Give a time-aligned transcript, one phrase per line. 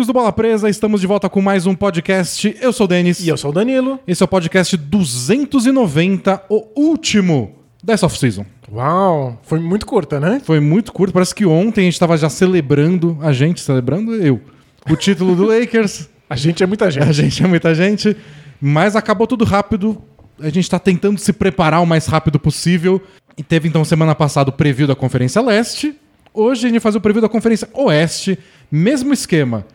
[0.00, 0.70] amigos do Bola Presa?
[0.70, 2.56] Estamos de volta com mais um podcast.
[2.58, 3.20] Eu sou o Denis.
[3.20, 4.00] E eu sou o Danilo.
[4.06, 8.46] Esse é o podcast 290, o último dessa off-season.
[8.72, 10.40] Uau, foi muito curta, né?
[10.42, 14.40] Foi muito curto, parece que ontem a gente estava já celebrando, a gente celebrando, eu,
[14.88, 16.08] o título do Lakers.
[16.30, 17.12] A gente é muita A gente.
[17.12, 18.16] gente é muita gente,
[18.58, 20.00] mas acabou tudo rápido.
[20.38, 23.02] A gente está tentando se preparar o mais rápido possível.
[23.36, 25.94] E teve então semana passada o preview da Conferência Leste.
[26.32, 28.38] Hoje a gente vai fazer o preview da Conferência Oeste.
[28.72, 29.66] Mesmo esquema.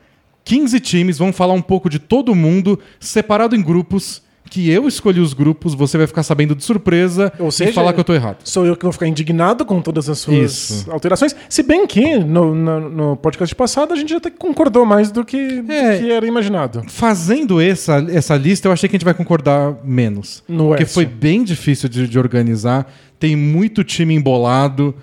[0.46, 4.24] 15 times, vamos falar um pouco de todo mundo, separado em grupos.
[4.48, 7.94] Que eu escolhi os grupos, você vai ficar sabendo de surpresa Ou seja, e falar
[7.94, 8.38] que eu tô errado.
[8.44, 10.38] Sou eu que vou ficar indignado com todas as suas
[10.70, 10.92] Isso.
[10.92, 11.36] alterações.
[11.50, 15.64] Se bem que no, no- no podcast passado a gente até concordou mais do que,
[15.64, 15.98] do É.
[15.98, 16.84] que era imaginado.
[16.88, 20.44] Fazendo essa, essa lista, eu achei que a gente vai concordar menos.
[20.48, 22.88] No porque foi bem difícil de, de organizar.
[23.20, 24.94] Tem muito time embolado.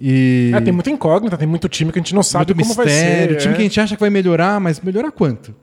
[0.00, 0.50] E.
[0.54, 3.34] É, tem muita incógnita, tem muito time que a gente não sabe muito como mistério.
[3.34, 3.42] vai ser.
[3.42, 3.56] time é.
[3.56, 5.54] que a gente acha que vai melhorar, mas melhorar quanto?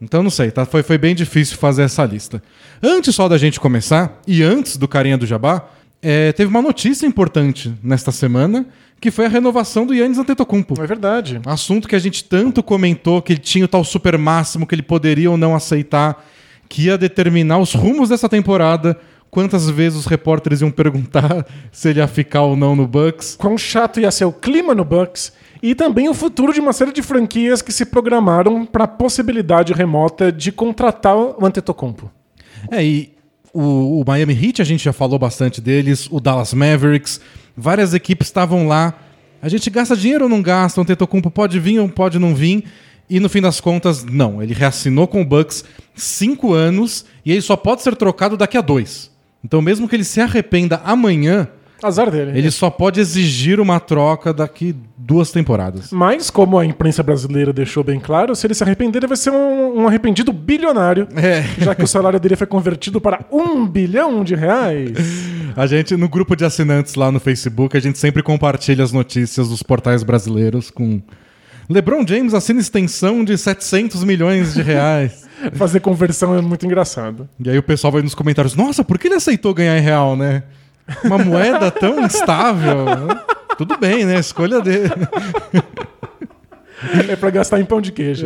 [0.00, 0.64] Então não sei, tá?
[0.64, 2.42] Foi, foi bem difícil fazer essa lista.
[2.82, 5.68] Antes só da gente começar, e antes do carinha do Jabá,
[6.02, 8.66] é, teve uma notícia importante nesta semana,
[9.00, 10.80] que foi a renovação do Yannis Antetokounmpo.
[10.82, 11.40] É verdade.
[11.46, 14.82] Assunto que a gente tanto comentou que ele tinha o tal super máximo que ele
[14.82, 16.26] poderia ou não aceitar,
[16.68, 18.98] que ia determinar os rumos dessa temporada.
[19.30, 23.36] Quantas vezes os repórteres iam perguntar se ele ia ficar ou não no Bucks.
[23.38, 26.92] Quão chato ia ser o clima no Bucks e também o futuro de uma série
[26.92, 32.10] de franquias que se programaram para a possibilidade remota de contratar o Antetokounmpo.
[32.70, 33.12] É, e
[33.52, 37.20] o, o Miami Heat, a gente já falou bastante deles, o Dallas Mavericks,
[37.56, 38.94] várias equipes estavam lá.
[39.42, 40.80] A gente gasta dinheiro ou não gasta?
[40.80, 42.64] O Antetokounmpo pode vir ou pode não vir?
[43.08, 44.42] E no fim das contas, não.
[44.42, 45.64] Ele reassinou com o Bucks
[45.94, 49.09] cinco anos e ele só pode ser trocado daqui a dois.
[49.44, 51.48] Então, mesmo que ele se arrependa amanhã,
[51.82, 52.36] Azar dele.
[52.36, 55.90] ele só pode exigir uma troca daqui duas temporadas.
[55.90, 59.30] Mas, como a imprensa brasileira deixou bem claro, se ele se arrepender, ele vai ser
[59.30, 61.08] um, um arrependido bilionário.
[61.16, 61.42] É.
[61.58, 64.92] Já que o salário dele foi convertido para um bilhão de reais.
[65.56, 69.48] A gente, no grupo de assinantes lá no Facebook, a gente sempre compartilha as notícias
[69.48, 71.02] dos portais brasileiros com.
[71.70, 75.24] LeBron James assina extensão de 700 milhões de reais.
[75.54, 77.28] Fazer conversão é muito engraçado.
[77.38, 80.16] e aí o pessoal vai nos comentários: Nossa, por que ele aceitou ganhar em real,
[80.16, 80.42] né?
[81.04, 82.84] Uma moeda tão instável.
[83.56, 84.18] Tudo bem, né?
[84.18, 84.90] Escolha dele.
[87.10, 88.24] É para gastar em pão de queijo.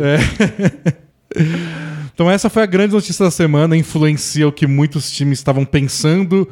[2.13, 6.47] Então essa foi a grande notícia da semana, influencia o que muitos times estavam pensando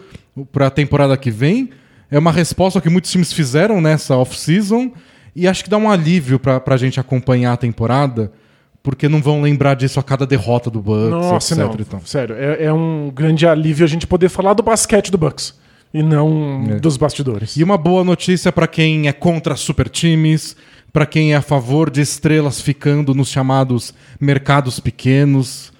[0.52, 1.70] para a temporada que vem.
[2.12, 4.92] É uma resposta ao que muitos times fizeram nessa off-season
[5.36, 8.32] e acho que dá um alívio para a gente acompanhar a temporada,
[8.82, 11.66] porque não vão lembrar disso a cada derrota do Bucks, Nossa, etc.
[11.66, 11.80] não.
[11.80, 12.02] e tal.
[12.06, 15.58] Sério, é, é um grande alívio a gente poder falar do basquete do Bucks.
[15.94, 16.76] E não É.
[16.80, 17.56] dos bastidores.
[17.56, 20.56] E uma boa notícia para quem é contra super times,
[20.92, 25.73] para quem é a favor de estrelas ficando nos chamados mercados pequenos.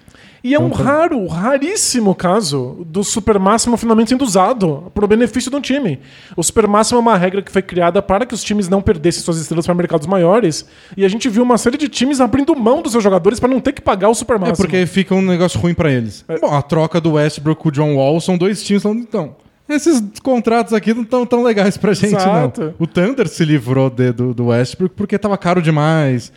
[0.44, 5.08] E é um Contra- raro, raríssimo caso do super máximo finalmente sendo usado para o
[5.08, 5.98] benefício do time.
[6.36, 9.22] O super máximo é uma regra que foi criada para que os times não perdessem
[9.22, 10.66] suas estrelas para mercados maiores.
[10.98, 13.58] E a gente viu uma série de times abrindo mão dos seus jogadores para não
[13.58, 14.56] ter que pagar o super É máximo.
[14.58, 16.22] porque fica um negócio ruim pra eles.
[16.42, 19.36] Bom, a troca do Westbrook com o John Wall são dois times falando, então.
[19.66, 22.60] Esses contratos aqui não estão tão legais pra gente, Exato.
[22.60, 22.74] não.
[22.78, 26.30] O Thunder se livrou de- do, do Westbrook porque tava caro demais.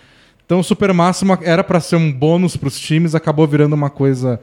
[0.48, 4.40] Então o super máximo era pra ser um bônus pros times, acabou virando uma coisa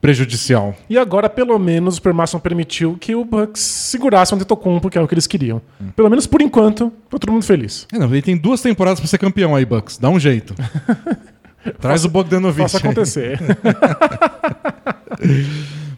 [0.00, 0.74] prejudicial.
[0.88, 4.96] E agora, pelo menos, o super máximo permitiu que o Bucks segurasse o Antetokounmpo, que
[4.96, 5.60] é o que eles queriam.
[5.78, 5.88] Hum.
[5.94, 7.86] Pelo menos por enquanto, tá todo mundo feliz.
[7.92, 9.98] É, não, ele tem duas temporadas pra ser campeão aí, Bucks.
[9.98, 10.54] Dá um jeito.
[11.78, 12.62] Traz o Bogdanovich.
[12.62, 13.38] Faça acontecer.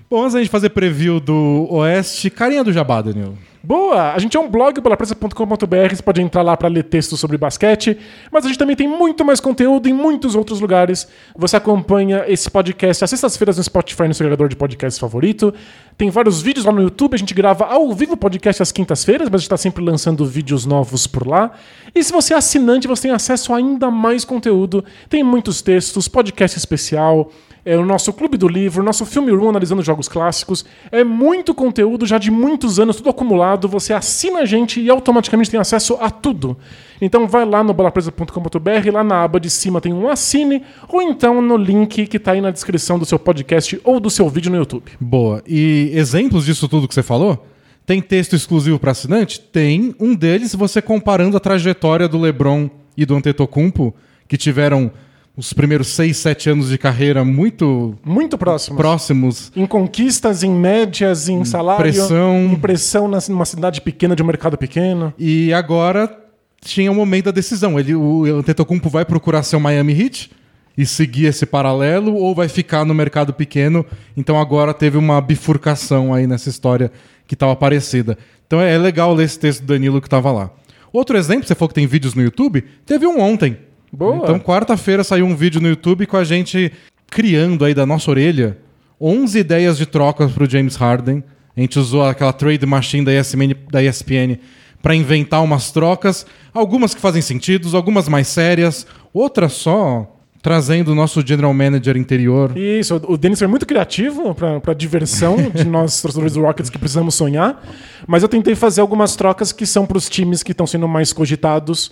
[0.09, 3.35] Bom, antes da gente fazer preview do Oeste, carinha do Jabá, Daniel.
[3.61, 4.13] Boa!
[4.13, 7.99] A gente é um blog, bolapresa.com.br, você pode entrar lá para ler textos sobre basquete,
[8.31, 11.09] mas a gente também tem muito mais conteúdo em muitos outros lugares.
[11.35, 15.53] Você acompanha esse podcast às sextas-feiras no Spotify, no seu agregador de podcast favorito.
[15.99, 19.29] Tem vários vídeos lá no YouTube, a gente grava ao vivo o podcast às quintas-feiras,
[19.29, 21.51] mas a gente está sempre lançando vídeos novos por lá.
[21.93, 24.85] E se você é assinante, você tem acesso a ainda mais conteúdo.
[25.09, 27.33] Tem muitos textos, podcast especial,
[27.67, 30.65] é o nosso Clube do Livro, nosso Filme Room analisando jogos clássicos.
[30.93, 33.67] É muito conteúdo já de muitos anos, tudo acumulado.
[33.67, 36.57] Você assina a gente e automaticamente tem acesso a tudo.
[37.01, 41.43] Então vai lá no bolapresa.com.br, lá na aba de cima tem um assine, ou então
[41.43, 44.59] no link que está aí na descrição do seu podcast ou do seu vídeo no
[44.59, 44.93] YouTube.
[45.01, 45.43] Boa.
[45.45, 47.45] E exemplos disso tudo que você falou?
[47.85, 49.41] Tem texto exclusivo para assinante?
[49.41, 49.93] Tem.
[49.99, 53.93] Um deles, você comparando a trajetória do LeBron e do Antetokounmpo,
[54.29, 54.93] que tiveram
[55.37, 58.77] os primeiros 6, 7 anos de carreira muito Muito próximo.
[58.77, 59.53] próximos.
[59.55, 62.39] Em conquistas, em médias, em salário, Pressão.
[62.53, 65.13] em pressão numa cidade pequena de um mercado pequeno.
[65.19, 66.19] E agora
[66.61, 67.79] tinha o momento da decisão.
[67.79, 70.31] Ele, o Antetokounmpo vai procurar ser o Miami Heat
[70.77, 73.85] e seguir esse paralelo ou vai ficar no mercado pequeno.
[74.17, 76.91] Então agora teve uma bifurcação aí nessa história
[77.27, 78.17] que estava parecida.
[78.47, 80.51] Então é, é legal ler esse texto do Danilo que estava lá.
[80.93, 83.59] Outro exemplo, você falou que tem vídeos no YouTube, teve um ontem.
[83.93, 84.17] Boa.
[84.17, 86.73] Então quarta-feira saiu um vídeo no YouTube com a gente
[87.09, 88.59] criando aí da nossa orelha
[89.01, 91.23] 11 ideias de trocas para o James Harden.
[91.57, 94.39] A gente usou aquela trade machine da ESPN, da ESPN
[94.83, 100.13] para inventar umas trocas, algumas que fazem sentido, algumas mais sérias, outras só
[100.43, 102.57] trazendo o nosso general manager interior.
[102.57, 107.17] Isso, o Dennis foi muito criativo para diversão de nós, torcedores do Rockets, que precisamos
[107.17, 107.67] sonhar.
[108.07, 111.13] Mas eu tentei fazer algumas trocas que são para os times que estão sendo mais
[111.13, 111.91] cogitados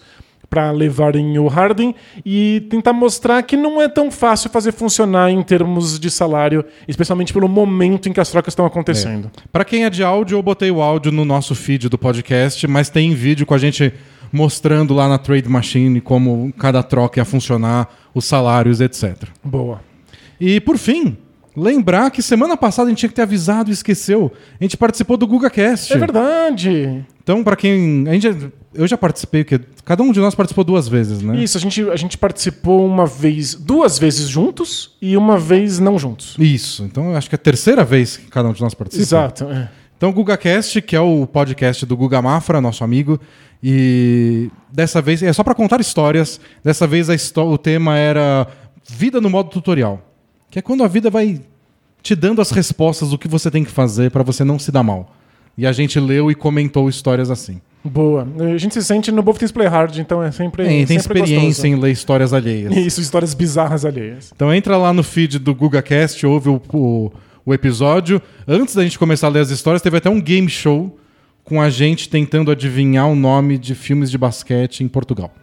[0.54, 1.92] para levarem o Harden
[2.24, 7.32] e tentar mostrar que não é tão fácil fazer funcionar em termos de salário, especialmente
[7.32, 9.32] pelo momento em que as trocas estão acontecendo.
[9.36, 9.42] É.
[9.50, 12.88] Para quem é de áudio, eu botei o áudio no nosso feed do podcast, mas
[12.88, 13.92] tem vídeo com a gente
[14.32, 19.24] mostrando lá na Trade Machine como cada troca ia funcionar, os salários, etc.
[19.42, 19.80] Boa.
[20.40, 21.16] E por fim,
[21.56, 24.32] lembrar que semana passada a gente tinha que ter avisado e esqueceu.
[24.60, 25.92] A gente participou do GugaCast.
[25.92, 27.04] É verdade.
[27.22, 28.04] Então, para quem.
[28.08, 31.36] A gente, eu já participei, que cada um de nós participou duas vezes, né?
[31.42, 35.98] Isso, a gente, a gente participou uma vez, duas vezes juntos e uma vez não
[35.98, 36.36] juntos.
[36.38, 36.84] Isso.
[36.84, 39.02] Então, eu acho que é a terceira vez que cada um de nós participa.
[39.02, 39.44] Exato.
[39.44, 39.70] É.
[39.96, 43.18] Então, o GugaCast, que é o podcast do Guga Mafra, nosso amigo,
[43.62, 46.38] e dessa vez, é só para contar histórias.
[46.62, 48.46] Dessa vez a o tema era
[48.86, 50.13] vida no modo tutorial,
[50.54, 51.40] que é quando a vida vai
[52.00, 54.84] te dando as respostas do que você tem que fazer para você não se dar
[54.84, 55.12] mal.
[55.58, 57.60] E a gente leu e comentou histórias assim.
[57.82, 58.24] Boa.
[58.38, 60.62] A gente se sente no Both Things Play Hard, então é sempre.
[60.64, 61.66] Tem, tem sempre experiência gostoso.
[61.66, 62.76] em ler histórias alheias.
[62.76, 64.30] Isso, histórias bizarras alheias.
[64.32, 67.10] Então entra lá no feed do GugaCast, ouve o, o,
[67.44, 68.22] o episódio.
[68.46, 70.96] Antes da gente começar a ler as histórias, teve até um game show
[71.42, 75.34] com a gente tentando adivinhar o nome de filmes de basquete em Portugal.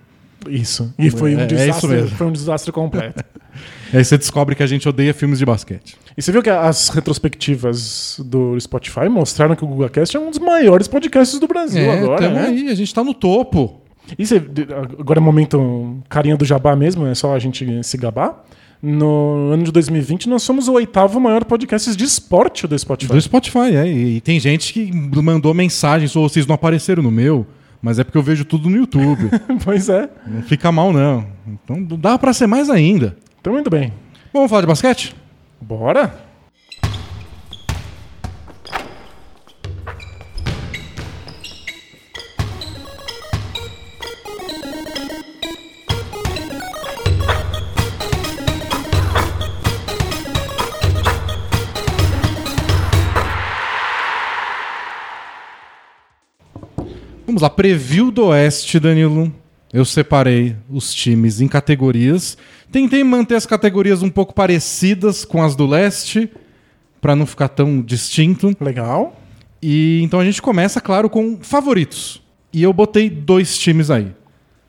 [0.49, 0.93] Isso.
[0.97, 1.89] E foi um É- é desastre.
[1.89, 2.15] mesmo.
[2.15, 3.21] Foi um desastre completo.
[3.93, 5.97] Aí você descobre que a gente odeia filmes de basquete.
[6.17, 10.39] e você viu que as retrospectivas do Spotify mostraram que o GugaCast é um dos
[10.39, 12.47] maiores podcasts do Brasil agora, tamo né?
[12.47, 13.81] aí, a gente tá no topo.
[14.17, 14.41] E você,
[14.99, 18.43] agora é momento carinha do jabá mesmo, é só a gente se gabar.
[18.81, 23.13] No ano de 2020, nós somos o oitavo maior podcast de esporte do Spotify.
[23.13, 23.87] Do Spotify, é.
[23.87, 24.91] E, e tem gente que
[25.21, 27.45] mandou mensagens, ou vocês não apareceram no meu,
[27.79, 29.29] mas é porque eu vejo tudo no YouTube.
[29.63, 30.09] pois é.
[30.25, 31.27] não fica mal, não.
[31.47, 33.15] Então dá pra ser mais ainda.
[33.41, 33.91] Então, muito bem.
[34.31, 35.15] Vamos falar de basquete?
[35.59, 36.13] Bora?
[57.25, 59.40] Vamos lá, preview do Oeste, Danilo.
[59.73, 62.37] Eu separei os times em categorias.
[62.71, 66.29] Tentei manter as categorias um pouco parecidas com as do Leste,
[66.99, 68.55] pra não ficar tão distinto.
[68.59, 69.17] Legal.
[69.61, 72.21] E então a gente começa, claro, com favoritos.
[72.51, 74.11] E eu botei dois times aí.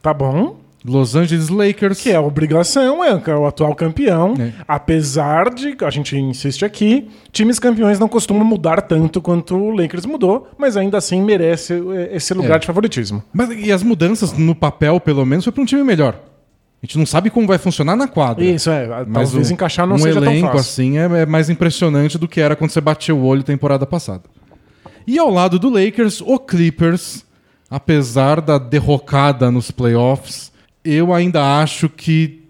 [0.00, 0.61] Tá bom.
[0.84, 2.00] Los Angeles Lakers.
[2.00, 4.34] Que é a obrigação, é o atual campeão.
[4.38, 4.52] É.
[4.66, 10.04] Apesar de, a gente insiste aqui, times campeões não costumam mudar tanto quanto o Lakers
[10.06, 12.58] mudou, mas ainda assim merece eh, esse lugar É.
[12.58, 13.22] de favoritismo.
[13.32, 16.14] Mas e as mudanças no papel, pelo menos, foi pra um time melhor.
[16.82, 18.44] A gente não sabe como vai funcionar na quadra.
[18.44, 18.88] Isso, é.
[19.06, 20.58] Mas talvez um, encaixar não um seja elenco tão fácil.
[20.58, 24.22] assim é, é mais impressionante do que era quando você batia o olho temporada passada.
[25.06, 27.24] E ao lado do Lakers, o Clippers,
[27.70, 30.51] apesar da derrocada nos playoffs,
[30.84, 32.42] eu ainda acho que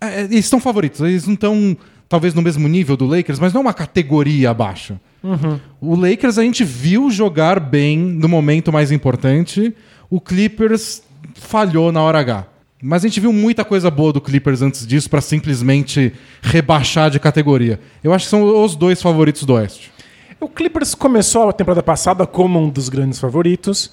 [0.00, 1.00] é, eles estão favoritos.
[1.00, 1.76] Eles não estão
[2.08, 4.98] talvez no mesmo nível do Lakers, mas não é uma categoria abaixo.
[5.80, 9.74] O Lakers a gente viu jogar bem no momento mais importante.
[10.08, 11.02] O Clippers
[11.34, 12.46] falhou na hora H.
[12.80, 17.18] Mas a gente viu muita coisa boa do Clippers antes disso pra simplesmente rebaixar de
[17.18, 17.80] categoria.
[18.04, 19.90] Eu acho que são os dois favoritos do Oeste.
[20.40, 23.92] O Clippers começou a temporada passada como um dos grandes favoritos.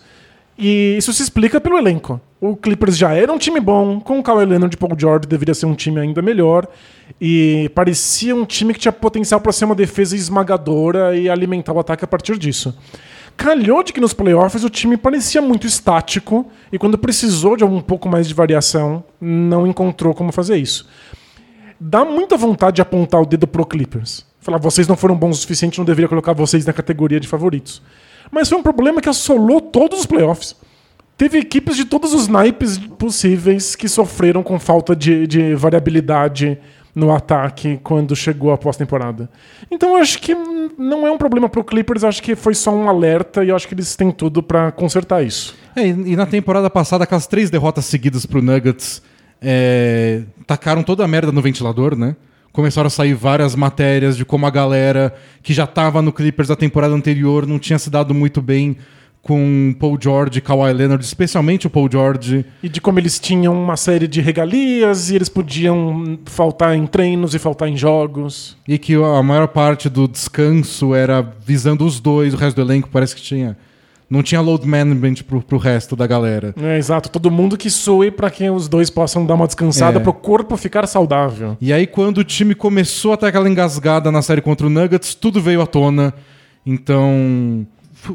[0.57, 2.19] E isso se explica pelo elenco.
[2.39, 5.53] O Clippers já era um time bom, com o Kawhi Leonard e Paul George deveria
[5.53, 6.67] ser um time ainda melhor.
[7.19, 11.79] E parecia um time que tinha potencial para ser uma defesa esmagadora e alimentar o
[11.79, 12.77] ataque a partir disso.
[13.35, 17.81] Calhou de que nos playoffs o time parecia muito estático e quando precisou de um
[17.81, 20.87] pouco mais de variação, não encontrou como fazer isso.
[21.77, 24.25] Dá muita vontade de apontar o dedo pro Clippers.
[24.39, 27.81] Falar, vocês não foram bons o suficiente, não deveria colocar vocês na categoria de favoritos.
[28.31, 30.55] Mas foi um problema que assolou todos os playoffs.
[31.17, 36.59] Teve equipes de todos os naipes possíveis que sofreram com falta de, de variabilidade
[36.93, 39.29] no ataque quando chegou a pós-temporada.
[39.69, 40.33] Então eu acho que
[40.77, 43.55] não é um problema pro Clippers, eu acho que foi só um alerta e eu
[43.55, 45.55] acho que eles têm tudo pra consertar isso.
[45.75, 49.01] É, e na temporada passada, aquelas três derrotas seguidas pro Nuggets
[49.41, 52.15] é, tacaram toda a merda no ventilador, né?
[52.55, 56.55] Começaram a sair várias matérias de como a galera que já tava no Clippers da
[56.55, 58.77] temporada anterior não tinha se dado muito bem
[59.21, 62.45] com Paul George e Kawhi Leonard, especialmente o Paul George.
[62.63, 67.35] E de como eles tinham uma série de regalias e eles podiam faltar em treinos
[67.35, 68.55] e faltar em jogos.
[68.65, 72.87] E que a maior parte do descanso era visando os dois, o resto do elenco
[72.89, 73.57] parece que tinha.
[74.15, 76.55] Não tinha load management pro, pro resto da galera.
[76.61, 77.09] É, exato.
[77.09, 80.01] Todo mundo que soe pra que os dois possam dar uma descansada É.
[80.01, 81.57] pro corpo ficar saudável.
[81.59, 85.13] E aí, quando o time começou a ter aquela engasgada na série contra o Nuggets,
[85.15, 86.13] tudo veio à tona.
[86.65, 87.67] Então,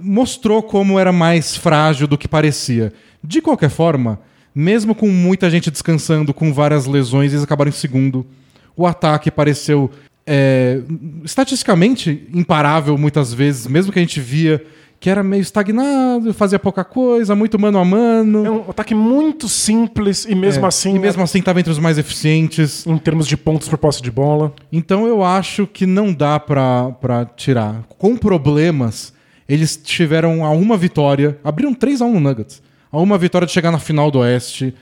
[0.03, 2.93] mostrou como era mais frágil do que parecia.
[3.23, 4.19] De qualquer forma,
[4.55, 8.27] mesmo com muita gente descansando, com várias lesões, eles acabaram em segundo.
[8.75, 9.91] O ataque pareceu
[10.27, 10.81] é,
[11.25, 14.65] estatisticamente imparável muitas vezes, mesmo que a gente via
[15.01, 18.45] que era meio estagnado, fazia pouca coisa, muito mano a mano.
[18.45, 21.79] É um ataque muito simples e mesmo É, assim, e mesmo assim estava entre os
[21.79, 22.87] mais eficientes.
[22.87, 24.53] em termos de pontos por posse de bola.
[24.71, 27.83] Então eu acho que não dá pra tirar.
[27.99, 29.15] Com problemas,
[29.49, 32.63] eles tiveram a uma vitória, abriram 3 a 1 no Nuggets.
[32.93, 34.75] A uma vitória de chegar na final do Oeste.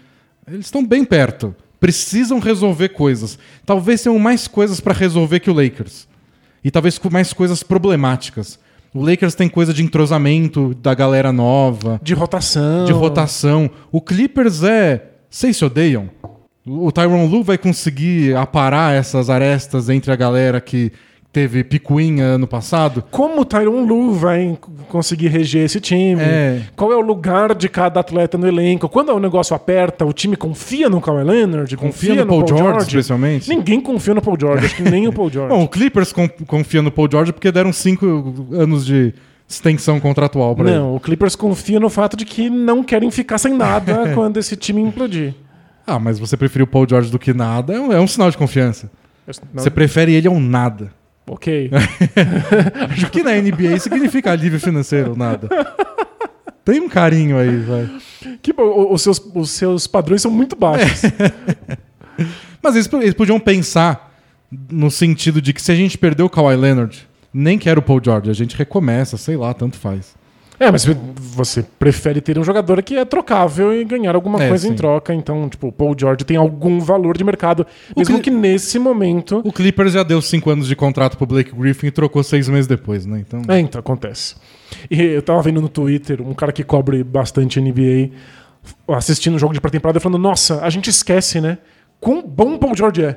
[0.50, 1.54] Eles estão bem perto.
[1.78, 3.38] Precisam resolver coisas.
[3.64, 6.08] Talvez tenham mais coisas pra resolver que o Lakers.
[6.64, 8.58] E talvez com mais coisas problemáticas.
[8.94, 12.84] O Lakers tem coisa de entrosamento da galera nova De rotação.
[12.84, 13.70] de rotação.
[13.92, 15.04] O Clippers é.
[15.30, 16.08] Vocês se odeiam?
[16.66, 20.92] O Tyron Lu vai conseguir aparar essas arestas entre a galera que
[21.38, 23.04] teve picuinha ano passado?
[23.12, 26.20] Como o Tyron Lu vai conseguir reger esse time?
[26.20, 26.62] É.
[26.74, 28.88] Qual é o lugar de cada atleta no elenco?
[28.88, 31.76] Quando o negócio aperta, o time confia no Kawhi Leonard?
[31.76, 33.48] Confia, Confia no Paul George, especialmente?
[33.48, 35.54] Ninguém confia no Paul George, acho que nem o Paul George.
[35.54, 39.14] Bom, o Clippers con- confia no Paul George porque deram cinco anos de
[39.48, 40.76] extensão contratual pra ele.
[40.78, 44.56] não, o Clippers confia no fato de que não querem ficar sem nada quando esse
[44.56, 45.34] time implodir.
[45.86, 48.28] Ah, mas você preferiu o Paul George do que nada, é um, é um sinal
[48.30, 48.90] de confiança.
[49.54, 50.90] Você prefere ele ao nada.
[51.28, 51.70] Ok.
[53.06, 55.48] O que na NBA significa alívio financeiro, nada.
[56.64, 57.90] Tem um carinho aí, vai.
[58.42, 61.02] Que bom, os seus, os seus padrões são muito baixos.
[62.62, 64.14] Mas eles, eles podiam pensar
[64.70, 68.00] no sentido de que se a gente perdeu o Kawhi Leonard, nem quero o Paul
[68.02, 70.14] George, a gente recomeça, sei lá, tanto faz.
[70.60, 74.66] É, mas você prefere ter um jogador que é trocável e ganhar alguma É, coisa
[74.66, 74.76] em sim.
[74.76, 75.14] troca.
[75.14, 77.64] Então, tipo, o Paul George tem algum valor de mercado.
[77.96, 79.40] Mesmo Cli- que nesse momento.
[79.44, 82.66] O Clippers já deu cinco anos de contrato pro Blake Griffin e trocou seis meses
[82.66, 83.22] depois, né?
[83.26, 83.40] Então.
[83.48, 84.34] É, então, acontece.
[84.90, 88.10] E eu tava vendo no Twitter um cara que cobre bastante NBA
[88.88, 91.58] assistindo o jogo de pré-temporada falando: Nossa, a gente esquece, né?
[92.00, 93.16] Quão bom o Paul George é.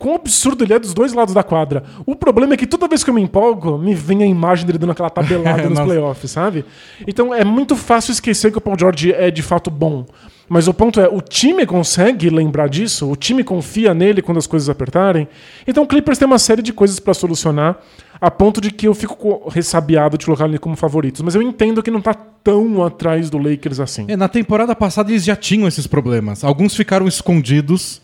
[0.00, 1.84] Quão absurdo ele é dos dois lados da quadra.
[2.06, 4.78] O problema é que toda vez que eu me empolgo, me vem a imagem dele
[4.78, 6.64] dando aquela tabelada nos playoffs, sabe?
[7.06, 10.06] Então é muito fácil esquecer que o Paul George é de fato bom.
[10.48, 13.08] Mas o ponto é, o time consegue lembrar disso?
[13.08, 15.28] O time confia nele quando as coisas apertarem?
[15.66, 17.78] Então o Clippers tem uma série de coisas pra solucionar,
[18.20, 21.20] a ponto de que eu fico co- ressabiado de colocar ele como favoritos.
[21.22, 24.06] Mas eu entendo que não tá tão atrás do Lakers assim.
[24.08, 26.42] É, na temporada passada eles já tinham esses problemas.
[26.42, 28.00] Alguns ficaram escondidos.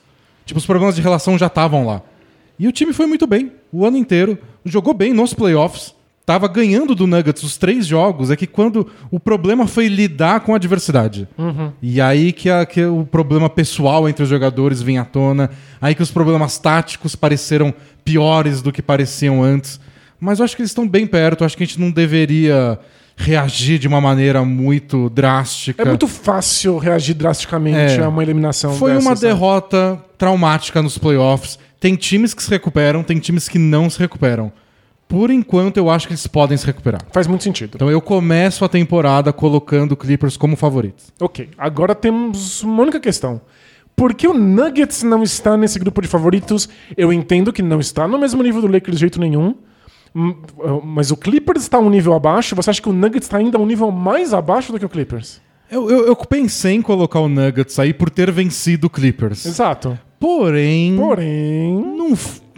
[0.46, 2.00] Tipo, os problemas de relação já estavam lá.
[2.58, 4.38] E o time foi muito bem o ano inteiro.
[4.64, 5.94] Jogou bem nos playoffs.
[6.24, 8.30] Tava ganhando do Nuggets os três jogos.
[8.30, 11.28] É que quando o problema foi lidar com a adversidade.
[11.82, 15.50] E aí que, a- que o problema pessoal entre os jogadores vinha à tona.
[15.80, 17.74] Aí que os problemas táticos pareceram
[18.04, 19.78] piores do que pareciam antes.
[20.18, 21.42] Mas eu acho que eles estão bem perto.
[21.42, 22.78] Eu acho que a gente não deveria
[23.16, 25.82] reagir de uma maneira muito drástica.
[25.82, 28.04] É muito fácil reagir drasticamente É.
[28.04, 29.26] a uma eliminação Foi dessa, uma sabe?
[29.28, 31.58] derrota traumática nos playoffs.
[31.80, 34.52] Tem times que se recuperam, tem times que não se recuperam.
[35.08, 37.00] Por enquanto, eu acho que eles podem se recuperar.
[37.12, 37.72] Faz muito sentido.
[37.76, 41.06] Então eu começo a temporada colocando o Clippers como favoritos.
[41.20, 43.40] Ok, agora temos uma única questão.
[43.94, 46.68] Por que o Nuggets não está nesse grupo de favoritos?
[46.96, 49.54] Eu entendo que não está no mesmo nível do Lakers de jeito nenhum.
[50.14, 50.34] Hum,
[50.84, 52.54] Mas o Clippers está um nível abaixo.
[52.56, 55.40] Você acha que o Nuggets está ainda um nível mais abaixo do que o Clippers?
[55.70, 59.44] Eu, eu- eu pensei em colocar o Nuggets aí por ter vencido o Clippers.
[59.44, 59.98] Exato.
[60.18, 61.72] Porém, Porém.
[61.96, 62.12] não,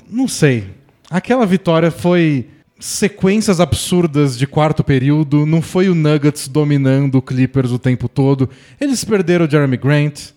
[0.09, 0.64] não sei.
[1.11, 2.47] Aquela vitória foi
[2.78, 5.45] sequências absurdas de quarto período.
[5.45, 8.49] Não foi o Nuggets dominando o Clippers o tempo todo.
[8.81, 10.31] Eles perderam o Jeremy Grant.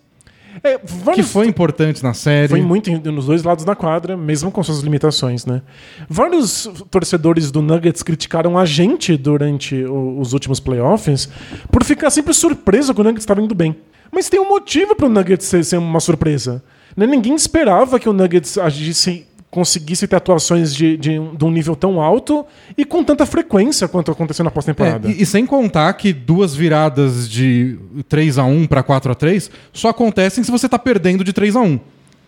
[0.64, 0.78] É,
[1.14, 2.50] que foi importante na série.
[2.50, 5.62] Foi muito nos dois lados da quadra, mesmo com suas limitações, né?
[6.10, 11.30] Vários torcedores do Nuggets criticaram a gente durante o- os últimos playoffs
[11.72, 13.76] por ficar sempre surpreso que o Nuggets estava indo bem.
[14.12, 16.62] Mas tem um motivo para o Nuggets ser, ser uma surpresa.
[16.98, 17.08] né?
[17.08, 21.76] Ninguém esperava que o Nuggets agisse conseguisse ter atuações de, de, um- de um nível
[21.76, 22.46] tão alto
[22.78, 25.10] e com tanta frequência quanto aconteceu na pós-temporada.
[25.10, 27.78] É, e, e sem contar que duas viradas de
[28.08, 31.58] 3 a 1 para 4 a 3 só acontecem se você tá perdendo de 3
[31.58, 31.80] a 1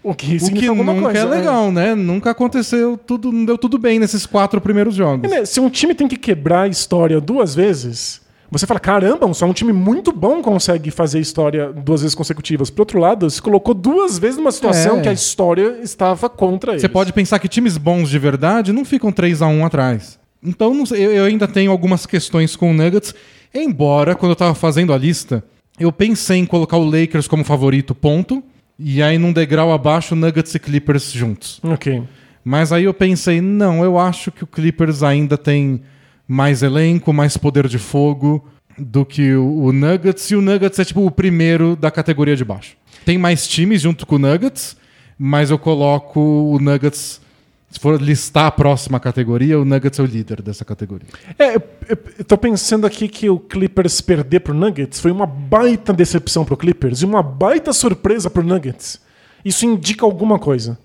[0.03, 1.19] O que O que nunca coisa.
[1.19, 1.31] é né?
[1.37, 1.95] legal, né?
[1.95, 5.31] Nunca aconteceu, tudo, não deu tudo bem nesses quatro primeiros jogos.
[5.31, 8.21] É, né, Se um time tem que quebrar a história duas vezes,
[8.59, 12.69] você fala, caramba, só um time muito bom consegue fazer história duas vezes consecutivas.
[12.69, 15.01] Por outro lado, se colocou duas vezes numa situação É.
[15.01, 16.81] que a história estava contra eles.
[16.81, 20.19] Você pode pensar que times bons de verdade não ficam 3 a 1 atrás.
[20.41, 23.15] Então, não sei, eu, ainda tenho algumas questões com o Nuggets,
[23.53, 25.43] embora, quando eu tava fazendo a lista,
[25.79, 28.43] eu pensei em colocar o Lakers como favorito, ponto.
[28.77, 31.59] E aí, num degrau abaixo, Nuggets e Clippers juntos.
[31.63, 32.03] Ok.
[32.43, 35.81] Mas aí eu pensei, não, eu acho que o Clippers ainda tem
[36.27, 38.45] mais elenco, mais poder de fogo
[38.77, 42.43] do que o, o Nuggets, e o Nuggets é tipo o primeiro da categoria de
[42.43, 42.75] baixo.
[43.05, 44.75] Tem mais times junto com o Nuggets,
[45.17, 47.21] mas eu coloco o Nuggets.
[47.69, 51.07] Se for listar a próxima categoria, o Nuggets é o líder dessa categoria.
[51.39, 55.91] É, eu, eu, tô pensando aqui que o Clippers perder pro Nuggets foi uma baita
[55.91, 59.01] decepção pro Clippers e uma baita surpresa pro Nuggets.
[59.43, 60.77] Isso indica alguma coisa.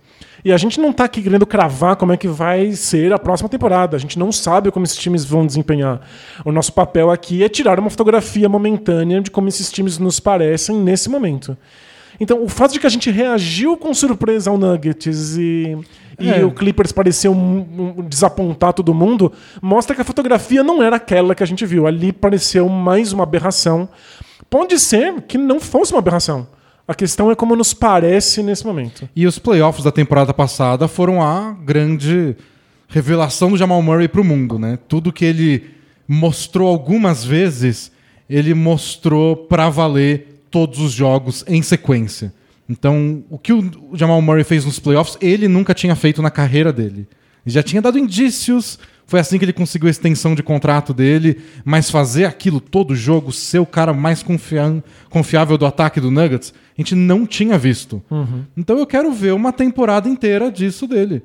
[0.45, 3.49] E a gente não tá aqui querendo cravar como é que vai ser a próxima
[3.49, 3.97] temporada.
[3.97, 6.00] A gente não sabe como esses times vão desempenhar.
[6.45, 10.76] O nosso papel aqui é tirar uma fotografia momentânea de como esses times nos parecem
[10.76, 11.57] nesse momento.
[12.21, 15.76] Então, o fato de que a gente reagiu com surpresa ao Nuggets e,
[16.18, 16.45] e É.
[16.45, 17.35] o Clippers pareceu
[18.09, 21.87] desapontar todo mundo, mostra que a fotografia não era aquela que a gente viu.
[21.87, 23.88] Ali pareceu mais uma aberração.
[24.50, 26.47] Pode ser que não fosse uma aberração.
[26.88, 29.07] A questão é como nos parece nesse momento.
[29.14, 32.35] E os playoffs da temporada passada foram a grande
[32.88, 34.78] revelação do Jamal Murray pro mundo, né?
[34.88, 35.64] Tudo que ele
[36.09, 37.92] mostrou algumas vezes,
[38.28, 42.33] ele mostrou pra valer todos os jogos em sequência.
[42.66, 46.72] Então, o que o Jamal Murray fez nos playoffs, ele nunca tinha feito na carreira
[46.72, 47.07] dele.
[47.44, 51.38] Ele já tinha dado indícios, foi assim que ele conseguiu a extensão de contrato dele,
[51.64, 56.81] mas fazer aquilo todo jogo, ser o cara mais confiável do ataque do Nuggets, a
[56.81, 58.01] gente não tinha visto.
[58.57, 61.23] Então eu quero ver uma temporada inteira disso dele.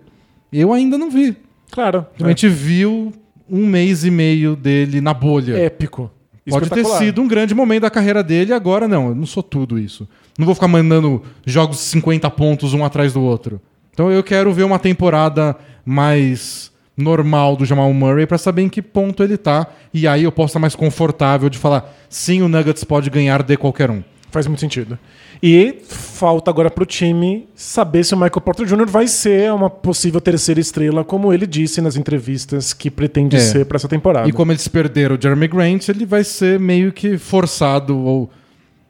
[0.52, 1.38] Eu ainda não vi.
[1.72, 2.06] Claro.
[2.20, 3.14] A gente viu
[3.50, 5.54] um mês e meio dele na bolha.
[5.56, 6.10] é épico.
[6.50, 9.80] Pode ter sido um grande momento da carreira dele, agora não, eu não sou tudo
[9.80, 10.08] isso.
[10.38, 13.62] Não vou ficar mandando jogos de 50 pontos um atrás do outro.
[13.94, 18.82] Então eu quero ver uma temporada mais normal do Jamal Murray pra saber em que
[18.82, 19.68] ponto ele tá.
[19.94, 23.56] E aí eu posso estar mais confortável de falar, sim, o Nuggets pode ganhar de
[23.56, 24.04] qualquer um.
[24.34, 24.98] Faz muito sentido.
[25.44, 28.88] E falta agora pro time saber se o Michael Porter Jr.
[28.88, 33.40] vai ser uma possível terceira estrela, como ele disse nas entrevistas que pretende É.
[33.40, 34.28] ser pra essa temporada.
[34.28, 38.28] E como eles perderam o Jeremy Grant, ele vai ser meio que forçado, ou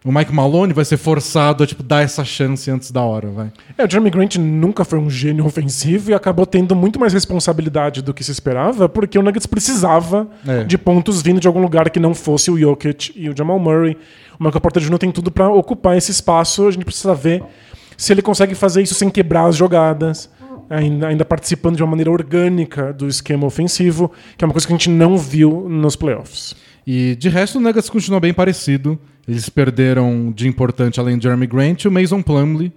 [0.04, 3.52] o Mike Malone vai ser forçado a tipo, dar essa chance antes da hora, vai.
[3.78, 8.02] É, o Jeremy Grant nunca foi um gênio ofensivo e acabou tendo muito mais responsabilidade
[8.02, 10.64] do que se esperava, porque o Nuggets precisava É.
[10.66, 13.98] de pontos vindo de algum lugar que não fosse o Jokic e o Jamal Murray.
[14.40, 14.98] O Michael Porter Jr.
[14.98, 17.44] tem tudo pra ocupar esse espaço, a gente precisa ver
[17.96, 20.30] se ele consegue fazer isso sem quebrar as jogadas,
[20.70, 24.74] ainda, ainda participando de uma maneira orgânica do esquema ofensivo, que é uma coisa que
[24.74, 26.56] a gente não viu nos playoffs.
[26.86, 29.00] E de resto, o Nuggets continuou bem parecido.
[29.28, 32.72] Eles perderam de importante, além do Jeremy Grant, o Mason Plumlee,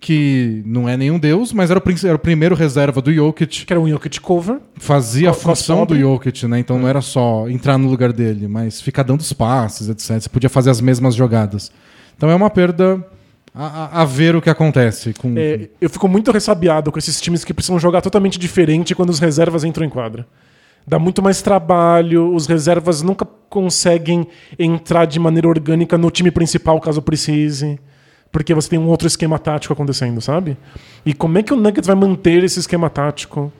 [0.00, 3.64] que não é nenhum deus, mas era o, era o primeiro reserva do Jokic.
[3.64, 4.58] Que era um Jokic cover.
[4.76, 5.96] Fazia a função do.
[5.98, 6.58] Jokic, né?
[6.58, 10.20] Então não era só entrar no lugar dele, mas ficar dando os passes, etc.
[10.20, 11.72] Você podia fazer as mesmas jogadas.
[12.16, 13.04] Então é uma perda
[13.54, 15.14] a, a- a ver o que acontece.
[15.14, 19.10] Com, É, eu fico muito ressabiado com esses times que precisam jogar totalmente diferente quando
[19.10, 20.26] os reservas entram em quadra.
[20.86, 24.26] Dá muito mais trabalho, os reservas nunca conseguem
[24.58, 27.80] entrar de maneira orgânica no time principal caso precise,
[28.30, 30.56] porque você tem um outro esquema tático acontecendo, sabe?
[31.04, 33.52] E como é que o Nuggets vai manter esse esquema tático?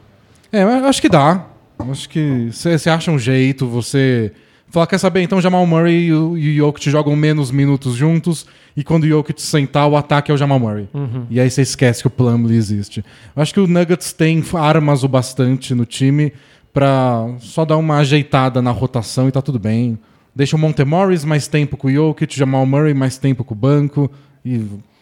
[0.53, 1.47] É, eu acho que dá.
[1.79, 4.33] Acho que você acha um jeito, você.
[4.69, 5.23] Falar, quer saber?
[5.23, 9.89] Então Jamal Murray e o, Jokic jogam menos minutos juntos, e quando o Jokic sentar,
[9.89, 10.89] o ataque é o Jamal Murray.
[11.31, 13.05] E aí você esquece que o Plumlee existe.
[13.35, 16.33] Eu acho que o Nuggets tem armas o bastante no time
[16.77, 19.99] pra só dar uma ajeitada na rotação e tá tudo bem.
[20.35, 24.11] Deixa o Montemorris mais tempo com o Jokic, Jamal Murray mais tempo com o banco,
[24.45, 24.59] e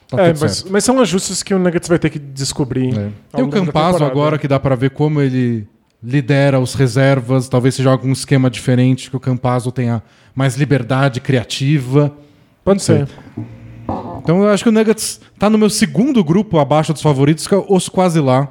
[0.08, 0.72] tá É, tudo mas, certo.
[0.72, 2.96] mas são ajustes que o Nuggets vai ter que descobrir.
[2.96, 3.08] É.
[3.34, 4.06] Tem o temporada.
[4.06, 5.66] agora que dá pra ver como ele
[6.00, 7.48] lidera os reservas.
[7.48, 10.00] Talvez se jogue um esquema diferente, que o Campazzo tenha
[10.32, 12.12] mais liberdade criativa.
[12.64, 13.08] Pode ser.
[14.22, 17.54] Então eu acho que o Nuggets tá no meu segundo grupo abaixo dos favoritos, que
[17.56, 18.48] é os quase lá.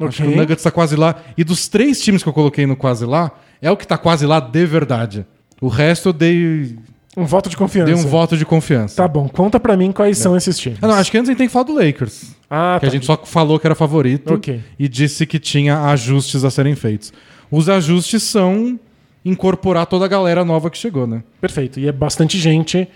[0.00, 1.16] Acho que o Nuggets tá quase lá.
[1.36, 3.30] E dos três times que eu coloquei no quase lá,
[3.62, 5.24] é o que tá quase lá de verdade.
[5.60, 6.76] O resto eu dei,
[7.16, 7.92] Um voto de confiança.
[7.92, 8.96] dei um voto de confiança.
[8.96, 10.78] Tá bom, conta pra mim quais são esses times.
[10.82, 12.34] Ah, não, acho que antes a gente tem que falar do Lakers.
[12.50, 12.92] Ah, que a tá.
[12.94, 14.60] gente só falou que era favorito Ok.
[14.78, 17.12] e disse que tinha ajustes a serem feitos.
[17.50, 18.78] Os ajustes são
[19.24, 21.22] incorporar toda a galera nova que chegou, né?
[21.40, 21.80] Perfeito.
[21.80, 22.86] E é bastante gente.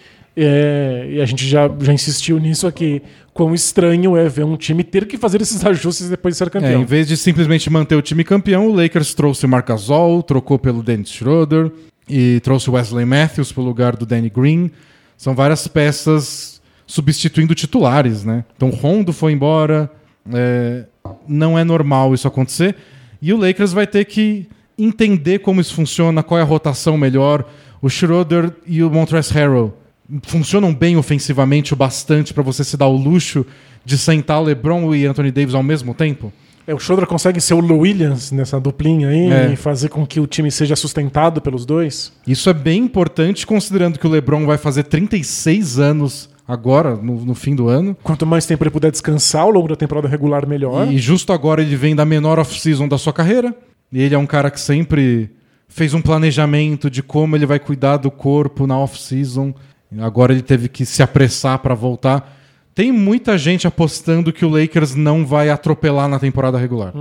[0.40, 3.02] É, e a gente já, já insistiu nisso aqui.
[3.34, 6.50] Quão estranho é ver um time ter que fazer esses ajustes depois de ser É,
[6.50, 6.82] campeão.
[6.82, 10.58] em vez de simplesmente manter o time campeão, o Lakers trouxe o Marc Gasol, trocou
[10.58, 11.70] pelo Dennis Schroeder
[12.08, 14.70] e trouxe o Wesley Matthews pelo lugar do Danny Green.
[15.16, 18.44] São várias peças substituindo titulares, né?
[18.56, 19.90] Então Rondo foi embora,
[20.32, 20.84] é,
[21.26, 22.74] não é normal isso acontecer.
[23.20, 24.48] E o Lakers vai ter que
[24.78, 27.44] entender como isso funciona, qual é a rotação melhor.
[27.82, 29.77] O Schroeder e o Montrezl Harrell
[30.22, 33.44] funcionam bem ofensivamente o bastante para você se dar o luxo
[33.84, 36.32] de sentar LeBron e Anthony Davis ao mesmo tempo?
[36.66, 39.52] É, o Schroeder consegue ser o Lou Williams nessa duplinha aí É.
[39.52, 42.12] e fazer com que o time seja sustentado pelos dois.
[42.26, 47.34] Isso é bem importante, considerando que o LeBron vai fazer 36 anos agora, no, no
[47.34, 47.96] fim do ano.
[48.02, 50.90] Quanto mais tempo ele puder descansar ao longo da temporada regular, melhor.
[50.92, 53.54] E justo agora ele vem da menor off-season da sua carreira.
[53.90, 55.30] E ele é um cara que sempre
[55.68, 59.54] fez um planejamento de como ele vai cuidar do corpo na off-season.
[60.00, 62.36] Agora ele teve que se apressar para voltar.
[62.74, 66.92] Tem muita gente apostando que o Lakers não vai atropelar na temporada regular.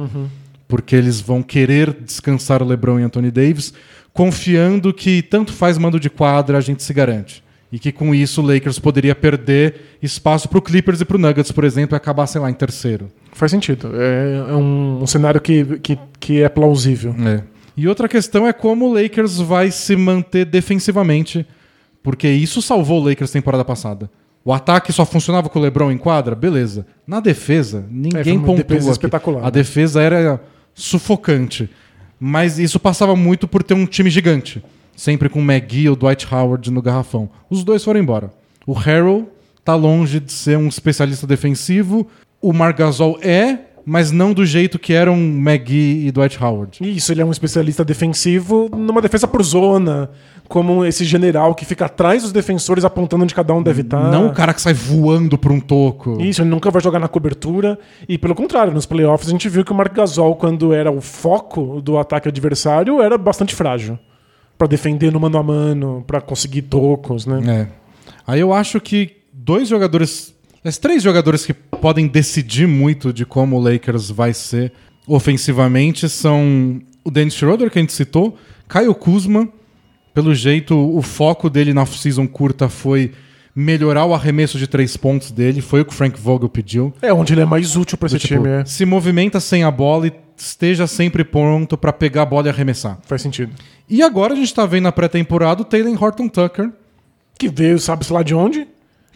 [0.67, 3.73] Porque eles vão querer descansar o LeBron e Anthony Davis,
[4.13, 7.43] confiando que tanto faz mando de quadra, a gente se garante.
[7.71, 11.19] E que com isso o Lakers poderia perder espaço para o Clippers e para o
[11.19, 13.09] Nuggets, por exemplo, e acabar, sei lá, em terceiro.
[13.33, 13.91] Faz sentido.
[13.93, 17.13] É, é um, um cenário que, que, que é plausível.
[17.25, 17.43] É.
[17.75, 21.45] E outra questão é como o Lakers vai se manter defensivamente,
[22.03, 24.09] porque isso salvou o Lakers temporada passada.
[24.45, 26.85] O ataque só funcionava com o LeBron em quadra, beleza.
[27.05, 28.63] Na defesa, É, ninguém uma pontua.
[28.63, 29.51] defesa espetacular, A né?
[29.51, 30.41] defesa era
[30.73, 31.69] sufocante.
[32.19, 34.63] Mas isso passava muito por ter um time gigante.
[34.95, 37.29] Sempre com o McGee e o Dwight Howard no garrafão.
[37.49, 38.31] Os dois foram embora.
[38.65, 39.29] O Harrell
[39.63, 42.07] tá longe de ser um especialista defensivo.
[42.41, 46.79] O Marc Gasol é, mas não do jeito que eram McGee e Dwight Howard.
[46.81, 50.09] Isso, ele é um especialista defensivo numa defesa por zona,
[50.47, 54.11] como esse general que fica atrás dos defensores apontando onde cada um deve estar.
[54.11, 56.21] Não o cara que sai voando por um toco.
[56.21, 57.77] Isso, ele nunca vai jogar na cobertura.
[58.07, 61.01] E pelo contrário, nos playoffs a gente viu que o Marc Gasol, quando era o
[61.01, 63.99] foco do ataque adversário, era bastante frágil.
[64.57, 67.41] Pra defender no mano a mano, pra conseguir tocos, né?
[67.45, 67.67] É.
[68.25, 70.33] Aí eu acho que dois jogadores.
[70.63, 74.73] Os três jogadores que podem decidir muito de como o Lakers vai ser
[75.07, 78.35] ofensivamente são o Dennis Schroeder, que a gente citou,
[78.67, 79.47] Caio Kuzma.
[80.17, 83.11] Pelo jeito, o foco dele na off-season curta foi
[83.55, 85.61] melhorar o arremesso de três pontos dele.
[85.61, 86.91] Foi o que o Frank Vogel pediu.
[87.03, 88.65] É onde ele é mais útil pra esse tipo, time, é.
[88.65, 92.97] Se movimenta sem a bola e esteja sempre pronto para pegar a bola e arremessar.
[93.05, 93.53] Faz sentido.
[93.87, 96.71] E agora a gente tá vendo na pré-temporada o Taylor Horton Tucker.
[97.37, 98.67] Que veio, sabe-se lá de onde?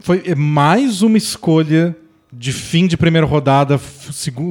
[0.04, 1.96] Foi mais uma escolha
[2.32, 3.80] de fim de primeira rodada.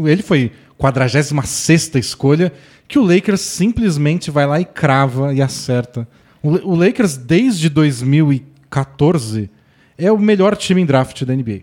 [0.05, 2.53] Ele foi 46 escolha,
[2.89, 6.09] que o Lakers simplesmente vai lá e crava e acerta.
[6.43, 9.51] O, La- o Lakers, desde 2014,
[9.99, 11.61] é o melhor time em draft da NBA.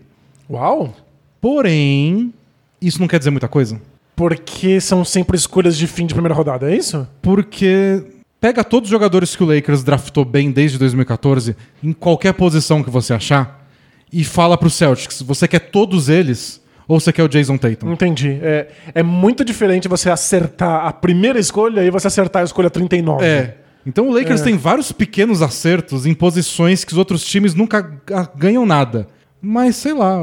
[0.50, 0.94] Uau!
[1.40, 2.32] Porém,
[2.80, 3.80] isso não quer dizer muita coisa.
[4.16, 7.06] Porque são sempre escolhas de fim de primeira rodada, é isso?
[7.22, 8.02] Porque
[8.40, 12.90] pega todos os jogadores que o Lakers draftou bem desde 2014, em qualquer posição que
[12.90, 13.64] você achar,
[14.12, 17.92] e fala pro Celtics, você quer todos eles ou você quer o Jason Tatum?
[17.92, 18.38] Entendi.
[18.42, 23.24] É, é muito diferente você acertar a primeira escolha e você acertar a escolha 39.
[23.24, 23.56] É.
[23.88, 28.30] Então o Lakers tem vários pequenos acertos em posições que os outros times nunca ga-
[28.36, 29.08] ganham nada.
[29.40, 30.18] Mas sei lá,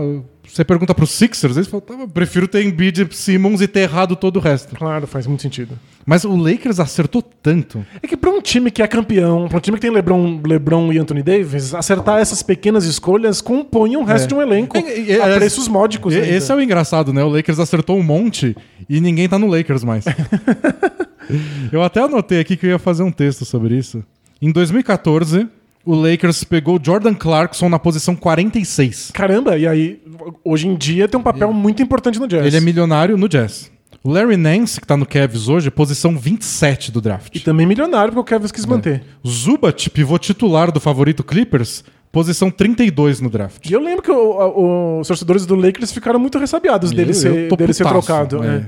[0.47, 4.35] você pergunta pro Sixers, eles falam, tá, prefiro ter Embiid, Simmons e ter errado todo
[4.37, 4.75] o resto.
[4.75, 5.79] Claro, faz muito sentido.
[6.05, 7.83] Mas o Lakers acertou tanto.
[8.03, 10.93] É que pra um time que é campeão, pra um time que tem LeBron, LeBron
[10.93, 14.27] e Anthony Davis, acertar essas pequenas escolhas compõe um resto É.
[14.27, 16.13] de um elenco É, é, a é, preços módicos.
[16.13, 16.27] Ainda.
[16.27, 17.23] Esse é o engraçado, né?
[17.23, 18.55] O Lakers acertou um monte
[18.87, 20.05] e ninguém tá no Lakers mais.
[21.71, 24.03] eu até anotei aqui que eu ia fazer um texto sobre isso.
[24.41, 25.47] Em 2014,
[25.85, 29.11] o Lakers pegou Jordan Clarkson na posição 46.
[29.13, 30.01] Caramba, e aí,
[30.43, 32.45] hoje em dia tem um papel muito importante no Jazz.
[32.45, 33.71] Ele é milionário no Jazz.
[34.03, 37.35] O Larry Nance, que tá no Cavs hoje, é posição 27 do draft.
[37.35, 39.03] E também milionário, porque o Kevin quis manter.
[39.27, 43.67] Zubat, pivô titular do favorito Clippers, posição 32 no draft.
[43.67, 47.13] E eu lembro que o- o- os torcedores do Lakers ficaram muito ressabiados dele, Eu-
[47.15, 48.43] ser, dele ser putaço, trocado.
[48.43, 48.47] é.
[48.57, 48.65] é.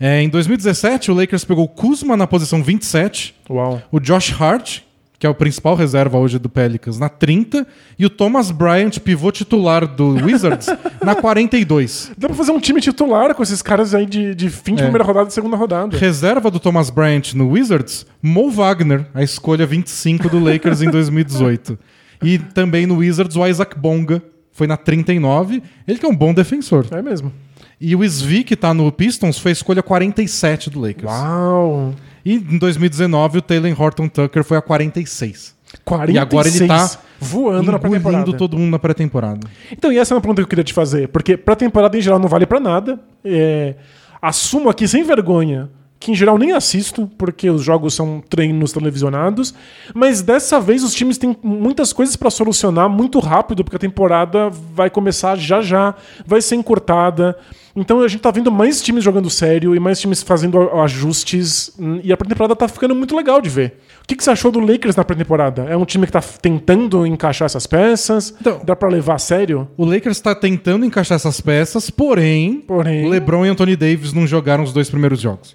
[0.00, 3.82] É, em 2017, o Lakers pegou o Kuzma na posição 27, Uau.
[3.90, 4.80] o Josh Hart,
[5.18, 7.66] que é o principal reserva hoje do Pelicans, na 30,
[7.98, 10.68] e o Thomas Bryant, pivô titular do Wizards,
[11.04, 12.12] na 42.
[12.16, 14.84] Dá pra fazer um time titular com esses caras aí de, de fim de É.
[14.84, 15.96] primeira rodada e segunda rodada.
[15.98, 21.76] Reserva do Thomas Bryant no Wizards, Mo Wagner, a escolha 25 do Lakers em 2018.
[22.20, 25.62] E também no Wizards, o Isaac Bonga, foi na 39.
[25.86, 26.84] Ele que é um bom defensor.
[26.90, 27.32] É mesmo.
[27.80, 31.10] E o Svi, que tá no Pistons, foi a escolha 47 do Lakers.
[31.10, 31.94] Uau!
[32.24, 35.56] E em 2019 o Taylor Horton Tucker foi a 46.
[35.84, 38.32] 46 E agora ele tá voando na pré-temporada.
[38.32, 39.46] Todo mundo na pré-temporada.
[39.70, 42.18] Então, e essa é uma pergunta que eu queria te fazer, porque pré-temporada em geral
[42.18, 42.98] não vale pra nada.
[43.24, 43.74] É,
[44.20, 49.52] assumo aqui sem vergonha que em geral nem assisto, porque os jogos são treinos televisionados,
[49.94, 54.48] mas dessa vez os times têm muitas coisas pra solucionar muito rápido, porque a temporada
[54.50, 57.36] vai começar já já, vai ser encurtada.
[57.74, 62.00] Então a gente tá vendo mais times jogando sério e mais times fazendo ajustes, hum,
[62.02, 63.78] e a pré-temporada tá ficando muito legal de ver.
[64.08, 65.64] O que, que você achou do Lakers na pré-temporada?
[65.64, 68.34] É um time que tá tentando encaixar essas peças?
[68.40, 69.68] Então- Dá pra levar a sério?
[69.76, 74.64] O Lakers está tentando encaixar essas peças, porém, Porém- LeBron e Anthony Davis não jogaram
[74.64, 75.54] os dois primeiros jogos.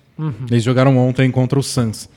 [0.52, 2.08] Eles jogaram ontem contra o Suns.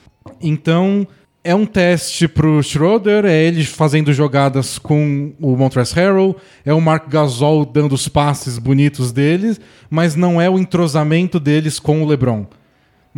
[0.43, 1.09] Então,
[1.43, 6.81] é um teste pro Schroeder, é ele fazendo jogadas com o Montrezl Harrell, é o
[6.83, 12.07] Mark Gasol dando os passes bonitos deles, mas não é o entrosamento deles com o
[12.07, 12.45] LeBron.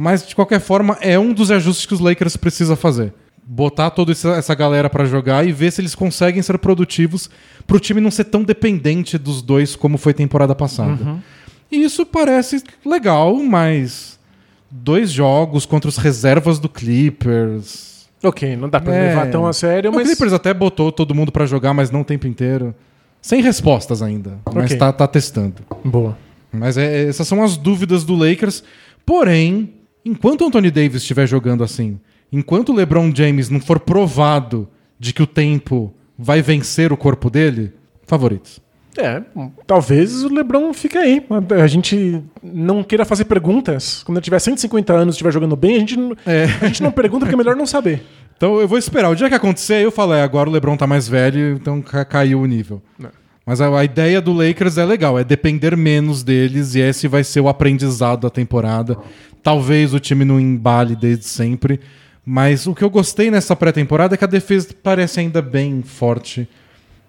[0.00, 3.12] Mas, de qualquer forma, é um dos ajustes que os Lakers precisa fazer.
[3.44, 7.28] Botar toda essa galera pra jogar e ver se eles conseguem ser produtivos
[7.66, 11.16] pro time não ser tão dependente dos dois como foi temporada passada.
[11.68, 14.20] E isso parece legal, mas
[14.70, 18.06] dois jogos contra os reservas do Clippers.
[18.22, 19.08] Ok, não dá pra É.
[19.08, 20.06] levar tão a sério, O mas.
[20.06, 22.72] Clippers até botou todo mundo pra jogar, mas não o tempo inteiro.
[23.20, 25.56] Sem respostas ainda, mas tá, tá testando.
[25.84, 26.16] Boa.
[26.52, 28.62] Mas é- essas são as dúvidas do Lakers.
[29.04, 29.72] Porém,
[30.04, 31.98] enquanto o Anthony Davis estiver jogando assim,
[32.32, 37.30] enquanto o LeBron James não for provado de que o tempo vai vencer o corpo
[37.30, 37.72] dele,
[38.06, 38.61] favoritos.
[38.96, 39.22] É,
[39.64, 41.24] talvez o LeBron fique aí.
[41.62, 44.02] A gente não queira fazer perguntas.
[44.02, 46.44] Quando ele tiver 150 anos e estiver jogando bem, a gente, não- É.
[46.61, 48.02] a gente não pergunta porque é melhor não saber.
[48.38, 49.11] Então eu vou esperar.
[49.11, 52.04] O dia que acontecer, eu falo, é, agora o LeBron tá mais velho, então ca-
[52.04, 52.80] caiu o nível.
[52.96, 53.11] Não.
[53.44, 57.24] Mas a, a ideia do Lakers é legal, é depender menos deles e esse vai
[57.24, 58.96] ser o aprendizado da temporada.
[59.42, 61.81] Talvez o time não embale desde sempre,
[62.24, 66.48] mas o que eu gostei nessa pré-temporada é que a defesa parece ainda bem forte.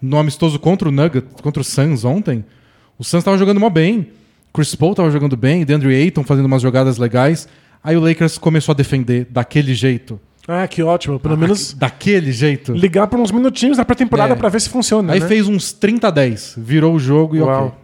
[0.02, 2.46] No amistoso contra o Nugget, contra o Suns ontem,
[2.98, 4.08] o Suns tava jogando mó bem.
[4.54, 7.48] Chris Paul tava jogando bem, DeAndre Ayton fazendo umas jogadas legais.
[7.84, 10.20] Aí o Lakers começou a defender daquele jeito.
[10.48, 11.20] Ah, que ótimo.
[11.20, 12.74] Pelo menos Daquele jeito.
[12.74, 14.36] ligar por uns minutinhos na pré-temporada É.
[14.36, 15.14] pra ver se funciona.
[15.14, 15.28] Aí né?
[15.28, 17.68] fez uns 30 a 10, virou o jogo e Uau.
[17.68, 17.78] ok.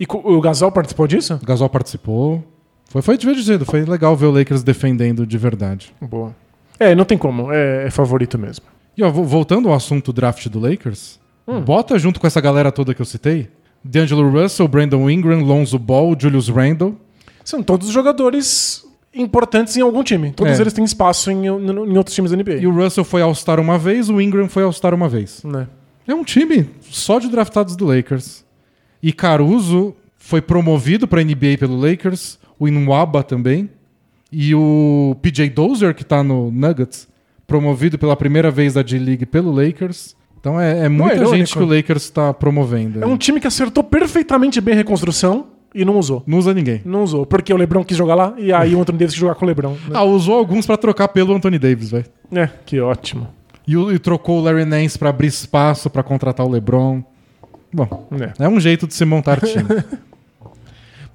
[0.00, 1.38] E o Gasol participou disso?
[1.42, 2.44] O Gasol participou.
[2.92, 5.92] Foi, foi divertido, foi legal ver o Lakers defendendo de verdade.
[6.00, 6.34] Boa.
[6.78, 7.50] É, não tem como.
[7.52, 8.66] É, é favorito mesmo.
[8.96, 11.18] E ó, vo- voltando ao assunto draft do Lakers,
[11.64, 13.48] bota junto com essa galera toda que eu citei:
[13.82, 16.96] D'Angelo Russell, Brandon Ingram, Lonzo Ball, Julius Randle.
[17.44, 20.30] São todos jogadores importantes em algum time.
[20.32, 20.62] Todos É.
[20.62, 22.54] eles têm espaço em, em outros times da NBA.
[22.56, 25.42] E o Russell foi All-Star uma vez, o Ingram foi All-Star uma vez.
[25.44, 25.66] Né?
[26.06, 28.44] É um time só de draftados do Lakers.
[29.02, 33.68] E Caruso foi promovido para NBA pelo Lakers, o Inwaba também.
[34.30, 37.08] E o PJ Dozier, que tá no Nuggets,
[37.46, 40.16] promovido pela primeira vez da G-League pelo Lakers.
[40.40, 41.36] Então é, é muita irônico.
[41.36, 43.02] gente que o Lakers tá promovendo.
[43.02, 46.22] É um time que acertou perfeitamente bem a reconstrução e não usou.
[46.26, 46.80] Não usa ninguém.
[46.84, 47.26] Não usou.
[47.26, 49.48] Porque o LeBron quis jogar lá e aí o Anthony Davis quis jogar com o
[49.48, 49.72] LeBron.
[49.72, 49.78] né?
[49.92, 52.06] Ah, usou alguns para trocar pelo Anthony Davis, velho.
[52.32, 53.28] É, que ótimo.
[53.66, 57.02] E, e trocou o Larry Nance para abrir espaço para contratar o LeBron.
[57.72, 58.44] Bom, É.
[58.44, 59.64] É um jeito de se montar time.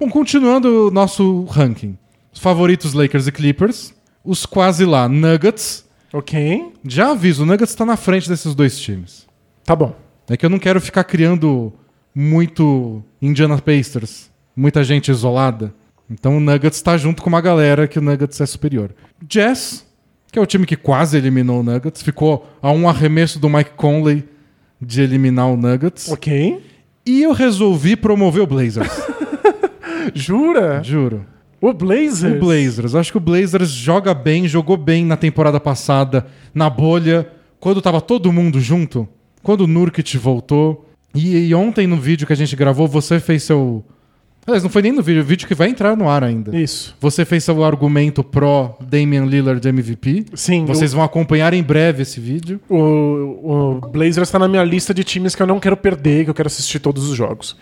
[0.00, 1.98] Bom, continuando o nosso ranking.
[2.32, 3.92] Os favoritos Lakers e Clippers.
[4.24, 5.84] Os quase lá, Nuggets.
[6.12, 6.72] Ok.
[6.84, 9.26] Já aviso, o Nuggets tá na frente desses dois times.
[9.64, 9.96] Tá bom.
[10.28, 11.72] É que eu não quero ficar criando
[12.14, 15.74] muito Indiana Pacers, muita gente isolada.
[16.08, 18.94] Então o Nuggets tá junto com uma galera que o Nuggets é superior.
[19.20, 19.84] Jazz,
[20.30, 23.72] que é o time que quase eliminou o Nuggets, ficou a um arremesso do Mike
[23.76, 24.24] Conley
[24.80, 26.08] de eliminar o Nuggets.
[26.08, 26.64] Ok.
[27.04, 28.92] E eu resolvi promover o Blazers.
[30.20, 30.82] Jura?
[30.82, 31.24] Juro.
[31.60, 32.36] O Blazers?
[32.36, 32.94] O Blazers.
[32.94, 37.28] Acho que o Blazers joga bem, jogou bem na temporada passada, na bolha,
[37.58, 39.08] quando tava todo mundo junto,
[39.42, 40.86] quando o Nurkic voltou.
[41.14, 43.84] E, e ontem no vídeo que a gente gravou, você fez seu.
[44.46, 46.56] Aliás, não foi nem no vídeo, o vídeo que vai entrar no ar ainda.
[46.56, 46.96] Isso.
[47.00, 50.24] Você fez seu argumento pró Damian Lillard de MVP.
[50.32, 50.64] Sim.
[50.64, 52.58] Vocês vão acompanhar em breve esse vídeo.
[52.66, 56.30] O, o Blazers tá na minha lista de times que eu não quero perder, que
[56.30, 57.56] eu quero assistir todos os jogos.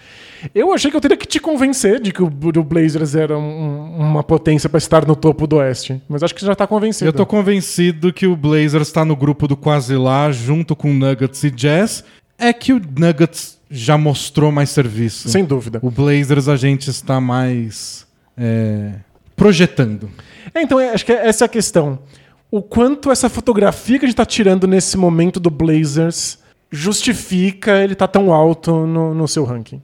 [0.55, 3.97] Eu achei que eu teria que te convencer de que o, o Blazers era um-
[3.99, 6.01] uma potência pra estar no topo do Oeste.
[6.09, 7.09] Mas acho que você já tá convencido.
[7.09, 11.43] Eu tô convencido que o Blazers tá no grupo do quase lá, junto com Nuggets
[11.45, 12.05] e Jazz.
[12.39, 15.29] É que o Nuggets já mostrou mais serviço.
[15.29, 15.79] Sem dúvida.
[15.83, 18.93] O Blazers a gente está mais é,
[19.35, 20.11] projetando.
[20.55, 21.99] É, então, é, acho que essa é a questão.
[22.51, 26.39] O quanto essa fotografia que a gente tá tirando nesse momento do Blazers
[26.71, 29.81] justifica ele tá tão alto no, no seu ranking.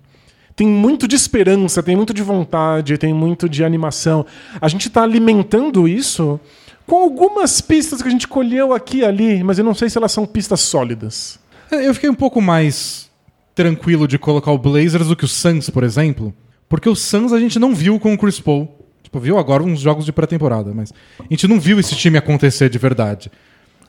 [0.55, 4.27] Tem muito de esperança, tem muito de vontade, tem muito de animação.
[4.61, 6.39] A gente tá alimentando isso
[6.87, 9.97] com algumas pistas que a gente colheu aqui e ali, mas eu não sei se
[9.97, 11.39] elas são pistas sólidas.
[11.71, 13.11] É, Eu fiquei um pouco mais
[13.55, 16.35] tranquilo de colocar o Blazers do que o Suns, por exemplo.
[16.69, 18.79] Porque o Suns a gente não viu com o Chris Paul.
[19.03, 22.69] Tipo, viu agora uns jogos de pré-temporada, mas a gente não viu esse time acontecer
[22.69, 23.31] de verdade.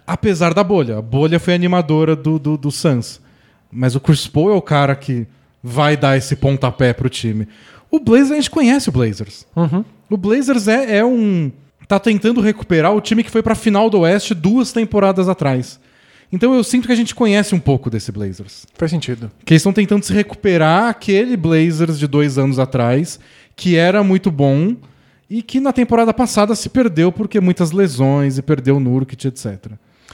[0.05, 0.97] Apesar da bolha.
[0.97, 3.21] A bolha foi animadora do, do, do Suns.
[3.71, 5.25] Mas o Chris Paul é o cara que
[5.63, 7.47] vai dar esse pontapé pro time.
[7.89, 9.47] O Blazers, a gente conhece o Blazers.
[10.09, 11.51] O Blazers é, é um.
[11.87, 15.79] tá tentando recuperar o time que foi pra final do Oeste duas temporadas atrás.
[16.31, 18.65] Então eu sinto que a gente conhece um pouco desse Blazers.
[18.73, 19.31] Faz sentido.
[19.45, 23.19] Que eles estão tentando se recuperar aquele Blazers de dois anos atrás,
[23.55, 24.75] que era muito bom
[25.29, 29.73] e que na temporada passada se perdeu porque muitas lesões e perdeu o Nurkic, etc.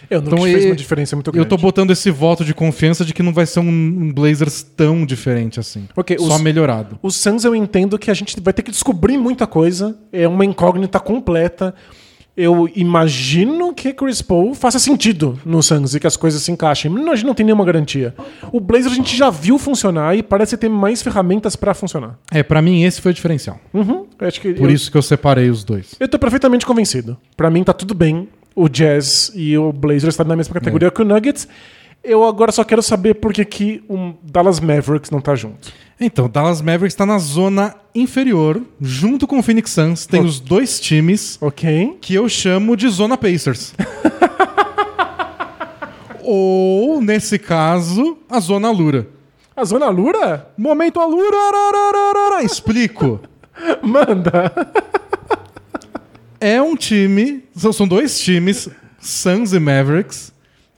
[0.09, 1.49] Eu não Então, fez uma diferença muito Eu grande.
[1.49, 5.59] tô botando esse voto de confiança de que não vai ser um, Blazers tão diferente
[5.59, 5.87] assim.
[5.95, 6.97] Ok, Só os- melhorado.
[7.01, 9.97] O Suns eu entendo que a gente vai ter que descobrir muita coisa.
[10.11, 11.75] É uma incógnita completa.
[12.37, 16.89] Eu imagino que Chris Paul faça sentido no Suns e que as coisas se encaixem.
[16.89, 18.15] Mas a gente não tem nenhuma garantia.
[18.51, 22.17] O Blazer a gente já viu funcionar e parece ter mais ferramentas pra funcionar.
[22.31, 23.59] É, pra mim esse foi o diferencial.
[23.73, 24.05] Uhum.
[24.19, 25.95] Eu Por eu, isso que eu separei os dois.
[25.99, 27.17] eu tô perfeitamente convencido.
[27.35, 28.29] Pra mim tá tudo bem
[28.61, 31.47] o Jazz e o Blazers estarem na mesma categoria que o Nuggets.
[32.03, 35.71] Eu agora só quero saber por que, que o Dallas Mavericks não tá junto.
[35.99, 40.05] Então, o Dallas Mavericks está na zona inferior, junto com o Phoenix Suns.
[40.05, 40.25] Tem Oh.
[40.25, 41.97] os dois times Ok?
[41.99, 43.73] que eu chamo de zona Pacers.
[46.23, 49.07] Ou, nesse caso, a zona Alura.
[49.55, 50.47] A Zona Lura?
[50.57, 52.41] Momento Alura!
[52.43, 53.19] Explico.
[53.83, 54.53] Manda!
[56.41, 60.31] É um time, são dois times, Suns e Mavericks,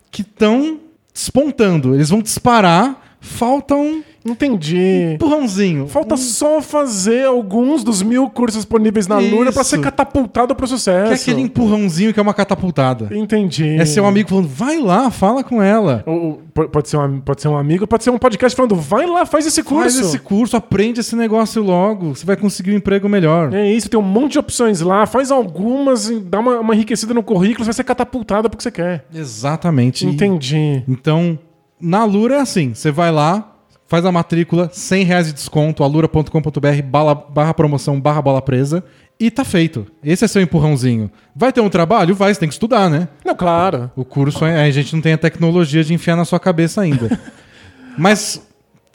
[0.09, 0.79] que estão
[1.13, 1.93] despontando.
[1.93, 5.13] Eles vão disparar, falta um Entendi.
[5.15, 5.87] empurrãozinho.
[5.87, 9.71] Falta só fazer alguns dos mil cursos disponíveis na Lura pra Isso.
[9.71, 11.07] ser catapultado pro sucesso.
[11.07, 13.09] Que é aquele empurrãozinho que é uma catapultada.
[13.15, 13.67] Entendi.
[13.77, 16.03] É seu amigo falando, vai lá, fala com ela.
[16.05, 18.75] Ou- ou po- pode, ser um, pode ser um amigo, pode ser um podcast falando,
[18.75, 19.97] vai lá, faz esse curso.
[19.97, 22.15] Faz esse curso, aprende esse negócio logo.
[22.15, 23.53] Você vai conseguir um emprego melhor.
[23.53, 27.13] É isso, tem um monte de opções lá, faz algumas, e dá uma, uma enriquecida
[27.13, 29.05] no currículo, você vai ser catapultado pro que você quer.
[29.13, 30.05] Exatamente.
[30.05, 30.83] E- Entendi.
[30.87, 31.39] Então,
[31.79, 33.50] na Lura é assim: você vai lá,
[33.91, 36.81] faz a matrícula, 100 reais de desconto, alura.com.br,
[37.29, 38.85] barra promoção, barra bola presa,
[39.19, 39.85] e tá feito.
[40.01, 41.11] Esse é seu empurrãozinho.
[41.35, 42.15] Vai ter um trabalho?
[42.15, 43.09] Vai, você tem que estudar, né?
[43.25, 43.91] Não, claro.
[43.93, 47.19] O curso, é- a gente não tem a tecnologia de enfiar na sua cabeça ainda.
[47.99, 48.41] Mas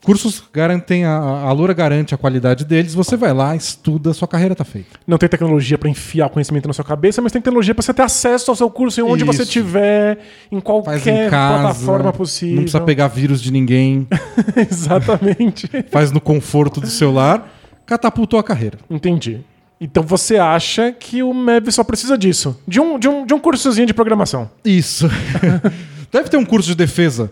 [0.06, 4.54] cursos garantem, a, a Lura garante a qualidade deles, você vai lá, estuda, sua carreira
[4.54, 5.00] tá feita.
[5.04, 8.02] Não tem tecnologia pra enfiar conhecimento na sua cabeça, mas tem tecnologia pra você ter
[8.02, 9.50] acesso ao seu curso em onde você Isso.
[9.50, 10.18] estiver,
[10.52, 12.54] em Faz qualquer em casa, plataforma possível.
[12.54, 14.06] não precisa pegar vírus de ninguém,
[14.70, 15.68] Exatamente.
[15.90, 17.52] faz no conforto do seu lar,
[17.84, 18.78] catapultou a carreira.
[18.88, 19.40] Entendi.
[19.80, 22.56] Então você acha que o MEV só precisa disso?
[22.66, 24.48] De um, de um, de um cursozinho de programação.
[24.64, 25.10] Isso.
[26.12, 27.28] Deve ter um curso de defesa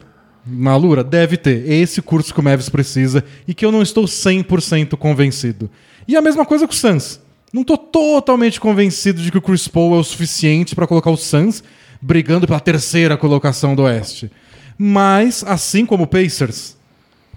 [0.46, 1.02] na Lura?
[1.04, 1.68] Deve ter.
[1.70, 5.70] Esse curso que o Mavis precisa e que eu não estou 100% convencido.
[6.06, 7.20] E a mesma coisa com o Suns.
[7.52, 11.16] Não estou totalmente convencido de que o Chris Paul é o suficiente para colocar o
[11.16, 11.62] Suns
[12.02, 14.30] brigando pela terceira colocação do Oeste.
[14.76, 16.76] Mas, assim como o Pacers,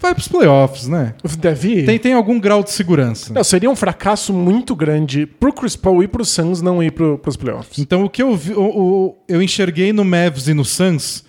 [0.02, 1.14] vai para os playoffs, né?
[1.38, 1.86] Deve ir.
[1.86, 3.32] Tem, tem algum grau de segurança.
[3.32, 7.18] Não, seria um fracasso muito grande pro Chris Paul e pro Suns não ir pro,
[7.20, 7.78] pros playoffs.
[7.80, 11.24] Então o que eu vi, o- o- eu enxerguei no Mavs e no Suns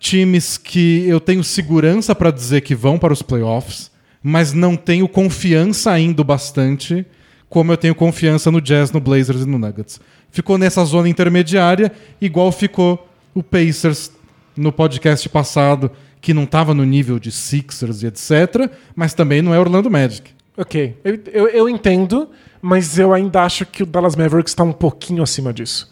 [0.00, 3.90] times que eu tenho segurança pra dizer que vão para os playoffs,
[4.22, 7.06] mas não tenho confiança ainda bastante
[7.48, 10.00] como eu tenho confiança no Jazz, no Blazers e no Nuggets.
[10.30, 14.12] Ficou nessa zona intermediária, igual ficou o Pacers
[14.56, 19.52] no podcast passado, que não estava no nível de Sixers e etc, mas também não
[19.52, 20.30] é Orlando Magic.
[20.56, 22.28] Ok, eu, eu, eu entendo,
[22.62, 25.90] mas eu ainda acho que o Dallas Mavericks está um pouquinho acima disso.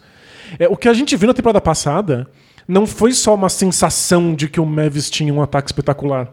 [0.57, 2.27] É, o que a gente viu na temporada passada
[2.69, 6.31] não foi só uma sensação de que o Mavis tinha um ataque espetacular.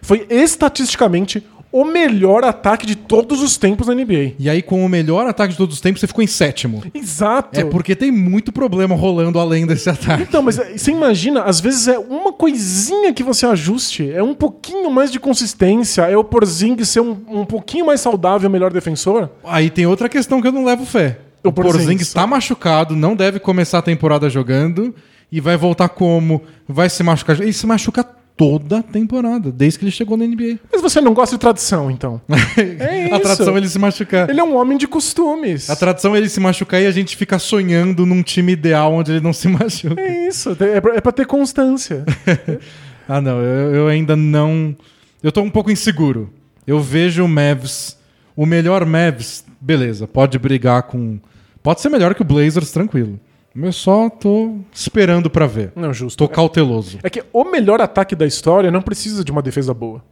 [0.00, 4.34] Foi estatisticamente o melhor ataque de todos os tempos na NBA.
[4.38, 6.84] E aí, com o melhor ataque de todos os tempos, você ficou em sétimo.
[6.94, 7.58] Exato.
[7.58, 10.22] É porque tem muito problema rolando além desse ataque.
[10.22, 14.34] Então, mas é, você imagina, às vezes é uma coisinha que você ajuste, é um
[14.34, 19.30] pouquinho mais de consistência, é o Porzingis ser um, um pouquinho mais saudável, melhor defensor.
[19.42, 21.18] Aí tem outra questão que eu não levo fé.
[21.42, 21.52] O O.
[21.52, 24.94] Porzingis está machucado, não deve começar a temporada jogando
[25.32, 26.42] e vai voltar como?
[26.68, 27.40] Vai se machucar.
[27.40, 28.04] Ele se machuca
[28.36, 30.58] toda a temporada, desde que ele chegou na NBA.
[30.70, 32.20] Mas você não gosta de tradição, então.
[32.78, 33.20] É a isso.
[33.20, 34.28] tradição é ele se machucar.
[34.28, 35.70] Ele é um homem de costumes.
[35.70, 39.12] A tradição é ele se machucar e a gente fica sonhando num time ideal onde
[39.12, 40.00] ele não se machuca.
[40.00, 42.04] É isso, é pra, é pra ter constância.
[43.08, 44.74] Ah, não, eu, eu ainda não.
[45.22, 46.32] Eu tô um pouco inseguro.
[46.64, 47.98] Eu vejo o Mavs,
[48.36, 51.18] o melhor Mavs, beleza, pode brigar com.
[51.62, 53.18] Pode ser melhor que o Blazers, tranquilo.
[53.54, 55.72] Eu só tô esperando pra ver.
[55.76, 56.16] Não, justo.
[56.16, 56.98] Tô cauteloso.
[57.02, 60.02] É que o melhor ataque da história não precisa de uma defesa boa.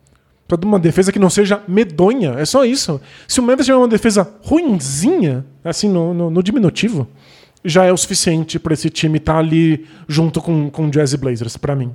[0.47, 2.35] Precisa de uma defesa que não seja medonha.
[2.37, 3.01] É só isso.
[3.27, 7.09] Se o Memphis tiver uma defesa ruinzinha, assim, no, no, no diminutivo,
[7.65, 11.57] já é o suficiente pra esse time estar ali junto com, com o Jazz Blazers,
[11.57, 11.93] pra mim.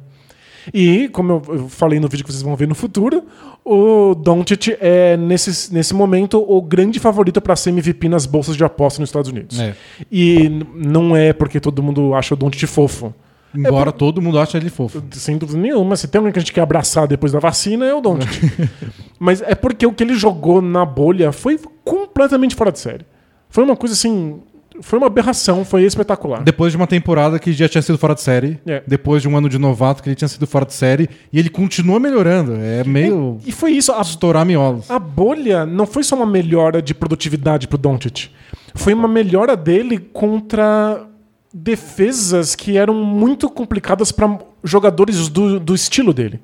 [0.73, 3.23] E, como eu, falei no vídeo que vocês vão ver no futuro,
[3.63, 8.63] o Doncic é, nesse, nesse momento, o grande favorito pra ser MVP nas bolsas de
[8.63, 9.59] aposta nos Estados Unidos.
[9.59, 9.75] É.
[10.11, 13.13] E não é porque todo mundo acha o Doncic fofo.
[13.57, 15.01] Embora todo mundo ache ele fofo.
[15.11, 15.95] Sem dúvida nenhuma.
[15.95, 18.69] Se tem alguém que a gente quer abraçar depois da vacina, é o Doncic.
[19.17, 23.05] Mas é porque o que ele jogou na bolha foi completamente fora de série.
[23.49, 24.41] Foi uma coisa assim.
[24.81, 26.43] Foi uma aberração, foi espetacular.
[26.43, 28.83] Depois de uma temporada que já tinha sido fora de série, É.
[28.85, 31.49] depois de um ano de novato que ele tinha sido fora de série, e ele
[31.49, 32.55] continua melhorando.
[32.55, 33.91] É meio E foi isso.
[33.91, 34.89] A, estourar miolos.
[34.91, 38.29] a bolha não foi só uma melhora de produtividade pro Doncic.
[38.73, 41.05] Foi uma melhora dele contra
[41.53, 46.39] defesas que eram muito complicadas para jogadores do, do estilo dele.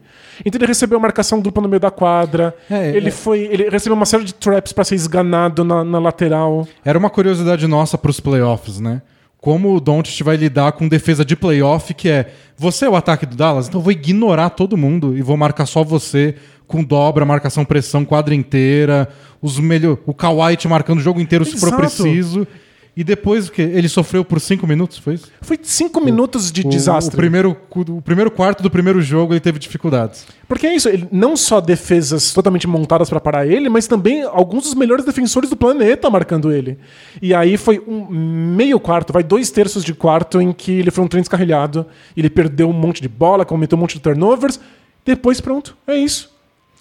[0.45, 2.55] Então ele recebeu marcação dupla no meio da quadra.
[2.69, 3.11] É, ele é.
[3.11, 6.67] foi, ele recebeu uma série de traps para ser esganado na, na lateral.
[6.83, 9.01] Era uma curiosidade nossa pros playoffs, né?
[9.39, 13.25] Como o Doncic vai lidar com defesa de playoff, que é você é o ataque
[13.25, 16.35] do Dallas, então eu vou ignorar todo mundo e vou marcar só você
[16.67, 19.09] com dobra, marcação pressão, quadra inteira,
[19.41, 21.81] os melhor, o Kawhi te marcando o jogo inteiro se for Exato.
[21.81, 22.47] preciso.
[22.95, 23.61] E depois o quê?
[23.61, 25.31] Ele sofreu por cinco minutos, foi isso?
[25.39, 27.13] Foi cinco minutos de O- desastre.
[27.15, 30.25] O primeiro, o primeiro quarto do primeiro jogo ele teve dificuldades.
[30.45, 34.63] Porque é isso, ele, não só defesas totalmente montadas para parar ele, mas também alguns
[34.65, 36.77] dos melhores defensores do planeta marcando ele.
[37.21, 41.03] E aí foi um meio quarto, vai dois terços de quarto em que ele foi
[41.03, 41.85] um trem descarrilhado,
[42.17, 44.59] ele perdeu um monte de bola, cometeu um monte de turnovers.
[45.05, 46.29] Depois, pronto, é isso.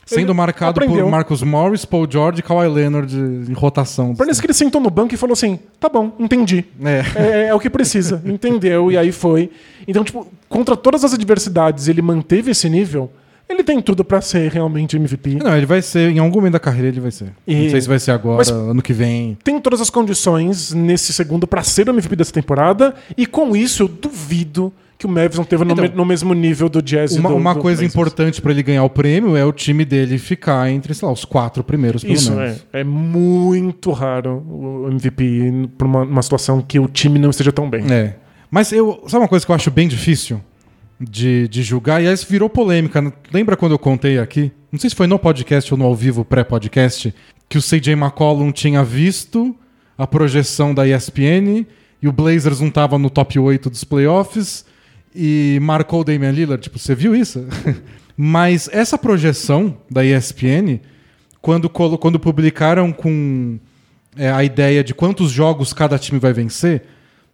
[0.06, 1.04] Sendo marcado aprendeu.
[1.04, 4.14] por Marcus Morris, Paul George e Kawhi Leonard em rotação.
[4.16, 6.64] Parece que ele sentou no banco e falou assim: tá bom, entendi.
[6.82, 7.04] É.
[7.14, 8.90] É, é o que precisa, entendeu?
[8.90, 9.50] E aí foi.
[9.86, 13.10] Então, tipo, contra todas as adversidades, ele manteve esse nível.
[13.48, 15.38] Ele tem tudo pra ser realmente MVP.
[15.42, 17.32] Não, ele vai ser, em algum momento da carreira ele vai ser.
[17.46, 19.36] E- Não sei se vai ser agora, Mas- ano que vem.
[19.42, 22.94] tem todas as condições nesse segundo pra ser o MVP dessa temporada.
[23.16, 26.34] E com isso, eu duvido que o Mavis não teve no, Então, me- no mesmo
[26.34, 27.92] nível do Jazz e Uma, do, uma do coisa Blazers.
[27.94, 31.24] importante pra ele ganhar o prêmio é o time dele ficar entre, sei lá, os
[31.24, 32.62] quatro primeiros, pelo Isso, menos.
[32.72, 37.50] é, é muito raro o MVP pra uma, uma situação que o time não esteja
[37.50, 37.90] tão bem.
[37.90, 38.16] É.
[38.50, 39.02] Mas eu.
[39.06, 40.40] Sabe uma coisa que eu acho bem difícil
[41.00, 42.02] de, de julgar?
[42.02, 43.12] E aí virou polêmica.
[43.32, 44.52] Lembra quando eu contei aqui?
[44.70, 47.14] Não sei se foi no podcast ou no ao vivo pré-podcast,
[47.48, 49.56] que o CJ McCollum tinha visto
[49.96, 51.66] a projeção da ESPN
[52.02, 54.64] e o Blazers não estava no top 8 dos playoffs
[55.14, 56.62] e marcou o Damian Lillard.
[56.62, 57.46] Tipo, você viu isso?
[58.16, 60.80] Mas essa projeção da ESPN,
[61.40, 63.58] quando, quando publicaram com
[64.16, 66.82] é, a ideia de quantos jogos cada time vai vencer,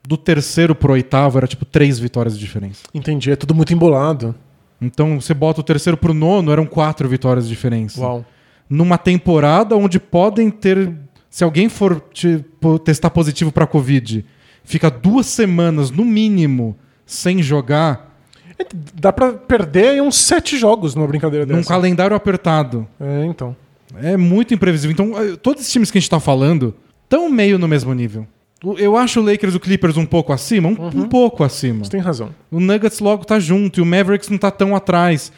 [0.06, 2.84] do terceiro pro oitavo era tipo três vitórias de diferença.
[2.94, 4.34] Entendi, é tudo muito embolado.
[4.80, 8.00] Então você bota o terceiro pro nono, eram quatro vitórias de diferença.
[8.00, 8.24] Uau.
[8.68, 10.94] Numa temporada onde podem ter.
[11.28, 14.24] Se alguém for tipo, testar positivo pra Covid,
[14.64, 16.76] fica duas semanas no mínimo
[17.06, 18.14] sem jogar,
[18.58, 21.68] É, Dá pra perder uns sete jogos numa brincadeira num dessa.
[21.68, 22.86] calendário apertado.
[22.98, 23.54] É, então.
[24.02, 24.92] É muito imprevisível.
[24.92, 28.26] Então, eh, todos os times que a gente tá falando estão meio no mesmo nível.
[28.78, 31.84] Eu acho o Lakers e o Clippers um pouco acima, um, um pouco acima.
[31.84, 32.30] Você tem razão.
[32.50, 35.30] O Nuggets logo tá junto e o Mavericks não tá tão atrás.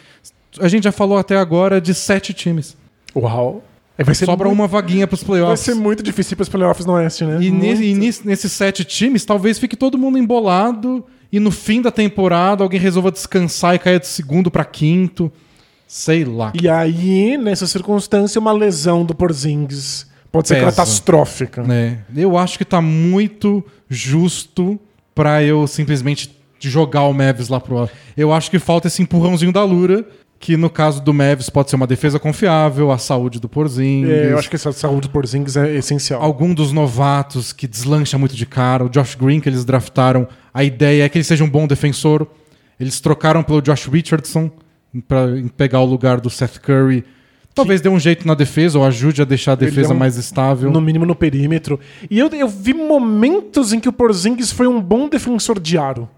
[0.61, 2.77] A gente já falou até agora de sete times.
[3.16, 3.64] Uau.
[3.99, 5.61] É, vai Sobra muito, uma vaguinha pros Vai playoffs.
[5.61, 7.39] ser muito difícil para os playoffs no Oeste, né?
[7.43, 11.83] E, nesse- e nesse- nesses sete times, talvez fique todo mundo embolado e no fim
[11.83, 15.31] da temporada alguém resolva descansar e cair de segundo pra quinto.
[15.87, 16.53] Sei lá.
[16.61, 20.66] E aí, nessa circunstância, uma lesão do Porzingis pode ser Pesa.
[20.66, 21.64] catastrófica.
[21.72, 24.79] É, eu acho que tá muito justo
[25.14, 27.89] pra eu simplesmente jogar o Mavis lá pro.
[28.16, 30.07] Eu acho que falta esse empurrãozinho da Lura,
[30.41, 34.09] que no caso do Mavis pode ser uma defesa confiável, a saúde do Porzingis.
[34.11, 36.22] É, eu acho que essa saúde do Porzingis é essencial.
[36.22, 40.62] Algum dos novatos que deslancha muito de cara, o Josh Green que eles draftaram, a
[40.62, 42.26] ideia é que ele seja um bom defensor.
[42.78, 44.49] Eles trocaram pelo Josh Richardson
[45.09, 45.26] pra
[45.57, 47.05] pegar o lugar do Seth Curry.
[47.53, 50.16] Talvez dê um jeito na defesa ou ajude a deixar a defesa é um- mais
[50.16, 50.70] estável.
[50.70, 51.80] No mínimo no perímetro.
[52.09, 56.09] E eu, eu vi momentos em que o Porzingis foi um bom defensor de aro.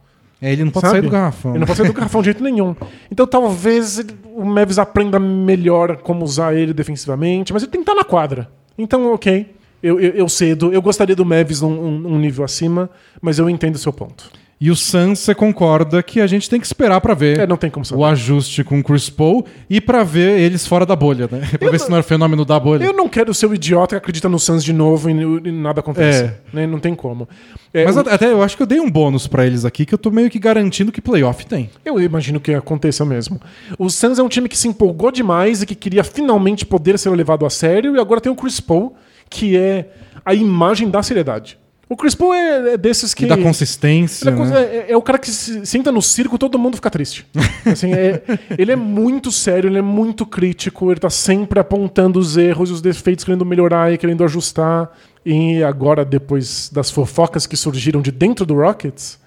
[0.43, 0.99] É, ele não pode sabe?
[0.99, 1.51] sair do garrafão.
[1.53, 2.75] Ele não pode sair do garrafão de jeito nenhum.
[3.11, 7.91] Então talvez ele- o Mavis aprenda melhor como usar ele defensivamente, mas ele tem que
[7.91, 8.51] estar na quadra.
[8.79, 9.55] Então, ok.
[9.83, 10.73] Eu, eu, eu cedo.
[10.73, 12.89] Eu gostaria do Mavis num um, um nível acima,
[13.21, 14.31] mas eu entendo o seu ponto.
[14.61, 17.71] E o você concorda que a gente tem que esperar pra ver É, não tem
[17.71, 17.99] como saber.
[17.99, 21.49] o ajuste com o Chris Paul e pra ver eles fora da bolha, né?
[21.59, 22.85] Pra ver se não é fenômeno da bolha.
[22.85, 25.81] Eu não quero ser o idiota que acredita no Suns de novo e, e nada
[25.81, 26.25] acontece.
[26.25, 26.35] É.
[26.53, 26.67] Né?
[26.67, 27.27] Não tem como.
[27.73, 29.95] É, Mas o- até eu acho que eu dei um bônus pra eles aqui, que
[29.95, 31.71] eu tô meio que garantindo que playoff tem.
[31.83, 33.41] Eu imagino que aconteça mesmo.
[33.79, 37.09] O Suns é um time que se empolgou demais e que queria finalmente poder ser
[37.11, 38.95] levado a sério, e agora tem o Chris Paul,
[39.31, 39.89] que é
[40.23, 41.57] a imagem da seriedade.
[41.91, 43.25] O Chris Paul é, é desses que.
[43.25, 44.61] E da consistência, Ele é, né?
[44.63, 47.27] é- é o cara que se senta no circo todo mundo fica triste.
[47.67, 48.23] Assim, é-
[48.57, 52.73] ele é muito sério, ele é muito crítico, ele tá sempre apontando os erros e
[52.75, 54.89] os defeitos, querendo melhorar e querendo ajustar.
[55.27, 59.19] E agora, depois das fofocas que surgiram de dentro do Rockets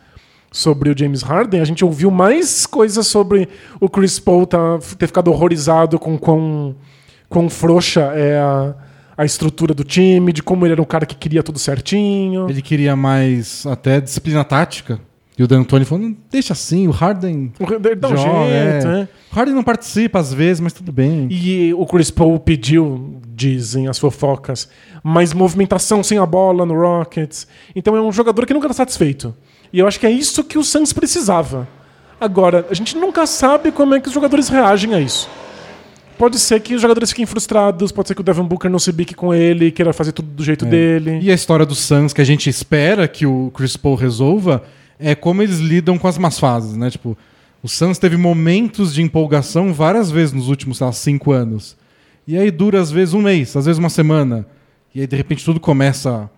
[0.50, 3.50] sobre o James Harden, a gente ouviu mais coisas sobre
[3.80, 6.76] o Chris Paul tá- ter ficado horrorizado com quão,
[7.28, 8.74] quão frouxa é a,
[9.18, 12.50] a estrutura do time, de como ele era um cara que queria tudo certinho.
[12.50, 15.00] Ele queria mais até disciplina tática.
[15.38, 17.52] E o Dan Antônio falou: "Não, deixa assim, o Harden.
[17.60, 18.92] Ele dá um joga, jeito, é.
[18.92, 19.08] né?
[19.32, 21.28] O Harden não participa às vezes, mas tudo bem.
[21.30, 24.70] E o Chris Paul pediu, dizem as fofocas,
[25.04, 27.48] mais movimentação sem a bola no Rockets.
[27.76, 29.34] Então é um jogador que nunca está satisfeito.
[29.72, 31.68] E eu acho que é isso que o Suns precisava.
[32.22, 35.28] Agora, a gente nunca sabe como é que os jogadores reagem a isso.
[36.18, 38.92] Pode ser que os jogadores fiquem frustrados, pode ser que o Devin Booker não se
[38.92, 41.20] bique com ele, queira fazer tudo do jeito dele.
[41.22, 44.64] E a história do Suns que a gente espera que o Chris Paul resolva
[45.00, 46.90] é como eles lidam com as más fases, né?
[46.90, 47.18] Tipo,
[47.62, 51.76] o Suns teve momentos de empolgação várias vezes nos últimos, sei lá, cinco anos.
[52.28, 54.46] E aí dura às vezes um mês, às vezes uma semana.
[54.94, 56.30] E aí de repente tudo começa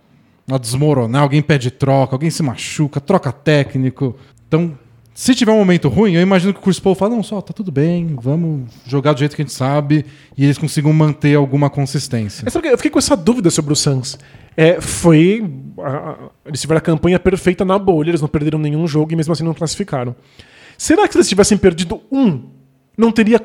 [0.50, 4.16] a desmoronar, alguém pede troca, alguém se machuca, troca técnico.
[4.48, 4.78] Então,
[5.18, 7.54] se tiver um momento ruim, eu imagino que o Chris Paul fala, não, só, tá
[7.54, 10.06] tudo bem, vamos jogar do jeito que a gente sabe,
[10.38, 12.46] e eles consigam manter alguma consistência.
[12.52, 14.20] Que Eu fiquei com essa dúvida sobre o Suns.
[14.58, 15.50] É, foi.
[15.82, 19.32] a- eles tiveram a campanha perfeita na bolha, eles não perderam nenhum jogo e mesmo
[19.32, 20.14] assim não classificaram.
[20.78, 22.50] Será que se eles tivessem perdido um,
[22.98, 23.40] não teria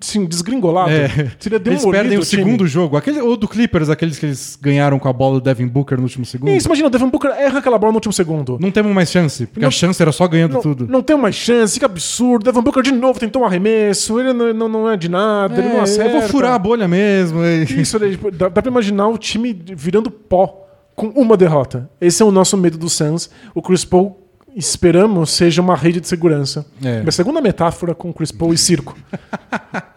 [0.00, 0.90] assim, desgringolado?
[0.90, 1.04] É.
[1.44, 2.42] Eles demolido perdem o time?
[2.44, 2.96] segundo jogo.
[2.96, 6.04] Aquele, ou do Clippers, aqueles que eles ganharam com a bola do Devin Booker no
[6.04, 6.50] último segundo.
[6.50, 8.58] Isso, imagina, o Devin Booker erra aquela bola no último segundo.
[8.60, 10.86] Não temos mais chance, porque Não- a chance era só ganhando Não, tudo.
[10.86, 12.44] não tem mais chance, que absurdo.
[12.44, 15.68] Devin Booker de novo tentou um arremesso, ele não, não, não é de nada, ele
[15.68, 16.10] não É, acerta.
[16.10, 17.44] eu vou furar a bolha mesmo.
[17.44, 20.58] e- Isso, né, tipo, dá, dá pra imaginar o time virando pó
[20.94, 21.88] com uma derrota.
[22.00, 23.30] Esse é o nosso medo do Suns.
[23.54, 24.21] O Chris Paul,
[24.56, 26.64] esperamos, seja uma rede de segurança.
[26.82, 27.00] É.
[27.00, 28.96] Minha segunda metáfora com Chris Paul e circo.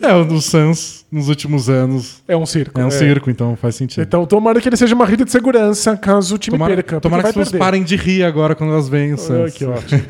[0.00, 2.80] É, o do Suns, nos últimos anos, É um circo.
[2.80, 4.02] é um circo, então faz sentido.
[4.02, 7.00] Então tomara que ele seja uma rede de segurança caso o time tomara perca.
[7.00, 7.64] tomara que vai as pessoas perder.
[7.64, 9.52] parem de rir agora quando elas veem o Suns.
[9.54, 10.02] que ótimo.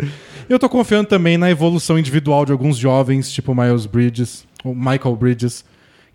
[0.48, 5.16] Eu tô confiando também na evolução individual de alguns jovens, tipo Miles Bridges, ou Michael
[5.16, 5.64] Bridges,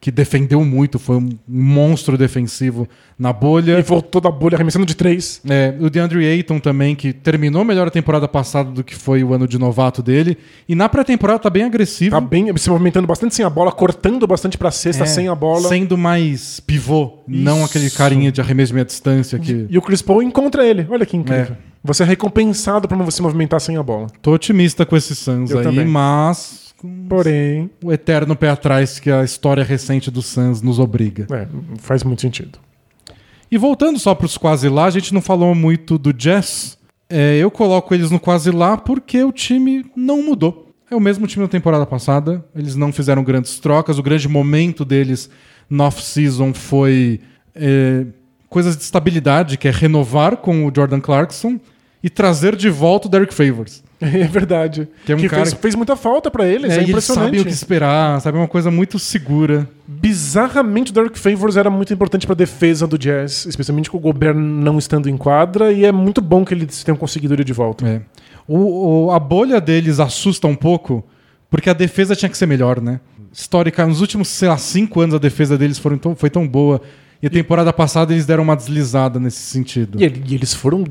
[0.01, 2.87] que defendeu muito, foi um monstro defensivo
[3.17, 3.77] na bolha.
[3.77, 5.41] E voltou da bolha arremessando de três.
[5.47, 9.33] É, o DeAndre Ayton também, que terminou melhor a temporada passada do que foi o
[9.33, 10.37] ano de novato dele.
[10.69, 12.11] E na pré-temporada tá bem agressivo.
[12.11, 15.35] Tá bem, se movimentando bastante sem a bola, cortando bastante pra cesta É, sem a
[15.35, 15.67] bola.
[15.67, 17.65] Sendo mais pivô, não Isso.
[17.65, 19.65] aquele carinha de arremesso de meia distância que.
[19.69, 20.87] E o Chris Paul encontra ele.
[20.89, 21.57] Olha que incrível.
[21.65, 21.69] É.
[21.83, 24.07] Você é recompensado por você movimentar sem a bola.
[24.21, 25.85] Tô otimista com esses Suns Eu aí, também.
[25.85, 26.68] mas
[27.07, 31.27] Porém, o eterno pé atrás que a história recente do Suns nos obriga.
[31.31, 32.59] é, faz muito sentido.
[33.51, 36.77] E voltando só pros quase lá, a gente não falou muito do Jazz.
[37.09, 40.71] É, eu coloco eles no quase lá porque o time não mudou.
[40.89, 42.45] É o mesmo time da temporada passada.
[42.55, 43.97] Eles não fizeram grandes trocas.
[43.97, 45.29] O grande momento deles
[45.69, 47.19] no off-season foi
[47.55, 48.05] é,
[48.47, 51.59] coisas de estabilidade, que é renovar com o Jordan Clarkson
[52.03, 53.83] e trazer de volta o Derek Favors.
[54.23, 54.87] É verdade.
[55.05, 56.71] Que é um cara fez, que- fez muita falta pra eles.
[56.71, 57.25] É, É, e eles impressionante.
[57.25, 58.37] sabem o que esperar, sabe?
[58.37, 59.67] É uma coisa muito segura.
[59.87, 64.33] Bizarramente, o Derek Favors era muito importante pra defesa do Jazz, especialmente com o Gobert
[64.35, 67.87] não estando em quadra, e é muito bom que eles tenham conseguido ele de volta.
[67.87, 68.01] É.
[68.47, 71.05] O, o- a bolha deles assusta um pouco,
[71.49, 72.99] porque a defesa tinha que ser melhor, né?
[73.31, 76.81] Histórica, nos últimos, sei lá, cinco anos a defesa deles foram tão, foi tão boa.
[77.21, 80.01] E a temporada passada eles deram uma deslizada nesse sentido.
[80.01, 80.85] E, e eles foram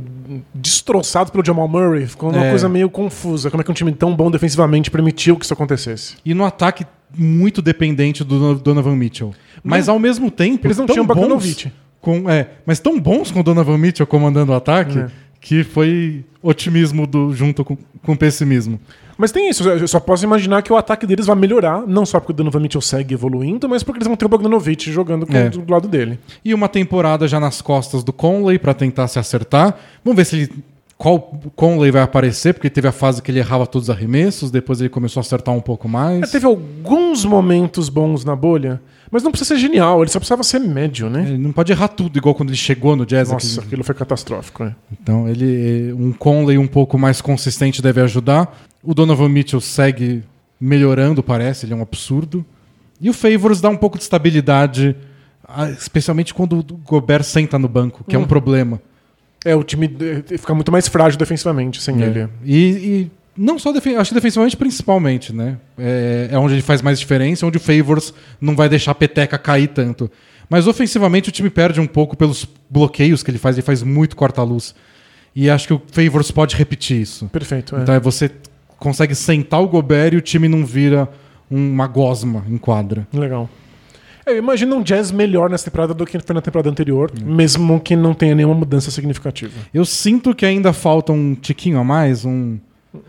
[0.54, 2.06] destroçados pelo Jamal Murray.
[2.06, 2.50] Ficou uma É.
[2.50, 3.50] coisa meio confusa.
[3.50, 6.16] Como é que um time tão bom defensivamente permitiu que isso acontecesse?
[6.24, 9.34] E no ataque, muito dependente do Donovan Mitchell.
[9.64, 10.66] Mas ao mesmo tempo.
[10.66, 11.66] Eles não tão tinham bons.
[12.00, 15.08] Com, é, mas tão bons com o Donovan Mitchell comandando o ataque É.
[15.40, 18.78] que foi otimismo do, junto com, com pessimismo.
[19.18, 22.20] Mas tem isso, eu só posso imaginar que o ataque deles vai melhorar, não só
[22.20, 25.48] porque o Donovan Mitchell segue evoluindo, mas porque eles vão ter o Bogdanovic jogando É.
[25.50, 26.20] do lado dele.
[26.44, 29.76] E uma temporada já nas costas do Conley pra tentar se acertar.
[30.04, 30.52] Vamos ver se ele
[30.96, 31.20] qual
[31.54, 34.88] Conley vai aparecer, porque teve a fase que ele errava todos os arremessos, depois ele
[34.88, 36.22] começou a acertar um pouco mais.
[36.22, 40.42] É, teve alguns momentos bons na bolha, mas não precisa ser genial, ele só precisava
[40.42, 41.24] ser médio, né?
[41.28, 43.30] Ele não pode errar tudo, igual quando ele chegou no Jazz.
[43.30, 43.66] Nossa, aqui.
[43.68, 44.74] aquilo foi catastrófico, né?
[44.92, 48.52] Então, ele um Conley um pouco mais consistente deve ajudar.
[48.89, 50.24] O Donovan Mitchell segue
[50.59, 52.43] melhorando, parece, ele é um absurdo.
[52.99, 54.97] E o Favors dá um pouco de estabilidade,
[55.47, 58.80] ah, especialmente quando o Gobert senta no banco, que é um problema.
[59.45, 62.20] É, o time eh, fica muito mais frágil defensivamente sem ele.
[62.20, 62.28] É.
[62.43, 65.59] E, e não só defen acho que defensivamente principalmente, né?
[65.76, 69.36] É, é onde ele faz mais diferença, onde o Favors não vai deixar a peteca
[69.36, 70.11] cair tanto.
[70.49, 74.16] Mas ofensivamente o time perde um pouco pelos bloqueios que ele faz, ele faz muito
[74.16, 74.74] corta-luz.
[75.36, 77.26] E acho que o Favors pode repetir isso.
[77.26, 77.82] Perfeito, é.
[77.82, 78.30] Então é você
[78.78, 81.08] consegue sentar o Gobert e o time não vira
[81.50, 83.06] uma gosma em quadra.
[83.12, 83.48] Legal.
[84.26, 87.96] Eu imagino um jazz melhor nessa temporada do que foi na temporada anterior, mesmo que
[87.96, 89.54] não tenha nenhuma mudança significativa.
[89.72, 92.58] Eu sinto que ainda falta um tiquinho a mais, um.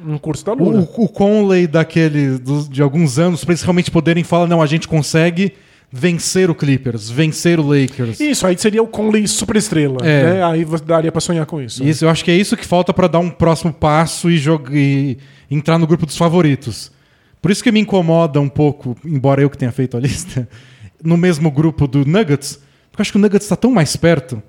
[0.06, 0.88] Um curso da O, Lura.
[0.98, 4.88] o Conley daquele dos- de alguns anos, pra eles realmente poderem falar, não, a gente
[4.88, 5.54] consegue
[5.92, 8.20] vencer o Clippers, vencer o Lakers.
[8.20, 9.98] Isso, aí seria o Conley superestrela.
[10.06, 10.24] É.
[10.34, 10.44] Né?
[10.44, 11.84] Aí daria pra sonhar com isso.
[11.84, 14.72] Isso, eu acho que é isso que falta pra dar um próximo passo e, jogar,
[14.74, 15.18] e
[15.50, 16.92] entrar no grupo dos favoritos.
[17.42, 20.48] Por isso que me incomoda um pouco, embora eu que tenha feito a lista,
[21.04, 22.60] no mesmo grupo do Nuggets,
[22.92, 24.44] porque eu acho que o Nuggets está tão mais perto,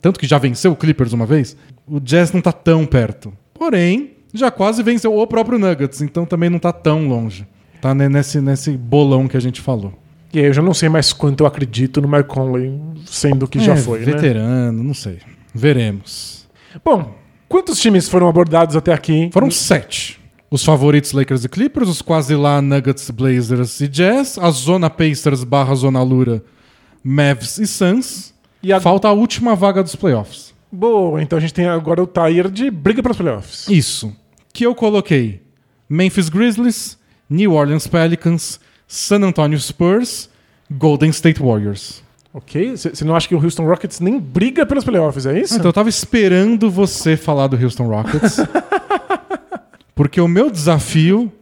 [0.00, 3.32] tanto que já venceu o Clippers uma vez, o Jazz não tá tão perto.
[3.52, 7.46] Porém, já quase venceu o próprio Nuggets, então também não tá tão longe.
[7.80, 9.92] Tá ne- nesse, nesse bolão que a gente falou.
[10.32, 13.58] E aí eu já não sei mais quanto eu acredito no Mark Conley, sendo que
[13.58, 14.04] já É, foi, né?
[14.06, 15.18] Veterano, não sei.
[15.54, 16.46] Veremos.
[16.84, 17.14] Bom,
[17.48, 19.30] quantos times foram abordados até aqui?
[19.32, 20.20] Foram sete.
[20.50, 25.42] Os favoritos Lakers e Clippers, os quase lá Nuggets, Blazers e Jazz, a zona Pacers
[25.42, 26.42] barra zona Lura,
[27.02, 28.32] Mavs e Suns.
[28.62, 30.54] E a- Falta a última vaga dos playoffs.
[30.70, 33.68] Boa, então a gente tem agora o Tier de briga para os playoffs.
[33.68, 34.14] Isso.
[34.52, 35.42] Que eu coloquei
[35.88, 36.96] Memphis Grizzlies,
[37.28, 40.28] New Orleans Pelicans, San Antonio Spurs,
[40.70, 42.02] Golden State Warriors.
[42.32, 42.76] Ok?
[42.76, 45.54] Você não acha que o Houston Rockets nem briga pelos playoffs, é isso?
[45.54, 48.36] Então eu tava esperando você falar do Houston Rockets.
[49.96, 51.32] porque o meu desafio,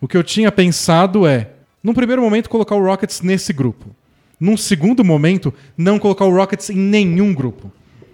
[0.00, 1.50] o que eu tinha pensado é,
[1.80, 3.86] num primeiro momento, colocar o Rockets nesse grupo.
[4.40, 7.70] Num segundo momento, não colocar o Rockets em nenhum grupo.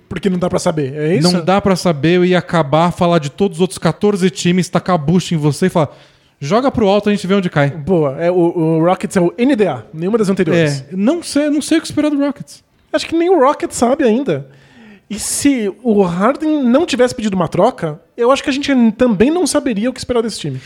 [0.07, 1.32] Porque não dá pra saber, é isso?
[1.32, 4.95] Não dá pra saber, eu ia acabar, falar de todos os outros 14 times, tacar
[4.95, 5.97] a bucha em você e falar,
[6.39, 7.70] joga pro alto, a gente vê onde cai.
[7.70, 10.84] Boa, é, o, o Rockets é o NDA, nenhuma das anteriores.
[10.93, 12.62] É, não sei, não sei o que esperar do Rockets.
[12.93, 14.49] Acho que nem o Rockets sabe ainda.
[15.11, 19.30] E se o Harden não tivesse pedido uma troca, eu acho que a gente também
[19.30, 20.61] não saberia o que esperar desse time.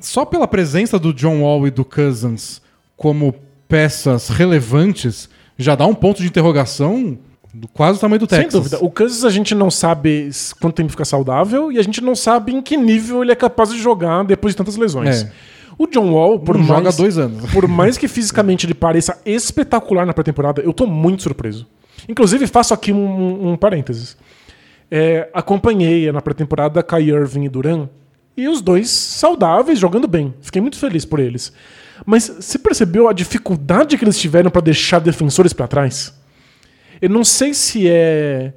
[0.00, 2.62] Só pela presença do John Wall e do Cousins
[2.96, 3.34] como
[3.68, 7.18] peças relevantes, já dá um ponto de interrogação
[7.52, 8.52] do quase o tamanho do Texas.
[8.52, 8.78] Sem dúvida.
[8.80, 12.52] O Cousins a gente não sabe quanto tempo fica saudável e a gente não sabe
[12.54, 15.22] em que nível ele é capaz de jogar depois de tantas lesões.
[15.24, 15.32] É.
[15.76, 17.50] O John Wall, por Não mais, joga dois anos.
[17.52, 21.66] por mais que fisicamente ele pareça espetacular na pré-temporada, eu tô muito surpreso.
[22.08, 24.16] Inclusive, faço aqui um, um parênteses.
[24.90, 27.88] É, acompanhei na pré-temporada Kai Irving e Duran
[28.36, 30.34] e os dois saudáveis, jogando bem.
[30.40, 31.52] Fiquei muito feliz por eles.
[32.06, 36.14] Mas você percebeu a dificuldade que eles tiveram para deixar defensores para trás?
[37.02, 38.52] Eu não sei se é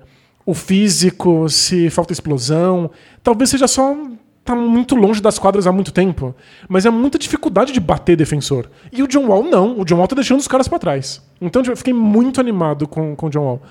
[0.46, 2.92] o físico, se falta explosão.
[3.24, 3.96] Talvez seja só
[4.44, 6.36] tá muito longe das quadras há muito tempo.
[6.68, 8.70] Mas é muita dificuldade de bater defensor.
[8.92, 9.80] E o John Wall não.
[9.80, 11.22] O John Wall tá deixando os caras pra trás.
[11.40, 13.62] Então tipo, eu fiquei muito animado com, com o John Wall.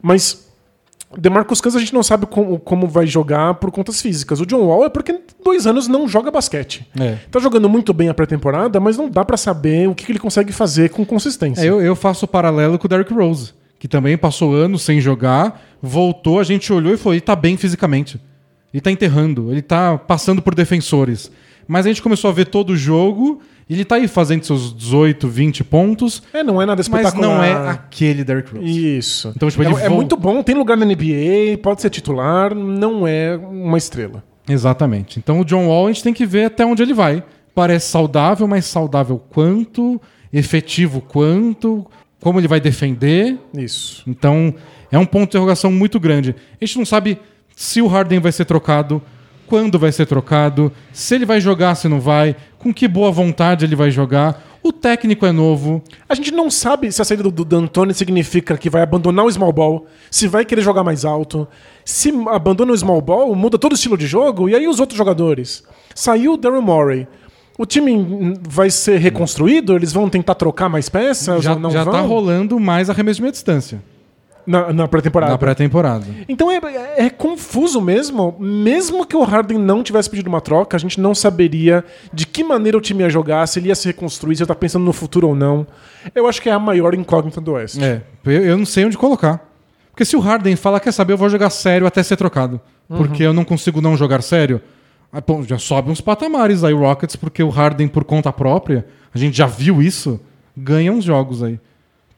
[0.00, 0.48] Mas
[1.16, 4.40] DeMarcus Cousins a gente não sabe como, como vai jogar por contas físicas.
[4.40, 6.86] O John Wall é porque dois anos não joga basquete.
[6.98, 7.16] É.
[7.30, 10.18] Tá jogando muito bem a pré-temporada, mas não dá pra saber o que que ele
[10.18, 11.62] consegue fazer com consistência.
[11.62, 15.00] É, eu, eu faço o paralelo com o Derrick Rose, que também passou anos sem
[15.00, 18.20] jogar, voltou, a gente olhou e falou, ele tá bem fisicamente.
[18.72, 21.30] Ele tá enterrando, ele tá passando por defensores.
[21.66, 24.74] Mas a gente começou a ver todo o jogo, e ele tá aí fazendo seus
[24.74, 27.28] 18, 20 pontos, É, não é nada mas espetacular.
[27.28, 28.96] não é aquele Derrick Rose.
[28.98, 29.32] Isso.
[29.36, 33.36] Então, tipo, é, é muito bom, tem lugar na NBA, pode ser titular, não é
[33.36, 34.24] uma estrela.
[34.48, 35.18] Exatamente.
[35.18, 37.22] Então o John Wall a gente tem que ver até onde ele vai.
[37.54, 40.00] Parece saudável, mas saudável quanto,
[40.32, 41.84] efetivo quanto,
[42.20, 43.36] como ele vai defender.
[43.54, 44.02] Isso.
[44.06, 44.54] Então
[44.90, 46.34] é um ponto de interrogação muito grande.
[46.58, 47.18] A gente não sabe
[47.58, 49.02] se o Harden vai ser trocado,
[49.44, 53.64] quando vai ser trocado, se ele vai jogar, se não vai, com que boa vontade
[53.64, 54.44] ele vai jogar.
[54.62, 55.82] O técnico é novo.
[56.08, 59.52] A gente não sabe se a saída do, D'Antoni significa que vai abandonar o small
[59.52, 61.48] ball, se vai querer jogar mais alto.
[61.84, 64.96] Se abandona o small ball, muda todo o estilo de jogo, e aí os outros
[64.96, 65.64] jogadores?
[65.96, 67.08] Saiu o Daryl Morey.
[67.58, 69.74] O time vai ser reconstruído?
[69.74, 71.42] Eles vão tentar trocar mais peças?
[71.42, 71.92] Já, não já vão?
[71.92, 73.82] tá rolando mais arremesso de meia distância.
[74.50, 75.32] Na, na pré-temporada.
[75.32, 76.06] na pré-temporada.
[76.28, 78.34] Então é, é- é confuso mesmo.
[78.40, 82.42] Mesmo que o Harden não tivesse pedido uma troca, a gente não saberia de que
[82.42, 84.92] maneira o time ia jogar, se ele ia se reconstruir, se ele tá pensando no
[84.92, 85.66] futuro ou não.
[86.14, 87.84] Eu acho que é a maior incógnita do Oeste.
[87.84, 89.46] É, eu, eu não sei onde colocar.
[89.90, 92.60] Porque se o Harden fala, quer saber, eu vou jogar sério até ser trocado.
[92.88, 94.62] Porque eu não consigo não jogar sério.
[95.12, 99.18] Aí, pô, já sobe uns patamares aí, Rockets, porque o Harden, por conta própria, a
[99.18, 100.18] gente já viu isso,
[100.56, 101.60] ganha uns jogos aí.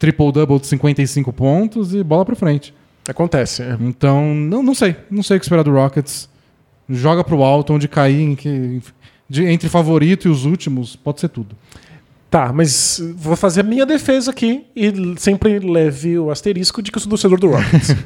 [0.01, 2.73] Triple-double de 55 pontos e bola pra frente.
[3.07, 3.61] Acontece.
[3.61, 3.77] é.
[3.79, 4.95] Então, não, não sei.
[5.11, 6.27] Não sei o que esperar do Rockets.
[6.89, 8.81] Joga pro alto, onde cair, que,
[9.29, 11.55] de- entre favorito e os últimos, pode ser tudo.
[12.31, 16.97] Tá, mas vou fazer a minha defesa aqui e sempre leve o asterisco de que
[16.97, 17.95] eu sou torcedor do Rockets.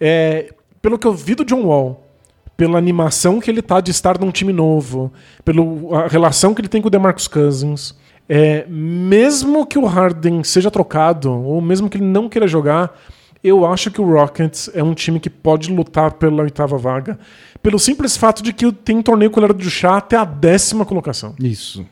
[0.00, 2.06] É, pelo que eu vi do John Wall,
[2.54, 5.10] pela animação que ele tá de estar num time novo,
[5.44, 7.94] pela relação que ele tem com o DeMarcus Cousins,
[8.28, 12.98] é, mesmo que o Harden seja trocado, ou mesmo que ele não queira jogar,
[13.44, 17.18] eu acho que o Rockets é um time que pode lutar pela oitava vaga,
[17.62, 21.34] pelo simples fato de que tem um torneio colher do chá até a décima colocação.
[21.40, 21.86] Isso.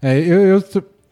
[0.00, 0.64] É, eu, eu,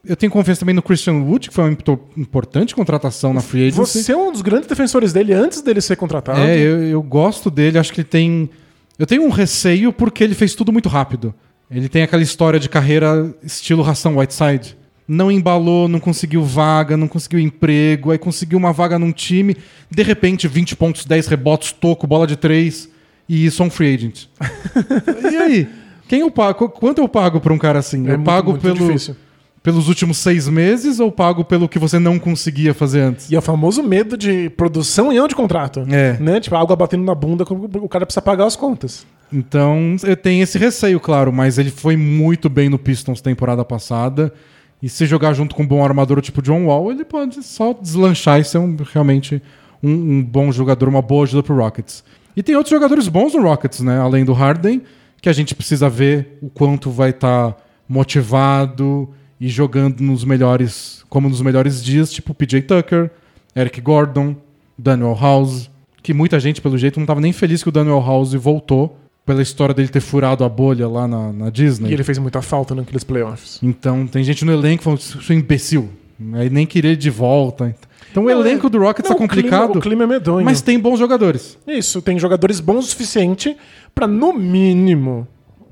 [0.05, 3.67] eu tenho confiança também no Christian Wood, que foi uma impo- importante contratação na Free
[3.67, 4.03] Agency.
[4.03, 6.39] Você é um dos grandes defensores dele antes dele ser contratado.
[6.39, 8.49] É, eu, eu gosto dele, acho que ele tem.
[8.97, 11.33] Eu tenho um receio porque ele fez tudo muito rápido.
[11.71, 14.75] Ele tem aquela história de carreira estilo ração Whiteside.
[15.07, 19.55] Não embalou, não conseguiu vaga, não conseguiu emprego, aí conseguiu uma vaga num time,
[19.89, 22.89] de repente 20 pontos, 10 rebotes, toco, bola de 3
[23.27, 24.25] e isso é um free agent.
[25.31, 25.67] e aí?
[26.07, 26.69] Quem eu pago?
[26.69, 28.07] Quanto eu pago pra um cara assim?
[28.07, 29.15] É eu muito, pago muito pelo, difícil.
[29.61, 33.29] pelos últimos seis meses ou pago pelo que você não conseguia fazer antes?
[33.29, 35.85] E é o famoso medo de produção e ano de contrato.
[35.87, 36.17] É.
[36.19, 36.39] Né?
[36.39, 39.05] Tipo, água batendo na bunda, o cara precisa pagar as contas.
[39.31, 44.33] Então, eu tenho esse receio, claro, mas ele foi muito bem no Pistons temporada passada.
[44.81, 48.39] E se jogar junto com um bom armador tipo John Wall, ele pode só deslanchar
[48.39, 49.41] e ser um- realmente
[49.83, 52.03] um, um bom jogador, uma boa ajuda pro Rockets.
[52.35, 53.99] E tem outros jogadores bons no Rockets, né?
[53.99, 54.81] Além do Harden,
[55.21, 57.55] que a gente precisa ver o quanto vai estar
[57.87, 59.09] motivado
[59.39, 63.11] e jogando nos melhores, como nos melhores dias, tipo PJ Tucker,
[63.55, 64.35] Eric Gordon,
[64.77, 65.69] Daniel House,
[66.01, 68.97] que muita gente, pelo jeito, não estava nem feliz que o Daniel House voltou
[69.29, 71.91] pela história dele ter furado a bolha lá na, na Disney.
[71.91, 73.59] E ele fez muita falta naqueles playoffs.
[73.61, 75.87] Então tem gente no elenco falando, seu imbecil.
[76.33, 77.75] Aí nem queria ele de volta.
[78.11, 80.43] Então o elenco é- do Rockets Não, tá o clima- complicado, O clima, é medonho.
[80.43, 81.59] mas tem bons jogadores.
[81.67, 83.55] Isso, tem jogadores bons o suficiente
[83.93, 85.27] pra, no mínimo,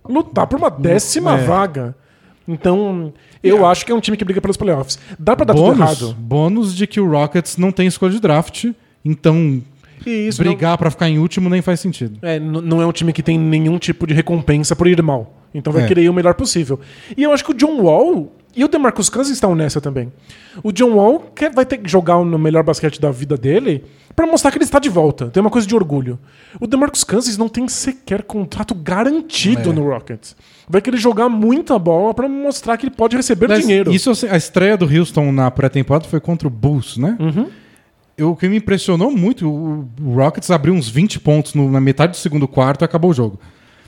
[0.07, 1.43] lutar por uma décima É.
[1.43, 1.95] vaga.
[2.47, 3.11] Então,
[3.43, 4.99] eu acho que é um time que briga pelos playoffs.
[5.17, 6.15] Dá pra dar tudo Bônus, errado.
[6.19, 8.65] bônus de que o Rockets não tem escolha de draft,
[9.03, 9.61] então
[10.05, 12.17] Isso não- brigar pra ficar em último nem faz sentido.
[12.21, 15.33] É, não é um time que tem nenhum tipo de recompensa por ir mal.
[15.53, 15.87] Então vai É.
[15.87, 16.79] querer ir o melhor possível.
[17.15, 20.11] E eu acho que o John Wall e o DeMarcus Cousins estão nessa também.
[20.63, 23.83] O John Wall quer, vai ter que jogar no melhor basquete da vida dele
[24.15, 25.27] pra mostrar que ele está de volta.
[25.27, 26.19] Tem uma coisa de orgulho.
[26.59, 29.73] O DeMarcus Cousins não tem sequer contrato garantido É.
[29.73, 30.35] no Rockets.
[30.69, 33.91] Vai querer jogar muita bola pra mostrar que ele pode receber Mas dinheiro.
[33.93, 37.15] Isso, assim, a estreia do Houston na pré-temporada foi contra o Bulls, né?
[37.19, 37.47] Uhum.
[38.17, 41.79] Eu- O que me impressionou muito, o o Rockets abriu uns 20 pontos no- na
[41.79, 43.39] metade do segundo quarto e acabou o jogo.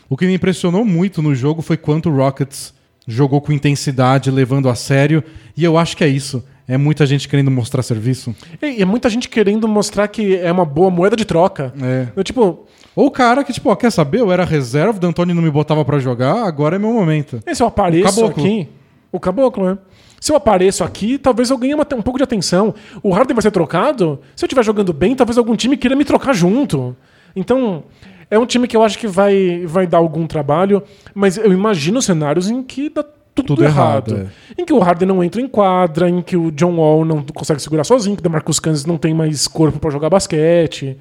[0.10, 2.74] O que me impressionou muito no jogo foi quanto o Rockets
[3.08, 5.24] jogou com intensidade, levando a sério.
[5.58, 6.44] E eu acho que é isso.
[6.68, 8.36] É muita gente querendo mostrar serviço.
[8.62, 11.74] E é muita gente querendo mostrar que é uma boa moeda de troca.
[11.82, 12.08] É.
[12.16, 12.66] Eu, tipo,
[12.96, 14.20] Ou o cara que, tipo, ó, quer saber?
[14.20, 17.40] Eu era reserva, o D'Antoni não me botava pra jogar, agora é meu momento.
[17.48, 18.44] E se eu apareço O caboclo.
[18.44, 18.68] aqui.
[19.12, 19.78] O caboclo, né?
[20.22, 22.74] Se eu apareço aqui, talvez eu ganhe uma- um pouco de atenção.
[23.02, 24.20] O Harden vai ser trocado.
[24.36, 26.96] Se eu estiver jogando bem, talvez algum time queira me trocar junto.
[27.36, 27.84] Então,
[28.30, 32.02] é um time que eu acho que vai, vai dar algum trabalho, mas eu imagino
[32.02, 34.12] cenários em que dá tudo, Tudo errado.
[34.16, 37.24] errado, Em que o Harden não entra em quadra, em que o John Wall não
[37.24, 40.98] consegue segurar sozinho, que o DeMarcus Cousins não tem mais corpo para jogar basquete.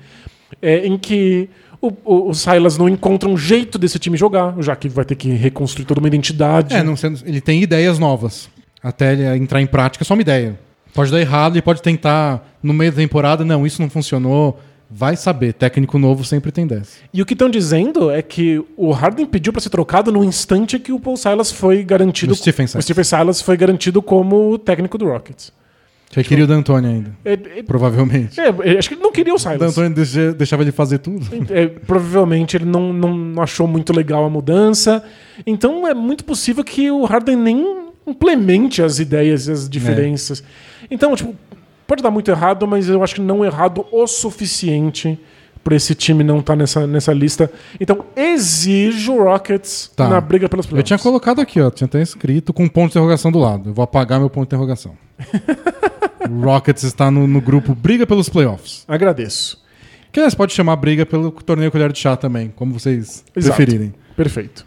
[0.63, 1.49] É, em que
[1.81, 5.15] o, o, o Silas não encontra um jeito desse time jogar, já que vai ter
[5.17, 6.75] que reconstruir toda uma identidade.
[6.75, 8.49] É, não sendo, ele tem ideias novas.
[8.89, 10.59] Até entrar em prática, é só uma ideia.
[10.95, 14.59] Pode dar errado e pode tentar no meio da temporada, não, isso não funcionou.
[14.91, 16.97] Vai saber, técnico novo sempre tem dessa.
[17.13, 20.79] E o que estão dizendo é que o Harden pediu para ser trocado no instante
[20.79, 22.33] que o Paul Silas foi garantido.
[22.33, 22.83] O Stephen Silas.
[22.83, 25.53] o Stephen Silas foi garantido como técnico do Rockets.
[26.11, 28.41] Já queria o D'Antoni ainda, É, é- provavelmente.
[28.41, 29.59] é, acho que ele não queria o O Silas.
[29.59, 31.27] D'Antoni deixa- deixava ele fazer tudo.
[31.51, 35.05] É, provavelmente ele não, não achou muito legal a mudança.
[35.47, 40.43] Então é muito possível que o Harden nem implemente as ideias e as diferenças.
[40.91, 41.35] Então, tipo,
[41.87, 45.19] pode dar muito errado, mas eu acho que não errado o suficiente
[45.65, 47.51] para esse time não estar nessa, nessa lista.
[47.79, 50.09] Então, exijo o Rockets Tá.
[50.09, 50.87] na briga pelos Eu playoffs.
[50.89, 53.71] tinha colocado aqui, ó, tinha até escrito com um ponto de interrogação do lado.
[53.71, 54.97] Eu vou apagar meu ponto de interrogação.
[56.31, 58.85] o Rockets está no, no grupo briga pelos playoffs.
[58.89, 59.63] Agradeço.
[60.11, 63.57] Que aliás, pode chamar briga pelo torneio colher de chá também, como vocês Exato.
[63.57, 63.93] preferirem.
[64.17, 64.65] Perfeito.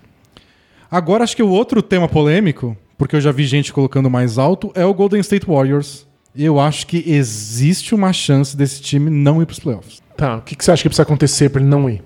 [0.90, 4.72] Agora acho que o outro tema polêmico, porque eu já vi gente colocando mais alto,
[4.76, 6.06] é o Golden State Warriors.
[6.36, 10.00] Eu acho que existe uma chance desse time não ir para os playoffs.
[10.16, 12.04] Tá, o que, que você acha que precisa acontecer pra ele não ir?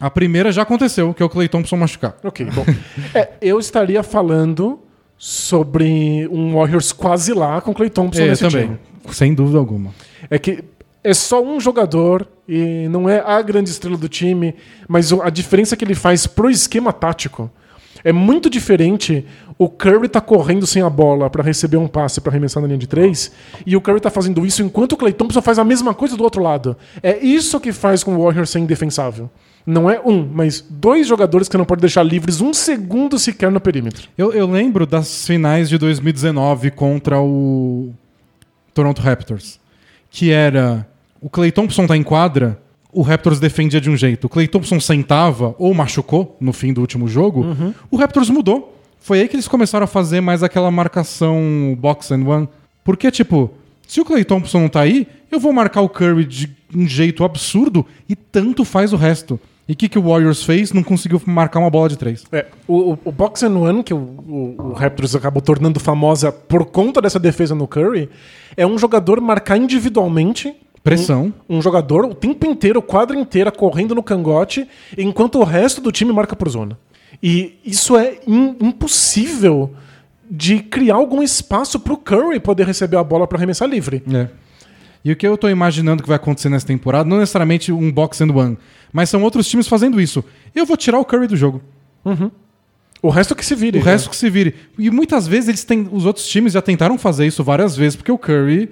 [0.00, 2.16] A primeira já aconteceu, que é o Clay Thompson machucar.
[2.24, 2.64] Ok, bom.
[3.14, 4.78] É, eu estaria falando
[5.18, 8.78] sobre um Warriors quase lá com Clay Thompson É, nesse também, time.
[9.12, 9.90] sem dúvida alguma.
[10.30, 10.64] É que
[11.04, 14.54] é só um jogador e não é a grande estrela do time,
[14.88, 17.50] mas o- a diferença que ele faz pro esquema tático
[18.04, 19.24] é muito diferente.
[19.58, 22.78] O Curry tá correndo sem a bola para receber um passe para arremessar na linha
[22.78, 23.30] de três,
[23.66, 26.24] e o Curry tá fazendo isso enquanto o Clay Thompson faz a mesma coisa do
[26.24, 26.76] outro lado.
[27.02, 29.30] É isso que faz com o Warriors ser indefensável.
[29.66, 33.60] Não é um, mas dois jogadores que não pode deixar livres um segundo sequer no
[33.60, 34.08] perímetro.
[34.16, 37.92] Eu, eu lembro das finais de 2019 contra o
[38.72, 39.60] Toronto Raptors,
[40.10, 40.86] que era
[41.20, 42.58] o Clay Thompson tá em quadra,
[42.92, 46.80] o Raptors defendia de um jeito, o Clay Thompson sentava ou machucou no fim do
[46.80, 47.46] último jogo,
[47.90, 48.76] o Raptors mudou.
[48.98, 52.48] Foi aí que eles começaram a fazer mais aquela marcação box and one,
[52.84, 53.50] porque tipo,
[53.86, 57.24] se o Clay Thompson não tá aí, eu vou marcar o Curry de um jeito
[57.24, 59.40] absurdo e tanto faz o resto.
[59.70, 60.72] E o que, que o Warriors fez?
[60.72, 62.24] Não conseguiu marcar uma bola de três.
[62.32, 66.32] É, o, o, o Box and One, que o, o, o Raptors acabou tornando famosa
[66.32, 68.08] por conta dessa defesa no Curry,
[68.56, 70.52] é um jogador marcar individualmente.
[70.82, 71.32] Pressão.
[71.48, 74.66] Um, um jogador o tempo inteiro, quadra inteira, correndo no cangote,
[74.96, 76.78] enquanto o resto do time marca por zona.
[77.22, 79.74] E isso é im- impossível
[80.30, 84.02] de criar algum espaço pro Curry poder receber a bola para arremessar livre.
[84.12, 84.28] É.
[85.04, 88.20] E o que eu tô imaginando que vai acontecer nessa temporada, não necessariamente um box
[88.22, 88.58] and one,
[88.92, 90.22] mas são outros times fazendo isso.
[90.54, 91.60] Eu vou tirar o Curry do jogo.
[93.02, 93.78] O resto que se vire.
[93.78, 94.54] O resto que se vire.
[94.78, 98.12] E muitas vezes eles têm, os outros times já tentaram fazer isso várias vezes, porque
[98.12, 98.70] o Curry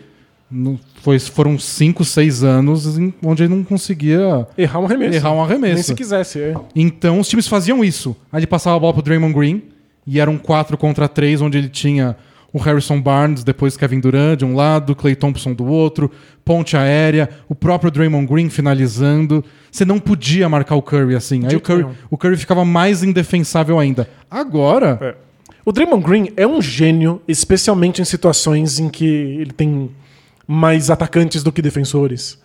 [1.03, 5.15] foi, foram 5, 6 anos em- onde ele não conseguia Errar um arremesso.
[5.15, 5.75] errar um arremesso.
[5.75, 6.41] Nem se quisesse.
[6.41, 6.55] É.
[6.75, 8.17] Então os times faziam isso.
[8.33, 9.63] Aí ele passava a bola pro Draymond Green
[10.07, 12.17] e era um 4 contra 3, onde ele tinha
[12.51, 16.11] o Harrison Barnes, depois Kevin Durant de um lado, Clay Thompson do outro,
[16.47, 19.45] ponte aérea, o próprio Draymond Green finalizando.
[19.71, 21.45] Você não podia marcar o Curry assim.
[21.47, 24.09] Aí o Curry, o Curry ficava mais indefensável ainda.
[24.31, 25.15] Agora, É.
[25.65, 29.91] O Draymond Green é um gênio, especialmente em situações em que ele tem
[30.49, 32.39] mais atacantes do que defensores.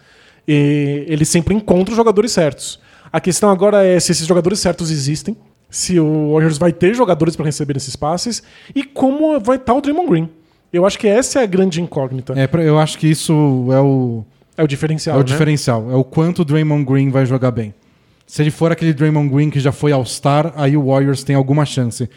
[0.45, 2.77] E ele sempre encontra os jogadores certos.
[3.11, 5.37] A questão agora é se esses jogadores certos existem,
[5.69, 8.43] se o Warriors vai ter jogadores para receber esses passes
[8.75, 10.29] e como vai estar o Draymond Green.
[10.71, 12.33] Eu acho que essa é a grande incógnita.
[12.33, 13.31] É, é, eu acho que isso
[13.71, 14.25] é o,
[14.57, 15.15] o diferencial.
[15.15, 15.25] é o né?
[15.25, 15.91] diferencial.
[15.91, 17.73] É o quanto o Draymond Green vai jogar bem.
[18.27, 21.65] Se ele for aquele Draymond Green que já foi All-Star, aí o Warriors tem alguma
[21.65, 22.09] chance.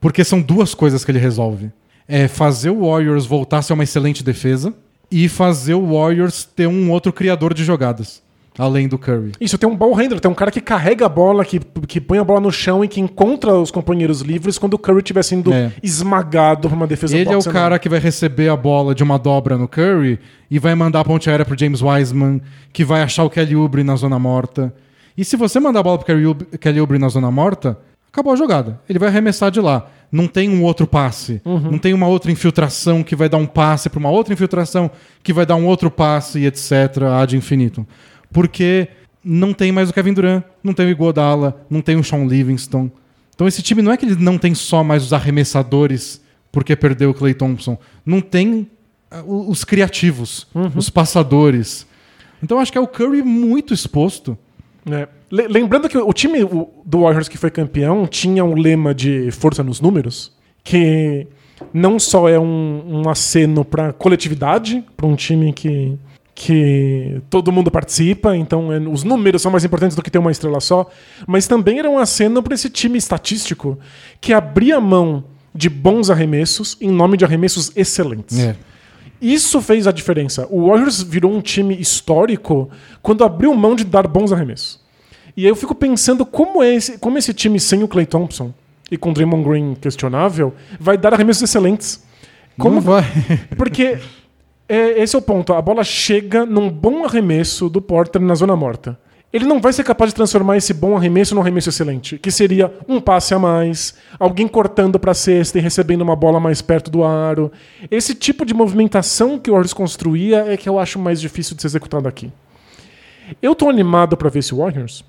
[0.00, 1.70] Porque são duas coisas que ele resolve.
[2.06, 4.72] É fazer o Warriors voltar a ser uma excelente defesa
[5.10, 8.22] e fazer o Warriors ter um outro criador de jogadas,
[8.58, 9.32] além do Curry.
[9.40, 12.18] Isso, tem um ball handler, tem um cara que carrega a bola, que, que põe
[12.18, 15.52] a bola no chão e que encontra os companheiros livres quando o Curry estiver sendo
[15.52, 15.72] É.
[15.82, 18.94] esmagado por uma defesa Ele é o box and cara que vai receber a bola
[18.94, 20.18] de uma dobra no Curry
[20.50, 22.40] e vai mandar a ponte aérea pro James Wiseman,
[22.72, 24.74] que vai achar o Kelly Oubre na zona morta.
[25.16, 26.06] E se você mandar a bola pro
[26.58, 27.78] Kelly Oubre na zona morta,
[28.14, 28.80] acabou a jogada.
[28.88, 29.90] Ele vai arremessar de lá.
[30.10, 31.42] Não tem um outro passe.
[31.44, 34.88] Não tem uma outra infiltração que vai dar um passe para uma outra infiltração
[35.20, 37.02] que vai dar um outro passe e etc.
[37.12, 37.84] ad infinito.
[38.32, 38.86] Porque
[39.24, 42.88] não tem mais o Kevin Durant, não tem o Iguodala, não tem o Sean Livingston.
[43.34, 47.10] Então esse time não é que ele não tem só mais os arremessadores porque perdeu
[47.10, 47.76] o Clay Thompson.
[48.06, 48.70] Não tem
[49.10, 50.46] ah, os criativos,
[50.76, 51.84] os passadores.
[52.40, 54.38] Então acho que é o Curry muito exposto.
[54.88, 55.08] É.
[55.34, 56.38] Le- Lembrando que o time
[56.84, 60.32] do Warriors que foi campeão tinha um lema de força nos números,
[60.62, 61.26] que
[61.72, 65.98] não só é um, um aceno para coletividade, para um time que,
[66.34, 70.30] que todo mundo participa, então é, os números são mais importantes do que ter uma
[70.30, 70.88] estrela só,
[71.26, 73.78] mas também era um aceno para esse time estatístico
[74.20, 75.24] que abria mão
[75.54, 78.38] de bons arremessos em nome de arremessos excelentes.
[78.38, 78.56] É.
[79.20, 80.46] Isso fez a diferença.
[80.50, 82.68] O Warriors virou um time histórico
[83.00, 84.83] quando abriu mão de dar bons arremessos.
[85.36, 88.52] E aí eu fico pensando como, é esse, como esse time sem o Clay Thompson
[88.90, 92.04] e com o Draymond Green questionável vai dar arremessos excelentes.
[92.58, 93.04] Como Não vai.
[93.56, 93.98] Porque
[94.68, 95.52] é, esse é o ponto.
[95.52, 98.98] A bola chega num bom arremesso do Porter na zona morta.
[99.32, 102.72] Ele não vai ser capaz de transformar esse bom arremesso num arremesso excelente, que seria
[102.86, 107.02] um passe a mais, alguém cortando para cesta e recebendo uma bola mais perto do
[107.02, 107.50] aro.
[107.90, 111.62] Esse tipo de movimentação que o Warriors construía é que eu acho mais difícil de
[111.62, 112.30] ser executado aqui.
[113.42, 115.04] Eu tô animado para ver esse Warriors,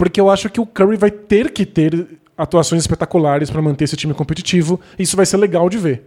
[0.00, 3.98] porque eu acho que o Curry vai ter que ter atuações espetaculares para manter esse
[3.98, 6.04] time competitivo, isso vai ser legal de ver.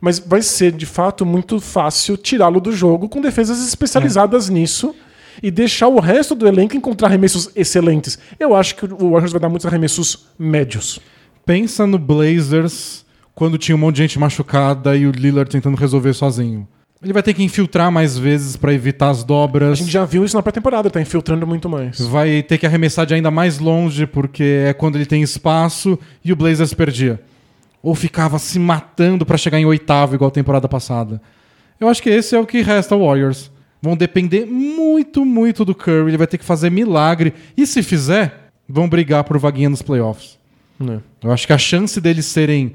[0.00, 4.92] Mas vai ser, de fato, muito fácil tirá-lo do jogo com defesas especializadas nisso
[5.40, 8.18] e deixar o resto do elenco encontrar arremessos excelentes.
[8.40, 10.98] Eu acho que o Warriors vai dar muitos arremessos médios.
[11.46, 16.12] Pensa no Blazers quando tinha um monte de gente machucada e o Lillard tentando resolver
[16.12, 16.66] sozinho.
[17.02, 19.78] Ele vai ter que infiltrar mais vezes pra evitar as A dobras.
[19.78, 22.00] gente já viu isso na pré-temporada, tá infiltrando muito mais.
[22.00, 26.32] Vai ter que arremessar de ainda mais longe, porque é quando ele tem espaço e
[26.32, 27.20] o Blazers perdia.
[27.80, 31.22] Ou ficava se matando pra chegar em oitavo, igual a temporada passada.
[31.78, 33.48] Eu acho que esse é o que resta ao Warriors.
[33.80, 36.08] Vão depender muito, muito do Curry.
[36.10, 37.32] Ele vai ter que fazer milagre.
[37.56, 40.36] E se fizer, vão brigar por vaguinha nos playoffs.
[40.80, 40.98] Né?
[41.22, 42.72] Eu acho que a chance deles serem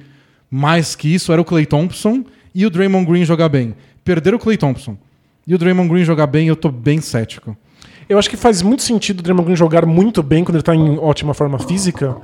[0.50, 2.24] mais que isso era o Clay Thompson
[2.56, 3.76] e o Draymond Green jogar bem.
[4.04, 4.98] Perder o Clay Thompson
[5.46, 7.56] e o Draymond Green jogar bem, eu tô bem cético.
[8.08, 10.76] Eu acho que faz muito sentido o Draymond Green jogar muito bem quando ele tá
[10.76, 12.18] em ótima forma física,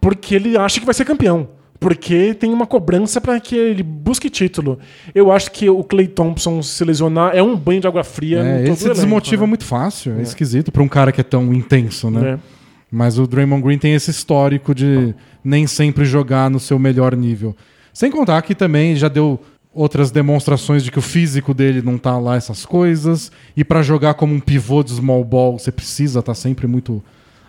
[0.00, 1.48] porque ele acha que vai ser campeão.
[1.78, 4.78] Porque tem uma cobrança para que ele busque título.
[5.14, 8.38] Eu acho que o Clay Thompson se lesionar é um banho de água fria.
[8.38, 9.48] É, ele se elenco, desmotiva né?
[9.48, 10.18] muito fácil.
[10.18, 12.30] É, esquisito pra um cara que é tão intenso, né?
[12.30, 12.38] É.
[12.90, 15.14] Mas o Draymond Green tem esse histórico de
[15.44, 17.54] nem sempre jogar no seu melhor nível.
[17.92, 19.40] Sem contar que também já deu
[19.76, 23.30] outras demonstrações de que o físico dele não tá lá essas coisas.
[23.54, 27.04] E pra jogar como um pivô de small ball, você precisa estar sempre muito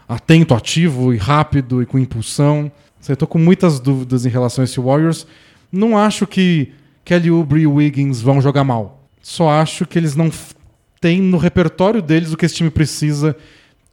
[0.08, 2.70] atento, ativo e rápido e com impulsão.
[3.08, 5.26] Eu tô com muitas dúvidas em relação a esse Warriors.
[5.72, 6.74] Não acho que
[7.06, 9.08] Kelly Oubre e Wiggins vão jogar mal.
[9.22, 10.30] Só acho que eles não
[11.00, 13.36] têm no repertório deles o que esse time precisa,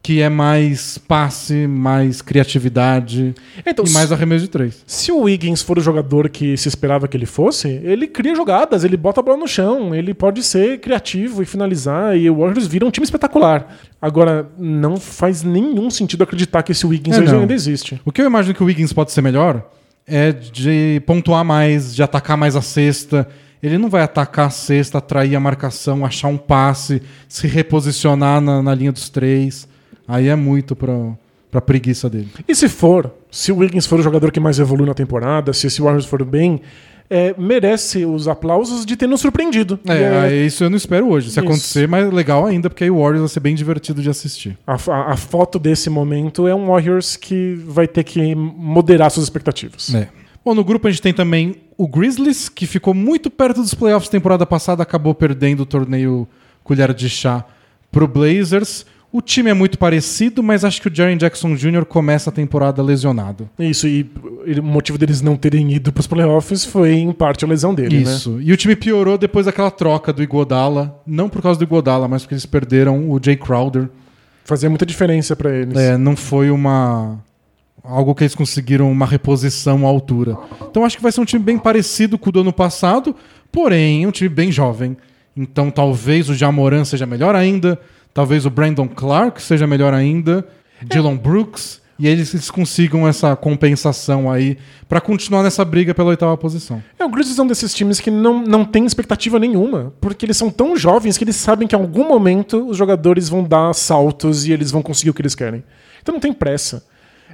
[0.04, 3.34] que é mais passe, mais criatividade
[3.66, 4.82] Então, e mais arremesso de três.
[4.86, 8.84] Se o Wiggins for o jogador que se esperava que ele fosse, ele cria jogadas,
[8.84, 12.66] ele bota a bola no chão, ele pode ser criativo e finalizar, e o Warriors
[12.66, 13.78] vira um time espetacular.
[14.00, 17.40] Agora, não faz nenhum sentido acreditar que esse Wiggins É, não.
[17.40, 17.98] ainda existe.
[18.04, 19.66] O que eu imagino que o Wiggins pode ser melhor
[20.06, 23.26] é de pontuar mais, de atacar mais a cesta.
[23.62, 28.62] Ele não vai atacar a cesta, atrair a marcação, achar um passe, se reposicionar na,
[28.62, 29.66] na linha dos três.
[30.06, 30.94] Aí é muito pra,
[31.50, 32.28] pra preguiça dele.
[32.46, 35.66] E se for, se o Wiggins for o jogador que mais evolui na temporada, se
[35.66, 36.60] esse Warriors for bem,
[37.08, 39.78] é, merece os aplausos de ter nos surpreendido.
[39.84, 41.26] E É, é, isso eu não espero hoje.
[41.30, 41.40] Se Isso.
[41.40, 44.56] acontecer, mas legal ainda, porque aí o Warriors vai ser bem divertido de assistir.
[44.66, 49.24] A, a- a foto desse momento é um Warriors que vai ter que moderar suas
[49.24, 49.94] expectativas.
[49.94, 50.08] É.
[50.44, 54.10] Bom, no grupo a gente tem também o Grizzlies, que ficou muito perto dos playoffs
[54.10, 56.26] temporada passada, acabou perdendo o torneio
[56.62, 57.44] colher de chá
[57.90, 58.84] pro Blazers.
[59.14, 61.84] O time é muito parecido, mas acho que o Jaren Jackson Jr.
[61.84, 63.48] começa a temporada lesionado.
[63.56, 64.10] Isso, e
[64.58, 68.12] o motivo deles não terem ido pros playoffs foi, em parte, a lesão dele, né?
[68.12, 68.40] Isso.
[68.40, 71.00] E o time piorou depois daquela troca do Iguodala.
[71.06, 73.88] Não por causa do Iguodala, mas porque eles perderam o Jay Crowder.
[74.44, 75.78] Fazia muita diferença pra eles.
[75.78, 77.16] É, não foi uma.
[77.84, 80.36] Algo que eles conseguiram uma reposição à altura.
[80.68, 83.14] Então acho que vai ser um time bem parecido com o do ano passado,
[83.52, 84.96] porém, um time bem jovem.
[85.36, 87.78] Então talvez o Jamoran seja melhor ainda,
[88.14, 90.46] talvez o Brandon Clark seja melhor ainda,
[90.80, 94.58] Dylan Brooks, e eles, eles consigam essa compensação aí
[94.88, 96.82] pra continuar nessa briga pela oitava posição.
[96.98, 100.36] É, o Grizzlies é um desses times que não, não tem expectativa nenhuma, porque eles
[100.36, 104.46] são tão jovens que eles sabem que em algum momento os jogadores vão dar saltos
[104.46, 105.62] e eles vão conseguir o que eles querem.
[106.02, 106.84] Então não tem pressa.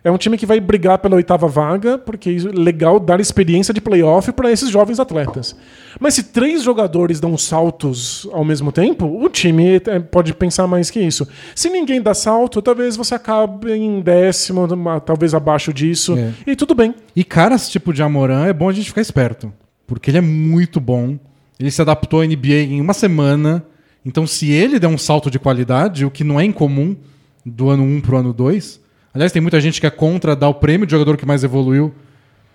[0.03, 3.81] É um time que vai brigar pela oitava vaga, porque é legal dar experiência de
[3.81, 5.55] playoff para esses jovens atletas.
[5.99, 10.91] Mas se três jogadores dão saltos ao mesmo tempo, o time é, pode pensar mais
[10.91, 11.29] que isso.
[11.55, 14.67] Se ninguém dá salto, talvez você acabe em décimo,
[15.05, 16.33] talvez abaixo disso, É.
[16.47, 16.95] e tudo bem.
[17.15, 19.53] E caras tipo de Amoran é bom a gente ficar esperto.
[19.87, 21.19] Porque ele é muito bom.
[21.59, 23.63] Ele se adaptou à NBA em uma semana.
[24.07, 26.97] Então, se ele der um salto de qualidade, o que não é incomum
[27.45, 28.81] do ano 1 pro ano 2.
[29.13, 31.93] Aliás, tem muita gente que é contra dar o prêmio de jogador que mais evoluiu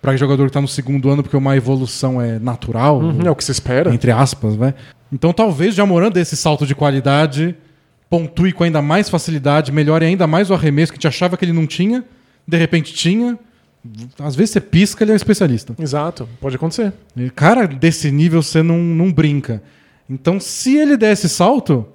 [0.00, 3.44] para jogador que tá no segundo ano, porque uma evolução é natural, É o que
[3.44, 3.92] se espera.
[3.94, 4.74] entre aspas, né?
[5.12, 7.54] Então, talvez o Jamoran dê esse salto de qualidade,
[8.08, 11.44] pontue com ainda mais facilidade, melhore ainda mais o arremesso que a gente achava que
[11.44, 12.04] ele não tinha,
[12.46, 13.38] de repente tinha.
[14.18, 15.74] Às vezes você pisca, ele é um especialista.
[15.78, 16.92] Exato, pode acontecer.
[17.16, 19.62] E, Cara, desse nível você não, não brinca.
[20.08, 21.86] Então, se ele der esse salto,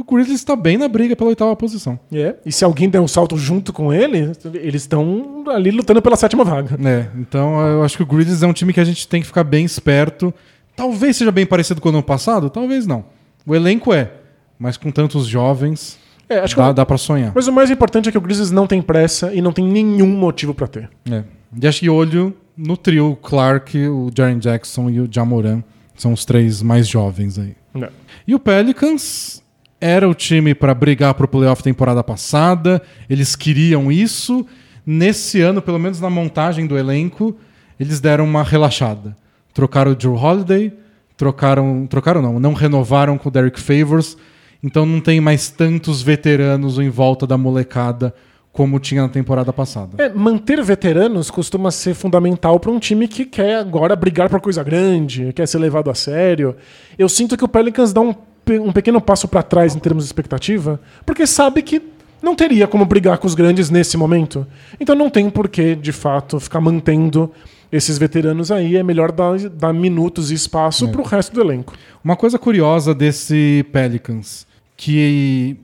[0.00, 1.98] o Grizzlies está bem na briga pela oitava posição.
[2.12, 2.34] É.
[2.44, 6.44] E se alguém der um salto junto com ele, eles estão ali lutando pela sétima
[6.44, 6.76] vaga.
[6.88, 9.26] É, então eu acho que o Grizzlies é um time que a gente tem que
[9.26, 10.32] ficar bem esperto.
[10.76, 13.04] Talvez seja bem parecido com o ano passado, talvez não.
[13.46, 14.10] O elenco é,
[14.58, 15.98] mas com tantos jovens,
[16.28, 17.32] É, acho que dá, o- dá pra sonhar.
[17.34, 20.06] Mas o mais importante é que o Grizzlies não tem pressa e não tem nenhum
[20.08, 20.88] motivo pra ter.
[21.10, 21.24] É.
[21.60, 25.62] E acho que olho no trio, o Clark, o Jaren Jackson e o Jamoran.
[25.96, 27.54] São os três mais jovens aí.
[27.74, 27.88] Não.
[28.26, 29.42] E o Pelicans
[29.80, 32.82] era o time para brigar pro playoff temporada passada.
[33.08, 34.46] Eles queriam isso.
[34.84, 37.36] Nesse ano, pelo menos na montagem do elenco,
[37.78, 39.16] eles deram uma relaxada.
[39.54, 40.72] trocaram o Drew Holiday,
[41.16, 44.16] trocaram, trocaram não, não renovaram com o Derek Favors,
[44.62, 48.14] então não tem mais tantos veteranos em volta da molecada
[48.52, 50.02] como tinha na temporada passada.
[50.02, 54.62] É, manter veteranos costuma ser fundamental para um time que quer agora brigar por coisa
[54.62, 56.56] grande, quer ser levado a sério.
[56.98, 58.14] Eu sinto que o Pelicans dá um,
[58.58, 61.82] um pequeno passo para trás em termos de expectativa, porque sabe que
[62.22, 64.46] não teria como brigar com os grandes nesse momento.
[64.78, 67.30] Então não tem por que, de fato, ficar mantendo
[67.72, 68.76] esses veteranos aí.
[68.76, 71.74] É melhor dar, dar minutos e espaço para o resto do elenco.
[72.02, 74.46] Uma coisa curiosa desse Pelicans,
[74.76, 75.56] que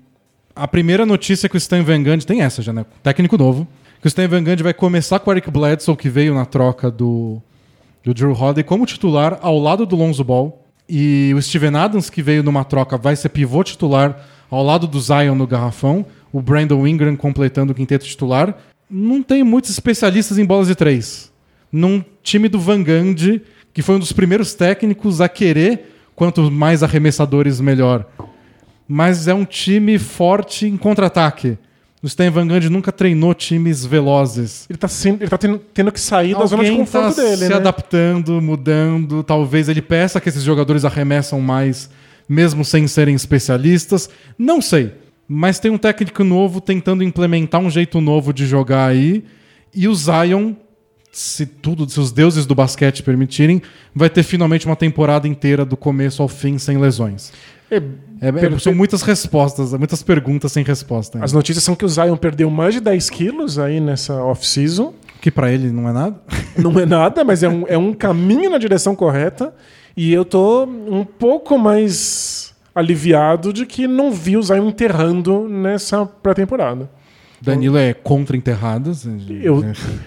[0.55, 2.87] a primeira notícia é que o Stan Van Gundy tem essa já, né?
[3.03, 3.67] Técnico novo.
[4.01, 6.91] Que o Stan Van Gundy vai começar com o Eric Bledsoe, que veio na troca
[6.91, 7.41] do,
[8.05, 10.66] do Drew Holiday, como titular ao lado do Lonzo Ball.
[10.89, 15.01] E o Steven Adams, que veio numa troca, vai ser pivô titular ao lado do
[15.01, 16.07] Zion no garrafão.
[16.33, 18.57] O Brandon Ingram completando o quinteto titular.
[18.89, 21.33] Não tem muitos especialistas em bolas de três.
[21.73, 23.43] Num time do Van Gundy,
[23.75, 28.07] que foi um dos primeiros técnicos a querer quanto mais arremessadores, melhor.
[28.89, 31.59] Mas é um time forte em contra-ataque.
[32.03, 34.67] O Stan Van Gundy nunca treinou times velozes.
[34.69, 37.23] Ele tá, sempre, ele tá tendo, tendo que sair da zona de Alguém conforto tá
[37.23, 37.55] dele, se né?
[37.55, 39.23] adaptando, mudando.
[39.23, 41.89] Talvez ele peça que esses jogadores arremessam mais,
[42.29, 44.11] mesmo sem serem especialistas.
[44.39, 44.93] Não sei.
[45.27, 49.25] Mas tem um técnico novo tentando implementar um jeito novo de jogar aí.
[49.75, 50.55] E o Zion,
[51.11, 53.61] se tudo, se os deuses do basquete permitirem,
[53.95, 57.33] vai ter finalmente uma temporada inteira do começo ao fim sem lesões.
[57.71, 61.19] É, É, é- Pelo- são muitas respostas, muitas perguntas sem resposta.
[61.19, 61.25] ainda.
[61.25, 64.95] As notícias são que o Zion perdeu mais de 10 quilos aí nessa off-season.
[65.21, 66.21] Que pra ele não é nada.
[66.57, 69.53] Não é nada, mas é um, é um caminho na direção correta.
[69.97, 76.05] E eu tô um pouco mais aliviado de que não vi o Zion enterrando nessa
[76.07, 76.89] pré-temporada.
[77.41, 79.07] Danilo é contra enterradas.
[79.43, 79.65] Eu,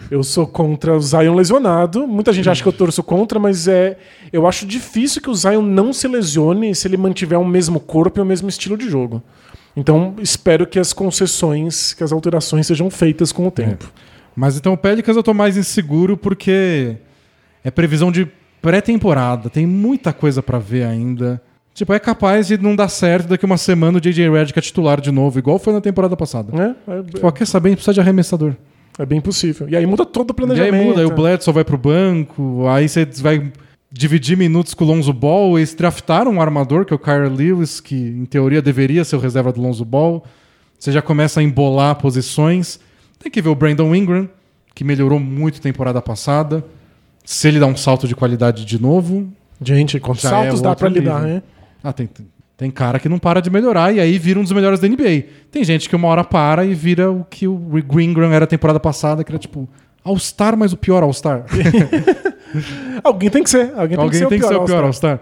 [0.10, 2.08] eu sou contra o Zion lesionado.
[2.08, 3.98] Muita gente acha que eu torço contra, mas é,
[4.34, 8.20] eu acho difícil que o Zion não se lesione se ele mantiver o mesmo corpo
[8.20, 9.22] e o mesmo estilo de jogo.
[9.76, 13.92] Então, espero que as concessões, que as alterações sejam feitas com o tempo.
[14.36, 16.98] Mas então o Pelicans eu tô mais inseguro porque
[17.64, 18.28] é previsão de
[18.62, 19.50] pré-temporada.
[19.50, 21.42] Tem muita coisa pra ver ainda.
[21.80, 25.00] Tipo, é capaz de não dar certo daqui uma semana o JJ Redick é titular
[25.00, 26.52] de novo, igual foi na temporada passada.
[26.52, 26.76] Né?
[26.86, 27.70] É, Tipo, ó, quer saber?
[27.70, 28.54] A gente precisa de arremessador.
[28.98, 29.66] é bem possível.
[29.70, 30.86] E aí muda todo o E aí planejamento.
[30.90, 33.50] muda, aí o Bledsoe vai pro banco, aí você vai
[33.90, 37.80] dividir minutos com o Lonzo Ball, eles draftaram um armador, que é o Kyrie Lewis,
[37.80, 40.22] que em teoria deveria ser o reserva do Lonzo Ball.
[40.78, 42.78] Você já começa a embolar posições.
[43.24, 44.28] Tem que ver o Brandon Ingram,
[44.76, 46.62] que melhorou muito temporada passada.
[47.24, 49.30] Se ele dá um salto de qualidade de novo.
[49.62, 51.42] Gente, com Já saltos é dá pra lidar, né?
[51.84, 52.10] Ah, tem,
[52.58, 55.24] tem cara que não para de melhorar e aí vira um dos melhores da NBA.
[55.52, 58.80] Tem gente que uma hora para e vira o que o Ingram era a temporada
[58.80, 59.68] passada, que era tipo
[60.04, 61.46] All-Star, mas o pior All-Star.
[63.04, 63.72] Alguém tem que ser.
[63.76, 65.20] Alguém, Alguém tem que ser o pior All-Star.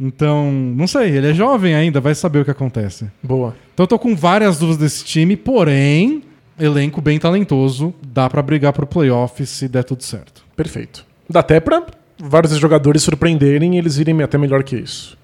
[0.00, 3.06] Então, não sei, ele é jovem ainda, vai saber o que acontece.
[3.22, 3.54] Boa.
[3.72, 6.22] Então eu tô com várias dúvidas desse time, porém,
[6.58, 10.42] elenco bem talentoso, dá pra brigar pro playoff se der tudo certo.
[10.56, 11.06] Perfeito.
[11.28, 11.84] Dá até pra
[12.18, 15.16] vários jogadores surpreenderem e eles irem até melhor que isso.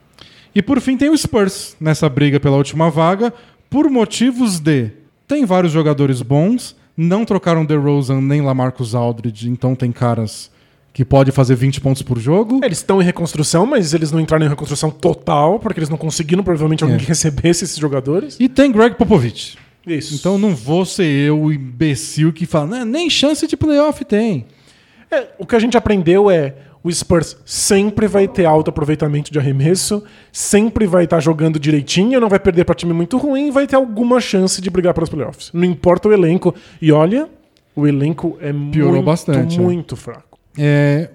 [0.54, 3.32] E por fim tem o Spurs nessa briga pela última vaga,
[3.70, 4.90] por motivos de
[5.26, 10.50] tem vários jogadores bons, não trocaram DeRozan nem Lamarcus Aldridge, então tem caras
[10.92, 12.60] que podem fazer 20 pontos por jogo.
[12.64, 16.42] Eles estão em reconstrução, mas eles não entraram em reconstrução total, porque eles não conseguiram
[16.42, 17.00] provavelmente alguém É.
[17.00, 18.36] que recebesse esses jogadores.
[18.40, 19.56] E tem Greg Popovich.
[19.86, 20.14] Isso.
[20.16, 24.46] Então não vou ser eu o imbecil que fala, "Né, nem chance de playoff tem.
[25.10, 29.38] É, o que a gente aprendeu é o Spurs sempre vai ter alto aproveitamento de
[29.38, 30.02] arremesso,
[30.32, 33.76] sempre vai estar jogando direitinho, não vai perder para time muito ruim e vai ter
[33.76, 35.50] alguma chance de brigar para os playoffs.
[35.52, 36.54] Não importa o elenco.
[36.80, 37.28] E olha,
[37.74, 39.62] o elenco é Piorou muito, bastante, é.
[39.62, 40.38] muito fraco.
[40.56, 41.10] É,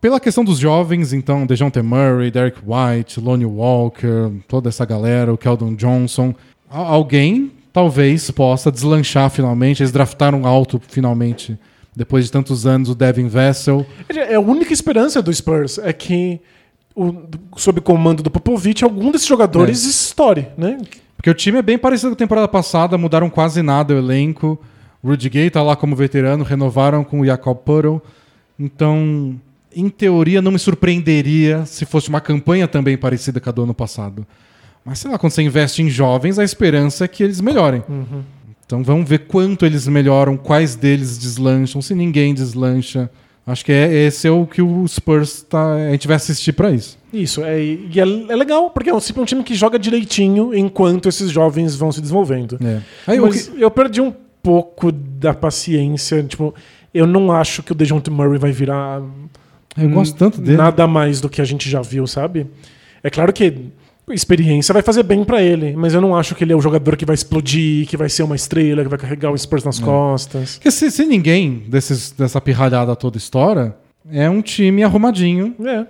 [0.00, 5.38] pela questão dos jovens, então, DeJounte Murray, Derek White, Lonnie Walker, toda essa galera, o
[5.38, 6.34] Keldon Johnson,
[6.70, 9.82] alguém talvez possa deslanchar finalmente.
[9.82, 11.58] Eles draftaram alto finalmente,
[11.96, 13.86] depois de tantos anos, o Devin Vessel.
[14.08, 16.38] É a única esperança do Spurs é que,
[16.94, 17.14] o,
[17.56, 19.88] sob comando do Popovich, algum desses jogadores É.
[19.88, 20.78] estoure, né?
[21.16, 24.60] Porque o time é bem parecido com a temporada passada, mudaram quase nada o elenco.
[25.02, 28.02] Rudy Gay tá lá como veterano, renovaram com o Jakob Puddle.
[28.58, 29.40] Então,
[29.74, 33.74] em teoria, não me surpreenderia se fosse uma campanha também parecida com a do ano
[33.74, 34.26] passado.
[34.84, 37.82] Mas sei lá, quando você investe em jovens, a esperança é que eles melhorem.
[38.66, 43.08] Então vamos ver quanto eles melhoram, quais deles deslancham, se ninguém deslancha.
[43.46, 45.74] Acho que é, esse é o que o Spurs tá.
[45.74, 46.98] A gente vai assistir pra isso.
[47.12, 51.08] Isso, é, e é, é legal, porque é um, um time que joga direitinho enquanto
[51.08, 52.58] esses jovens vão se desenvolvendo.
[52.60, 52.80] É.
[53.06, 54.12] Aí, Mas que- eu perdi um
[54.42, 56.24] pouco da paciência.
[56.24, 56.52] Tipo,
[56.92, 59.00] eu não acho que o DeJounte Murray vai virar
[59.78, 60.56] Eu gosto tanto dele.
[60.56, 62.48] Nada mais do que a gente já viu, sabe?
[63.00, 63.54] É claro que
[64.14, 66.96] experiência vai fazer bem pra ele, mas eu não acho que ele é o jogador
[66.96, 70.54] que vai explodir, que vai ser uma estrela, que vai carregar o Spurs nas costas.
[70.56, 73.76] Porque se, se ninguém desses, dessa pirralhada toda estoura,
[74.10, 75.86] é um time arrumadinho É.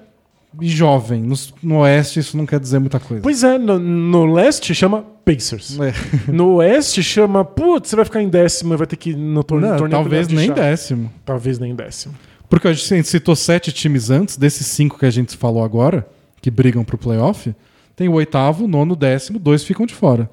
[0.60, 1.20] e jovem.
[1.22, 3.22] No, no Oeste isso não quer dizer muita coisa.
[3.22, 5.76] Pois é, no, no leste chama Pacers.
[5.80, 5.92] É.
[6.32, 9.42] No oeste chama, putz, você vai ficar em décimo e vai ter que ir no
[9.42, 11.12] torne- Não, torneio talvez nem décimo.
[11.24, 12.14] Talvez nem décimo.
[12.48, 16.06] Porque a gente citou sete times antes, desses cinco que a gente falou agora,
[16.40, 17.52] que brigam pro playoff,
[17.96, 20.30] tem o oitavo, o nono, o décimo, dois ficam de fora.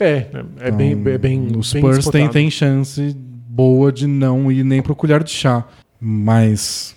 [0.00, 0.28] É, é,
[0.60, 1.46] é bem, é bem.
[1.56, 2.22] Os bem Spurs disputado.
[2.22, 3.14] têm, têm chance
[3.52, 5.66] boa de não ir nem pro colher de chá.
[6.00, 6.96] Mas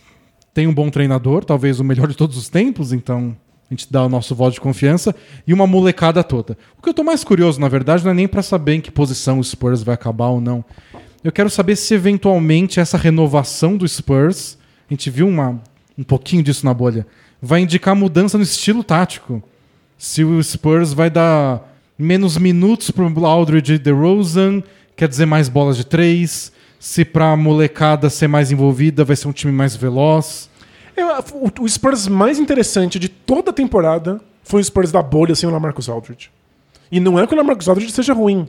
[0.53, 3.35] tem um bom treinador, talvez o melhor de todos os tempos, então
[3.69, 5.13] a gente dá o nosso voto de confiança.
[5.45, 6.57] E uma molecada toda.
[6.77, 8.91] O que eu tô mais curioso, na verdade, não é nem pra saber em que
[8.91, 10.63] posição o Spurs vai acabar ou não.
[11.23, 14.57] Eu quero saber se eventualmente essa renovação do Spurs,
[14.89, 15.61] a gente viu uma,
[15.97, 17.05] um pouquinho disso na bolha,
[17.41, 19.43] vai indicar mudança no estilo tático.
[19.97, 21.61] Se o Spurs vai dar
[21.97, 24.61] menos minutos pro Aldridge e DeRozan,
[24.95, 26.51] quer dizer mais bolas de três.
[26.79, 30.49] Se pra molecada ser mais envolvida, vai ser um time mais veloz.
[30.95, 35.33] Eu- o, o Spurs mais interessante de toda a temporada foi o Spurs da bolha
[35.33, 36.29] sem o Lamarcus Aldridge.
[36.91, 38.47] E não é que o Lamarcus Aldridge seja ruim,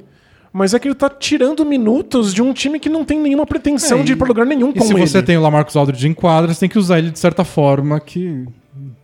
[0.52, 4.00] mas é que ele tá tirando minutos de um time que não tem nenhuma pretensão
[4.00, 5.26] É, de ir pra lugar nenhum E com se você ele.
[5.26, 8.44] tem o Lamarcus Aldridge em quadra, você tem que usar ele de certa forma que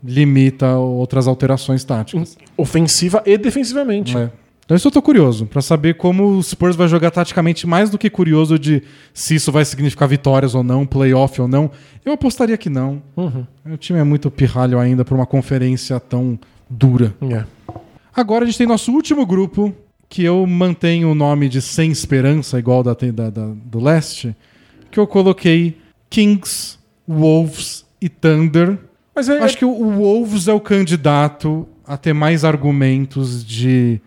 [0.05, 2.37] limita outras alterações táticas.
[2.57, 4.17] Ofensiva e defensivamente.
[4.17, 4.31] É.
[4.65, 7.99] Então isso eu tô curioso, pra saber como o Spurs vai jogar taticamente, mais do
[7.99, 11.71] que curioso de se isso vai significar vitórias ou não, playoff ou não.
[12.05, 13.03] Eu apostaria que não.
[13.17, 13.45] Uhum.
[13.67, 16.39] O time é muito pirralho ainda pra uma conferência tão
[16.71, 17.13] dura.
[17.31, 17.45] É.
[18.15, 19.75] Agora a gente tem nosso último grupo,
[20.09, 24.35] que eu mantenho o nome de Sem Esperança, igual da, da- da- do leste,
[24.91, 25.77] que eu coloquei
[26.09, 28.79] Kings, Wolves e Thunder.
[29.15, 34.01] Mas é, Acho que o, o Wolves é o candidato a ter mais argumentos de.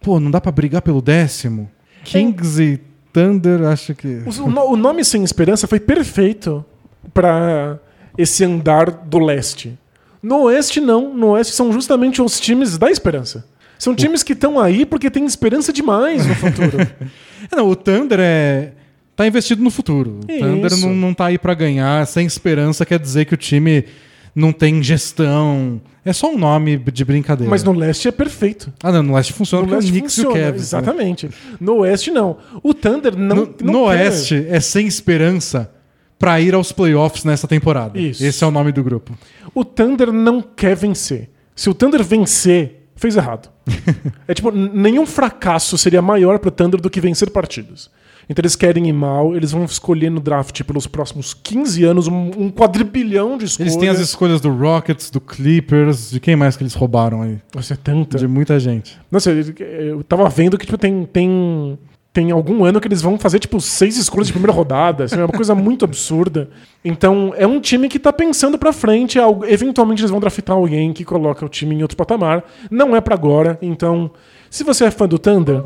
[0.00, 1.70] Pô, não dá pra brigar pelo décimo?
[2.04, 2.80] Kings e
[3.12, 4.22] Thunder, acho que.
[4.26, 6.64] o, o nome Sem Esperança foi perfeito
[7.12, 7.78] pra
[8.16, 9.78] esse andar do leste.
[10.22, 11.14] No oeste, não.
[11.14, 13.46] No oeste são justamente os times da esperança.
[13.78, 16.78] São times que estão aí porque tem esperança demais no futuro.
[17.50, 18.72] É, Não, o Thunder é.
[19.16, 20.20] Tá investido no futuro.
[20.22, 20.26] O.
[20.26, 22.06] Thunder não, não tá aí pra ganhar.
[22.06, 23.86] Sem esperança quer dizer que o time
[24.34, 25.80] não tem gestão.
[26.04, 27.50] É só um nome de brincadeira.
[27.50, 28.72] Mas no leste é perfeito.
[28.82, 30.56] Ah, não, no leste funciona No leste o Knicks funciona, e o Cavs.
[30.56, 30.62] né?
[30.78, 31.30] exatamente.
[31.60, 32.38] No oeste, não.
[32.62, 35.70] O Thunder não, No, não no oeste é sem esperança
[36.18, 37.98] pra ir aos playoffs nessa temporada.
[37.98, 38.24] Isso.
[38.24, 39.16] Esse é o nome do grupo.
[39.54, 41.30] O Thunder não quer vencer.
[41.54, 43.50] Se o Thunder vencer, fez errado.
[44.28, 47.90] é tipo, nenhum fracasso seria maior pro Thunder do que vencer partidos.
[48.30, 52.30] Então eles querem ir mal, eles vão escolher no draft pelos próximos 15 anos um,
[52.38, 53.72] um quadrilhão de escolhas.
[53.72, 57.38] Eles têm as escolhas do Rockets, do Clippers, de quem mais que eles roubaram aí?
[57.52, 58.16] Nossa, é tanta.
[58.16, 58.96] De muita gente.
[59.10, 59.52] Nossa, eu-
[59.98, 61.76] eu tava vendo que tipo, tem, tem,
[62.12, 65.04] tem algum ano que eles vão fazer tipo seis escolhas de primeira rodada.
[65.04, 66.48] Assim, é uma coisa muito absurda.
[66.84, 69.18] Então, é um time que tá pensando pra frente.
[69.18, 72.44] algo- Eventualmente eles vão draftar alguém que coloca o time em outro patamar.
[72.70, 73.58] Não é pra agora.
[73.60, 74.08] Então,
[74.48, 75.64] se você é fã do Thunder,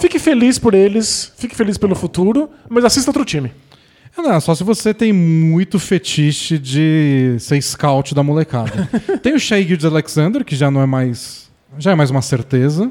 [0.00, 3.52] fique feliz por eles, fique feliz pelo futuro, mas assista outro time.
[4.16, 8.88] É, não, só se você tem muito fetiche de ser scout da molecada.
[9.22, 11.48] tem o Shea Gildes Alexander, que já não é mais.
[11.78, 12.90] Já é mais uma certeza.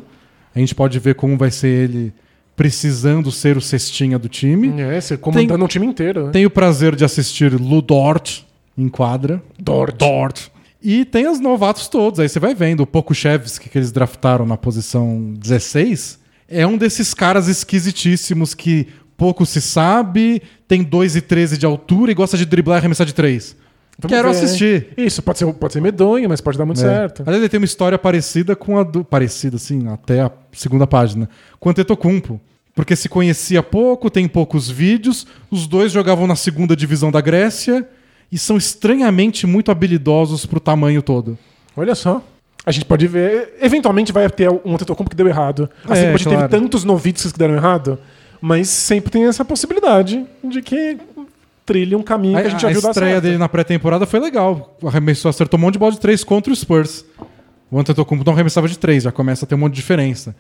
[0.55, 2.13] A gente pode ver como vai ser ele
[2.55, 4.81] precisando ser o cestinha do time.
[4.81, 6.27] É, você comandando um time inteiro.
[6.27, 6.31] Né?
[6.31, 8.41] Tenho o prazer de assistir Lu Dort
[8.77, 9.41] em quadra.
[9.59, 9.95] Dort.
[9.97, 10.47] Dort.
[10.81, 12.19] E tem os novatos todos.
[12.19, 12.81] Aí você vai vendo.
[12.81, 19.45] O Pokushevski, que eles draftaram na posição 16, é um desses caras esquisitíssimos que pouco
[19.45, 23.55] se sabe, tem 2,13 de altura e gosta de driblar e arremessar de 3.
[23.99, 24.35] Vamos Quero ver.
[24.37, 24.87] assistir.
[24.95, 26.83] Isso, pode ser, pode ser medonho, mas pode dar muito É.
[26.83, 27.21] certo.
[27.25, 29.03] Aliás, ele tem uma história parecida com a do.
[29.03, 31.27] Parecida, assim, até a segunda página.
[31.59, 32.39] Com o Tetocumpo.
[32.75, 35.25] Porque se conhecia pouco, tem poucos vídeos.
[35.49, 37.89] Os dois jogavam na segunda divisão da Grécia
[38.31, 41.35] e são estranhamente muito habilidosos pro tamanho todo.
[41.75, 42.23] Olha só.
[42.67, 43.53] A gente pode ver.
[43.61, 45.69] Eventualmente vai ter um Antetokounmpo que deu errado.
[45.85, 46.49] Assim É, como a gente claro.
[46.49, 47.97] teve tantos novitos que deram errado.
[48.41, 50.97] Mas sempre tem essa possibilidade de que
[51.65, 54.05] trilhe um caminho A, que a gente já a viu dar estreia dele na pré-temporada
[54.05, 54.77] foi legal.
[54.85, 57.05] Arremessou, acertou um monte de bola de três contra o Spurs.
[57.71, 60.35] O Antetokounmpo não arremessava de três, já começa a ter um monte de diferença.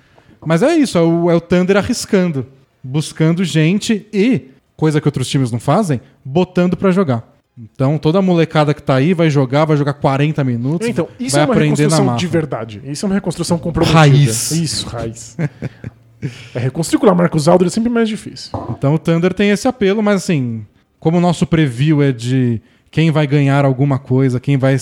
[0.45, 2.45] Mas é isso, é o, é o Thunder arriscando,
[2.83, 7.36] buscando gente e, coisa que outros times não fazem, botando pra jogar.
[7.57, 11.35] Então toda a molecada que tá aí vai jogar, vai jogar 40 minutos, Então, isso
[11.35, 12.81] vai é uma aprender reconstrução de verdade.
[12.85, 13.99] Isso é uma reconstrução comprometida.
[13.99, 14.51] Raiz.
[14.51, 15.37] Isso, raiz.
[16.53, 18.51] é, reconstruir Marcos Aldridge é sempre mais difícil.
[18.69, 20.65] Então o Thunder tem esse apelo, mas assim,
[20.99, 22.61] como o nosso preview é de
[22.91, 24.77] quem vai ganhar alguma coisa, quem vai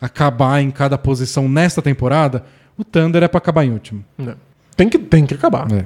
[0.00, 2.44] acabar em cada posição nesta temporada,
[2.76, 4.04] o Thunder é pra acabar em último.
[4.16, 4.34] Não.
[4.76, 5.70] Tem que, tem que acabar.
[5.72, 5.84] É.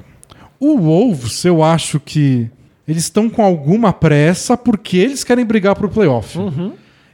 [0.59, 2.49] O Wolves, eu acho que
[2.89, 6.37] eles estão com alguma pressa porque eles querem brigar pro playoff.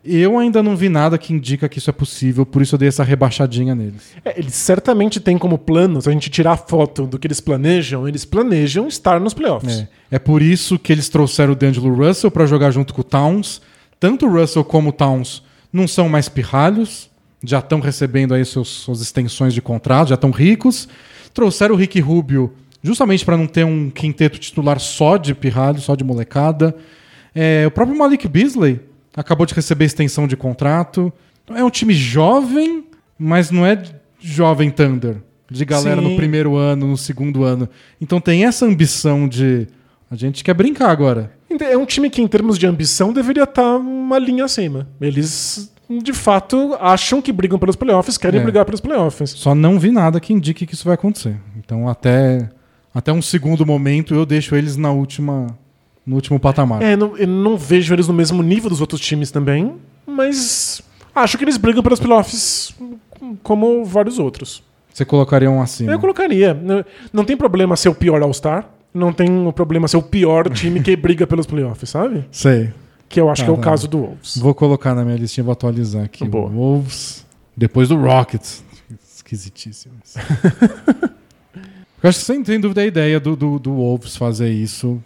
[0.06, 2.88] Eu ainda não vi nada que indica que isso é possível, por isso eu dei
[2.88, 4.14] essa rebaixadinha neles.
[4.24, 7.42] É, eles certamente têm como plano, se a gente tirar a foto do que eles
[7.42, 9.80] planejam, eles planejam estar nos playoffs.
[9.80, 13.04] É, é por isso que eles trouxeram o D'Angelo Russell para jogar junto com o
[13.04, 13.62] Towns.
[14.00, 15.42] Tanto o Russell como o Towns
[15.74, 17.10] não são mais pirralhos,
[17.44, 20.88] já estão recebendo aí seus, suas extensões de contrato, já estão ricos.
[21.34, 22.54] Trouxeram o Rick Rubio
[22.86, 26.76] justamente para não ter um quinteto titular só de pirralho, só de molecada.
[27.34, 28.80] É, o próprio Malik Beasley
[29.16, 31.12] acabou de receber extensão de contrato.
[31.54, 32.86] É um time jovem,
[33.18, 33.82] mas não é
[34.20, 35.18] jovem Thunder.
[35.50, 36.10] De galera Sim.
[36.10, 37.68] no primeiro ano, no segundo ano.
[38.02, 39.68] Então tem essa ambição de.
[40.10, 41.32] A gente quer brincar agora.
[41.62, 44.88] É um time que, em termos de ambição, deveria estar uma linha acima.
[45.00, 45.72] Eles,
[46.04, 48.44] de fato, acham que brigam pelos playoffs, querem É.
[48.44, 49.30] brigar pelos playoffs.
[49.32, 51.36] Só não vi nada que indique que isso vai acontecer.
[51.58, 52.50] Então até,
[52.96, 55.48] até um segundo momento eu deixo eles na última,
[56.06, 56.82] no último patamar.
[56.82, 59.76] É, não- eu não vejo eles no mesmo nível dos outros times também,
[60.08, 60.82] mas
[61.14, 62.74] acho que eles brigam pelos playoffs
[63.44, 64.64] como vários outros.
[64.94, 65.92] Você colocaria um acima.
[65.92, 66.54] Eu colocaria.
[66.54, 70.82] Não, não tem problema ser o pior All-Star, não tem problema ser o pior time
[70.82, 72.26] que briga pelos playoffs, sabe?
[72.32, 72.72] Sei.
[73.10, 73.64] Que eu acho Tá, que é o tá.
[73.70, 74.38] caso do Wolves.
[74.38, 76.26] Vou colocar na minha listinha, vou atualizar aqui.
[76.28, 76.50] Boa.
[76.50, 77.26] Wolves.
[77.58, 78.64] Depois do Rockets.
[79.16, 79.96] Esquisitíssimo.
[82.06, 85.02] Eu acho que sem, sem dúvida a ideia do, do, do Wolves fazer isso.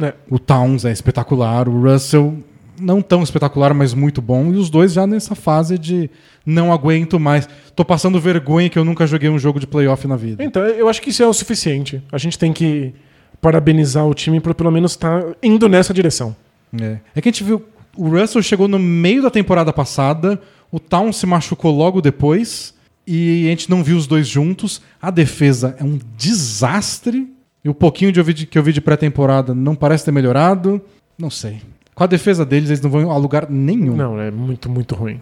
[0.00, 0.14] É.
[0.30, 2.38] O Towns é espetacular, o Russell
[2.80, 4.52] não tão espetacular, mas muito bom.
[4.52, 6.08] E os dois já nessa fase de
[6.46, 7.48] não aguento mais.
[7.74, 10.44] Tô passando vergonha que eu nunca joguei um jogo de playoff na vida.
[10.44, 12.00] Então, eu acho que isso é o suficiente.
[12.12, 12.94] A gente tem que
[13.40, 16.36] parabenizar o time por pelo menos estar indo nessa direção.
[16.80, 16.98] É.
[17.16, 17.64] é que a gente viu.
[17.96, 20.40] O Russell chegou no meio da temporada passada,
[20.70, 22.72] o Town se machucou logo depois,
[23.08, 24.82] e a gente não viu os dois juntos.
[25.00, 27.32] A defesa é um desastre.
[27.64, 30.80] E o pouquinho de que eu vi de pré-temporada não parece ter melhorado.
[31.18, 31.60] Não sei.
[31.94, 33.96] Com a defesa deles, eles não vão a lugar nenhum.
[33.96, 35.18] Não, é muito, muito ruim.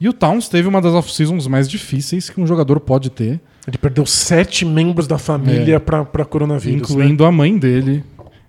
[0.00, 3.76] E o Towns teve uma das off-seasons mais difíceis que um jogador pode ter, Ele
[3.78, 5.78] perdeu sete membros da família É.
[5.78, 6.88] pra coronavírus.
[6.88, 6.94] né?
[6.94, 8.02] incluindo a mãe dele.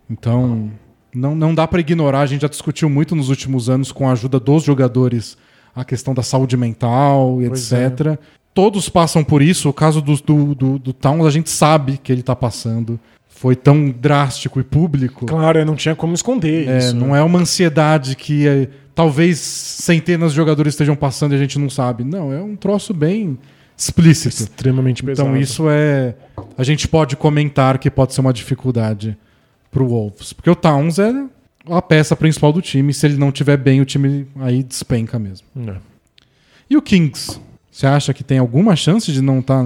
[0.10, 0.70] Então,
[1.14, 2.22] não, não dá pra ignorar.
[2.22, 5.38] A gente já discutiu muito nos últimos anos com a ajuda dos jogadores
[5.76, 8.18] a questão da saúde mental e Pois etc.
[8.54, 9.70] Todos passam por isso.
[9.70, 13.00] O caso do, do, do, do Towns, a gente sabe que ele tá passando.
[13.30, 15.26] Foi tão drástico e público.
[15.26, 16.96] Claro, não tinha como esconder É, isso.
[16.96, 21.58] não é uma ansiedade que é, talvez centenas de jogadores estejam passando e a gente
[21.58, 22.04] não sabe.
[22.04, 23.40] Não, é um troço bem
[23.76, 24.44] explícito.
[24.44, 25.30] extremamente pesado.
[25.30, 26.14] Então isso é.
[26.58, 29.18] A gente pode comentar que pode ser uma dificuldade
[29.72, 30.34] pro Wolves.
[30.34, 31.12] Porque o Towns é
[31.68, 32.94] a peça principal do time.
[32.94, 35.48] Se ele não tiver bem, o time aí despenca mesmo.
[35.68, 35.76] É.
[36.70, 37.40] E o Kings?
[37.72, 39.64] Você acha que tem alguma chance de não estar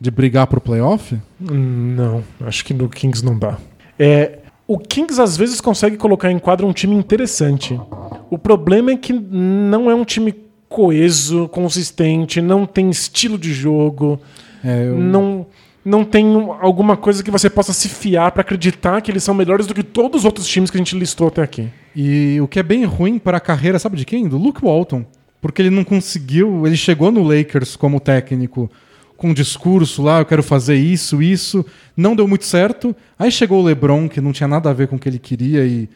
[0.00, 1.16] de brigar pro playoff?
[1.38, 3.58] Não, acho que no Kings não dá.
[3.98, 7.78] É, o Kings às vezes consegue colocar em quadro um time interessante.
[8.30, 10.34] O problema é que não é um time
[10.68, 14.18] coeso, consistente, não tem estilo de jogo,
[14.64, 15.46] É, eu- não,
[15.84, 19.32] não tem um- alguma coisa que você possa se fiar pra acreditar que eles são
[19.34, 21.68] melhores do que todos os outros times que a gente listou até aqui.
[21.94, 24.26] E o que é bem ruim para a carreira, sabe de quem?
[24.26, 25.04] Do Luke Walton.
[25.46, 26.66] Porque ele não conseguiu.
[26.66, 28.70] Ele chegou no Lakers como técnico
[29.16, 31.64] com um discurso lá, eu quero fazer isso, isso.
[31.96, 32.94] Não deu muito certo.
[33.18, 35.64] Aí chegou o LeBron, que não tinha nada a ver com o que ele queria
[35.64, 35.88] e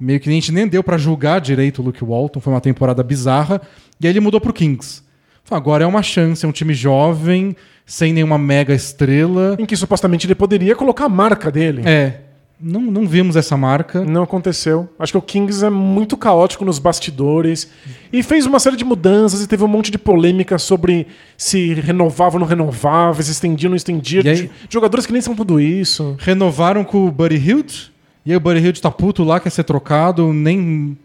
[0.00, 2.40] meio que a gente nem deu para julgar direito o Luke Walton.
[2.40, 3.60] Foi uma temporada bizarra.
[4.00, 5.02] E aí ele mudou pro Kings.
[5.50, 7.54] Agora é uma chance, é um time jovem,
[7.84, 9.54] sem nenhuma mega estrela.
[9.58, 11.82] Em que supostamente ele poderia colocar a marca dele.
[11.84, 12.20] É.
[12.64, 14.04] Não, não vimos essa marca.
[14.04, 14.88] Não aconteceu.
[14.98, 17.68] Acho que o Kings é muito caótico nos bastidores.
[18.12, 21.06] E fez uma série de mudanças e teve um monte de polêmica sobre
[21.36, 24.22] se renovava ou não renovava, se estendia ou não estendia.
[24.30, 26.14] Aí- Jogadores que nem são tudo isso.
[26.20, 27.92] renovaram com o Buddy Hield.
[28.24, 30.96] E aí o Buddy Hield tá puto lá, quer ser trocado, nem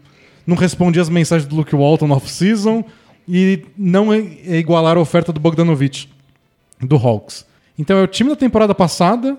[0.46, 2.84] não respondia as mensagens do Luke Walton no off-season
[3.28, 6.08] e não é- é igualar a oferta do Bogdanovich,
[6.80, 7.44] do Hawks.
[7.76, 9.36] Então é o time da temporada passada,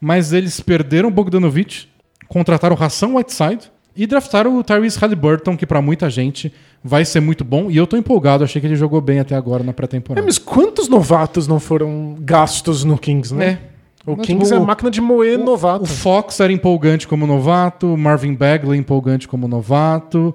[0.00, 1.88] mas eles perderam o Bogdanovich,
[2.28, 6.52] contrataram o Ração Whiteside e draftaram o Tyrese Halliburton, que pra muita gente
[6.82, 7.70] vai ser muito bom.
[7.70, 10.24] E eu tô empolgado, achei que ele jogou bem até agora na É, pré-temporada.
[10.24, 13.58] mas quantos novatos não foram gastos no Kings, né?
[13.66, 13.70] É.
[14.06, 15.84] O Mas, Kings é a máquina de moer novato.
[15.84, 20.34] O Fox era empolgante como novato, o Marvin Bagley empolgante como novato.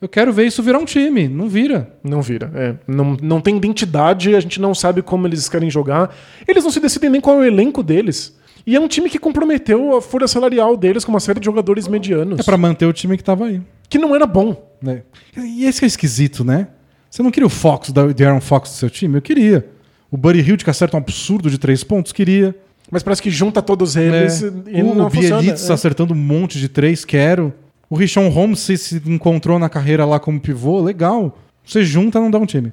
[0.00, 1.90] Eu quero ver isso virar um time, não vira.
[2.04, 2.52] Não vira.
[2.54, 2.74] É.
[2.86, 6.14] Não, não tem identidade, a gente não sabe como eles querem jogar.
[6.46, 8.36] Eles não se decidem nem qual é o elenco deles.
[8.68, 11.88] E é um time que comprometeu a folha salarial deles com uma série de jogadores
[11.88, 12.38] medianos.
[12.38, 13.62] É pra manter o time que tava aí.
[13.88, 14.54] que não era bom.
[14.82, 15.02] né?
[15.34, 16.68] E esse que é esquisito, né?
[17.10, 19.16] Você não queria o Fox, de Aaron Fox do seu time?
[19.16, 19.66] Eu queria.
[20.10, 22.12] O Buddy Hill que acerta um absurdo de três pontos?
[22.12, 22.54] Queria.
[22.90, 24.52] Mas parece que junta todos eles É.
[24.66, 25.10] e o não o.
[25.10, 25.74] Bielitsa É.
[25.74, 27.54] acertando um monte de três, quero.
[27.88, 31.38] O Richon Holmes se, se encontrou na carreira lá como pivô, legal.
[31.64, 32.70] Você junta, não dá um time.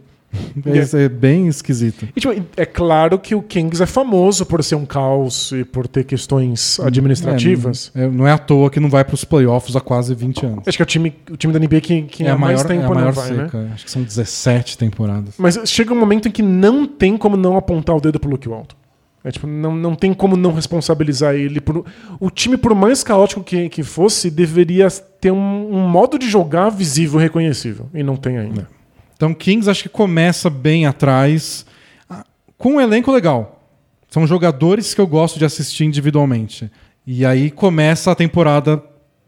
[0.66, 0.78] É.
[0.80, 2.08] Isso é bem esquisito.
[2.16, 5.88] E, tipo, é claro que o Kings é famoso por ser um caos e por
[5.88, 7.92] ter questões administrativas.
[7.96, 10.14] É, não, é- não é à toa que não vai para os playoffs há quase
[10.14, 10.68] 20 anos.
[10.68, 12.64] Acho que é o time, o time da NBA que, que é há a mais
[12.64, 13.44] maior, é tempo a maior não vai, né?
[13.46, 13.70] seca.
[13.74, 15.36] Acho que são 17 temporadas.
[15.38, 18.48] Mas chega um momento em que não tem como não apontar o dedo pro Luke
[18.50, 18.76] Walton.
[19.24, 21.60] É, tipo, não, não tem como não responsabilizar ele.
[21.60, 21.84] Por,
[22.20, 24.88] o time, por mais caótico que, que fosse, deveria
[25.20, 27.88] ter um, um modo de jogar visível, reconhecível.
[27.94, 28.68] E não tem ainda.
[29.16, 31.66] Então, Kings acho que começa bem atrás,
[32.10, 32.24] ah,
[32.58, 33.62] com um elenco legal.
[34.10, 36.70] São jogadores que eu gosto de assistir individualmente.
[37.06, 38.82] E aí começa a temporada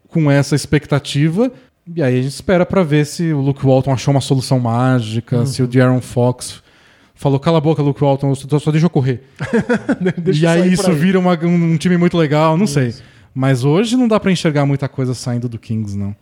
[0.08, 1.50] com essa expectativa.
[1.94, 5.46] E aí a gente espera pra ver se o Luke Walton achou uma solução mágica,
[5.46, 6.62] se o De'Aaron Fox
[7.14, 9.22] falou, cala a boca, Luke Walton, só deixa eu correr.
[10.18, 12.94] Deixa e aí isso vira uma- um, um time muito legal, não sei.
[13.34, 16.14] Mas hoje não dá pra enxergar muita coisa saindo do Kings, não.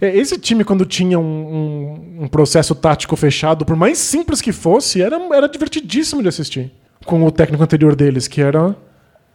[0.00, 4.52] É, Esse time, quando tinha um, um- um processo tático fechado, por mais simples que
[4.52, 6.72] fosse, era, era divertidíssimo de assistir.
[7.04, 8.74] Com o técnico anterior deles, que era.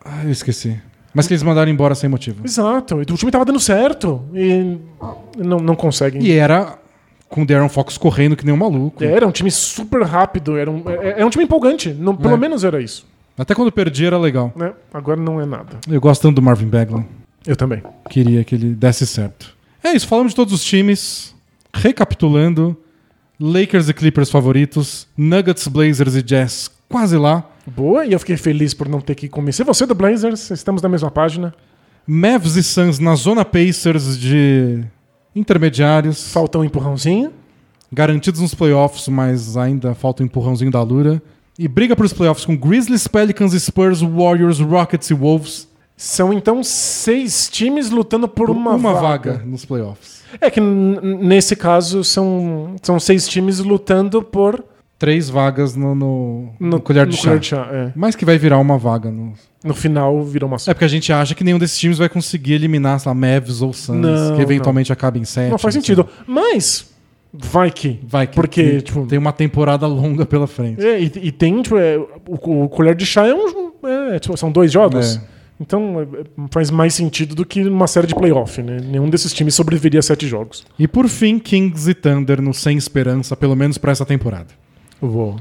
[0.03, 0.77] Ah, eu esqueci.
[1.13, 2.41] Mas que eles mandaram embora sem motivo.
[2.45, 2.99] Exato.
[2.99, 4.21] E o time tava dando certo.
[4.33, 4.77] E
[5.37, 6.21] não, não conseguem.
[6.23, 6.77] E era
[7.29, 9.03] com o Darren Fox correndo que nem um maluco.
[9.03, 10.57] Era um time super rápido.
[10.57, 11.93] Era um, é- era um time empolgante.
[11.93, 12.37] Não- pelo É.
[12.37, 13.05] menos era isso.
[13.37, 14.51] Até quando perdi era legal.
[14.55, 14.73] Né?
[14.93, 15.77] Agora não é nada.
[15.89, 17.05] Eu gosto tanto do Marvin Bagley.
[17.45, 17.81] Eu também.
[18.09, 19.55] Queria que ele desse certo.
[19.83, 21.33] É isso, falamos de todos os times.
[21.73, 22.77] Recapitulando:
[23.39, 27.49] Lakers e Clippers favoritos, Nuggets, Blazers e Jazz quase lá.
[27.65, 30.51] Boa, e eu fiquei feliz por não ter que convencer você do Blazers.
[30.51, 31.53] Estamos na mesma página.
[32.05, 34.83] Mavs e Suns na zona Pacers de
[35.35, 36.31] intermediários.
[36.31, 37.31] Falta um empurrãozinho.
[37.91, 41.21] garantidos nos playoffs, mas ainda falta um empurrãozinho da Lura.
[41.57, 45.67] E briga para os playoffs com Grizzlies, Pelicans, Spurs, Warriors, Rockets e Wolves.
[46.03, 49.39] São então seis times lutando por, uma, vaga.
[49.45, 50.23] nos playoffs.
[50.41, 54.65] É que nesse caso são, são seis times lutando por.
[54.97, 57.23] Três vagas no, no, no colher de no chá.
[57.25, 57.91] colher de chá, é.
[57.95, 59.11] Mas que vai virar uma vaga.
[59.11, 59.33] No...
[59.63, 62.53] No final virou uma É porque a gente acha que nenhum desses times vai conseguir
[62.53, 65.51] eliminar, sei lá, Mavs ou Suns, Não, que eventualmente acaba em sete.
[65.51, 66.09] Não faz sentido.
[66.25, 66.91] Mas
[67.31, 67.99] vai que.
[68.01, 70.83] Vai que Porque, que tipo- tem uma temporada longa pela frente.
[70.83, 71.95] É, e, e tem, tipo, é,
[72.27, 73.71] o, o colher de chá é um.
[74.13, 75.17] é, tipo, são dois jogos.
[75.17, 75.40] É.
[75.61, 76.07] Então é, é,
[76.51, 78.79] faz mais sentido do que uma série de playoff, né?
[78.83, 80.65] Nenhum desses times sobreviveria a sete jogos.
[80.77, 84.47] E por fim, Kings e Thunder no Sem Esperança, pelo menos para essa temporada.
[84.99, 85.39] Vou.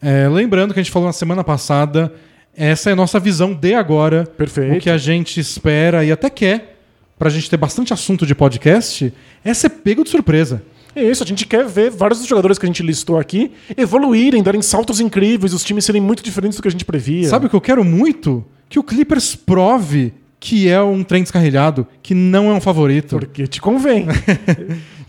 [0.00, 2.14] É, lembrando que a gente falou na semana passada,
[2.56, 4.24] essa é a nossa visão de agora.
[4.24, 4.78] Perfeito.
[4.78, 6.78] O que a gente espera e até quer,
[7.18, 9.12] pra gente ter bastante assunto de podcast,
[9.44, 10.62] é ser pego de surpresa.
[10.96, 14.42] É isso, a gente quer ver vários dos jogadores que a gente listou aqui evoluírem,
[14.42, 17.28] darem saltos incríveis, os times serem muito diferentes do que a gente previa.
[17.28, 18.44] Sabe o que eu quero muito?
[18.68, 23.18] Que o Clippers prove que é um trem descarrilhado, que não é um favorito.
[23.18, 24.06] Porque te convém.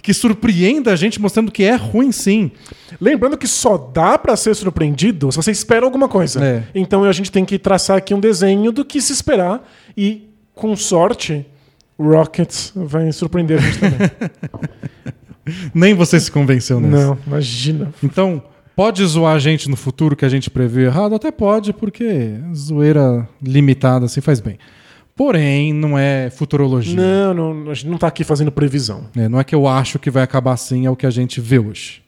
[0.02, 2.52] Que surpreenda a gente mostrando que é ruim sim.
[2.99, 6.44] Lembrando que só dá pra ser surpreendido se você espera alguma coisa.
[6.44, 6.64] É.
[6.73, 9.61] Então a gente tem que traçar aqui um desenho do que se esperar
[9.98, 11.45] e, com sorte,
[11.98, 14.10] o Rockets vai surpreender a gente também.
[15.76, 17.07] Nem você se convenceu nessa.
[17.07, 17.94] Não, imagina.
[18.02, 18.41] Então,
[18.80, 21.14] pode zoar a gente no futuro que a gente prevê errado?
[21.14, 24.57] Até pode, porque zoeira limitada assim faz bem.
[25.18, 26.95] Porém, não é futurologia.
[26.95, 29.03] Não, não, a gente não tá aqui fazendo previsão.
[29.18, 31.41] É, não é que eu acho que vai acabar assim, é o que a gente
[31.41, 32.01] vê hoje.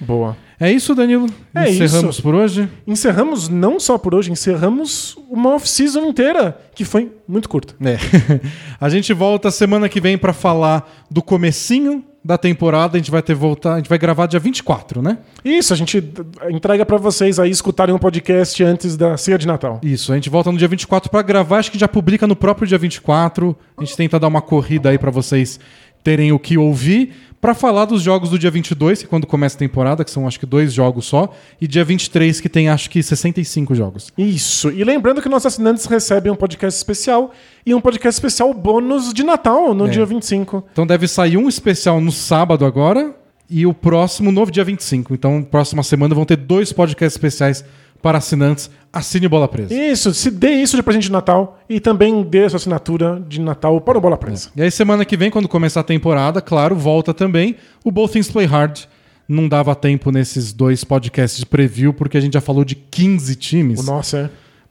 [0.00, 0.36] Boa.
[0.58, 1.28] É isso, Danilo?
[1.54, 2.22] É Encerramos isso.
[2.24, 2.68] por hoje?
[2.84, 7.76] Encerramos não só por hoje, encerramos uma off-season inteira, que foi muito curta.
[7.80, 7.98] É.
[8.80, 12.96] a gente volta semana que vem pra falar do comecinho da temporada.
[12.96, 15.18] A gente vai ter voltar, a gente vai gravar dia 24, né?
[15.44, 16.02] Isso, a gente
[16.50, 19.80] entrega pra vocês aí escutarem um podcast antes da ceia de Natal.
[19.82, 22.66] Isso, a gente volta no dia 24 pra gravar, acho que já publica no próprio
[22.66, 23.56] dia 24.
[23.76, 25.58] A gente tenta dar uma corrida aí pra vocês
[26.02, 27.12] terem o que ouvir.
[27.40, 30.26] Pra falar dos jogos do dia 22, que é quando começa a temporada, que são
[30.28, 34.12] acho que dois jogos só, e dia 23, que tem acho que 65 jogos.
[34.18, 34.70] Isso.
[34.70, 37.32] E lembrando que nossos assinantes recebem um podcast especial
[37.64, 39.90] e um podcast especial bônus de Natal no É.
[39.90, 40.64] dia 25.
[40.70, 43.14] Então deve sair um especial no sábado agora
[43.48, 45.14] e o próximo no dia 25.
[45.14, 47.64] Então, próxima semana vão ter dois podcasts especiais
[48.02, 48.70] para assinantes.
[48.92, 49.72] Assine Bola Presa.
[49.72, 53.40] Isso, se dê isso de presente de Natal e também dê a sua assinatura de
[53.40, 54.50] Natal para o Bola Presa.
[54.56, 58.30] E aí, semana que vem, quando começar a temporada, claro, volta também o Both Things
[58.30, 58.80] Play Hard.
[59.28, 63.36] Não dava tempo nesses dois podcasts de preview, porque a gente já falou de 15
[63.36, 63.78] times.
[63.78, 64.28] O nosso é.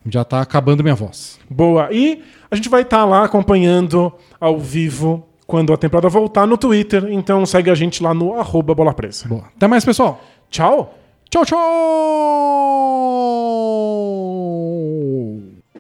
[0.09, 1.39] Já tá acabando minha voz.
[1.49, 1.87] Boa.
[1.91, 7.07] E a gente vai estar lá acompanhando ao vivo quando a temporada voltar no Twitter.
[7.09, 9.27] Então segue a gente lá no arroba bola presa.
[9.27, 9.45] Boa.
[9.55, 10.21] Até mais, pessoal.
[10.49, 10.95] Tchau!
[11.31, 11.59] Tchau, tchau!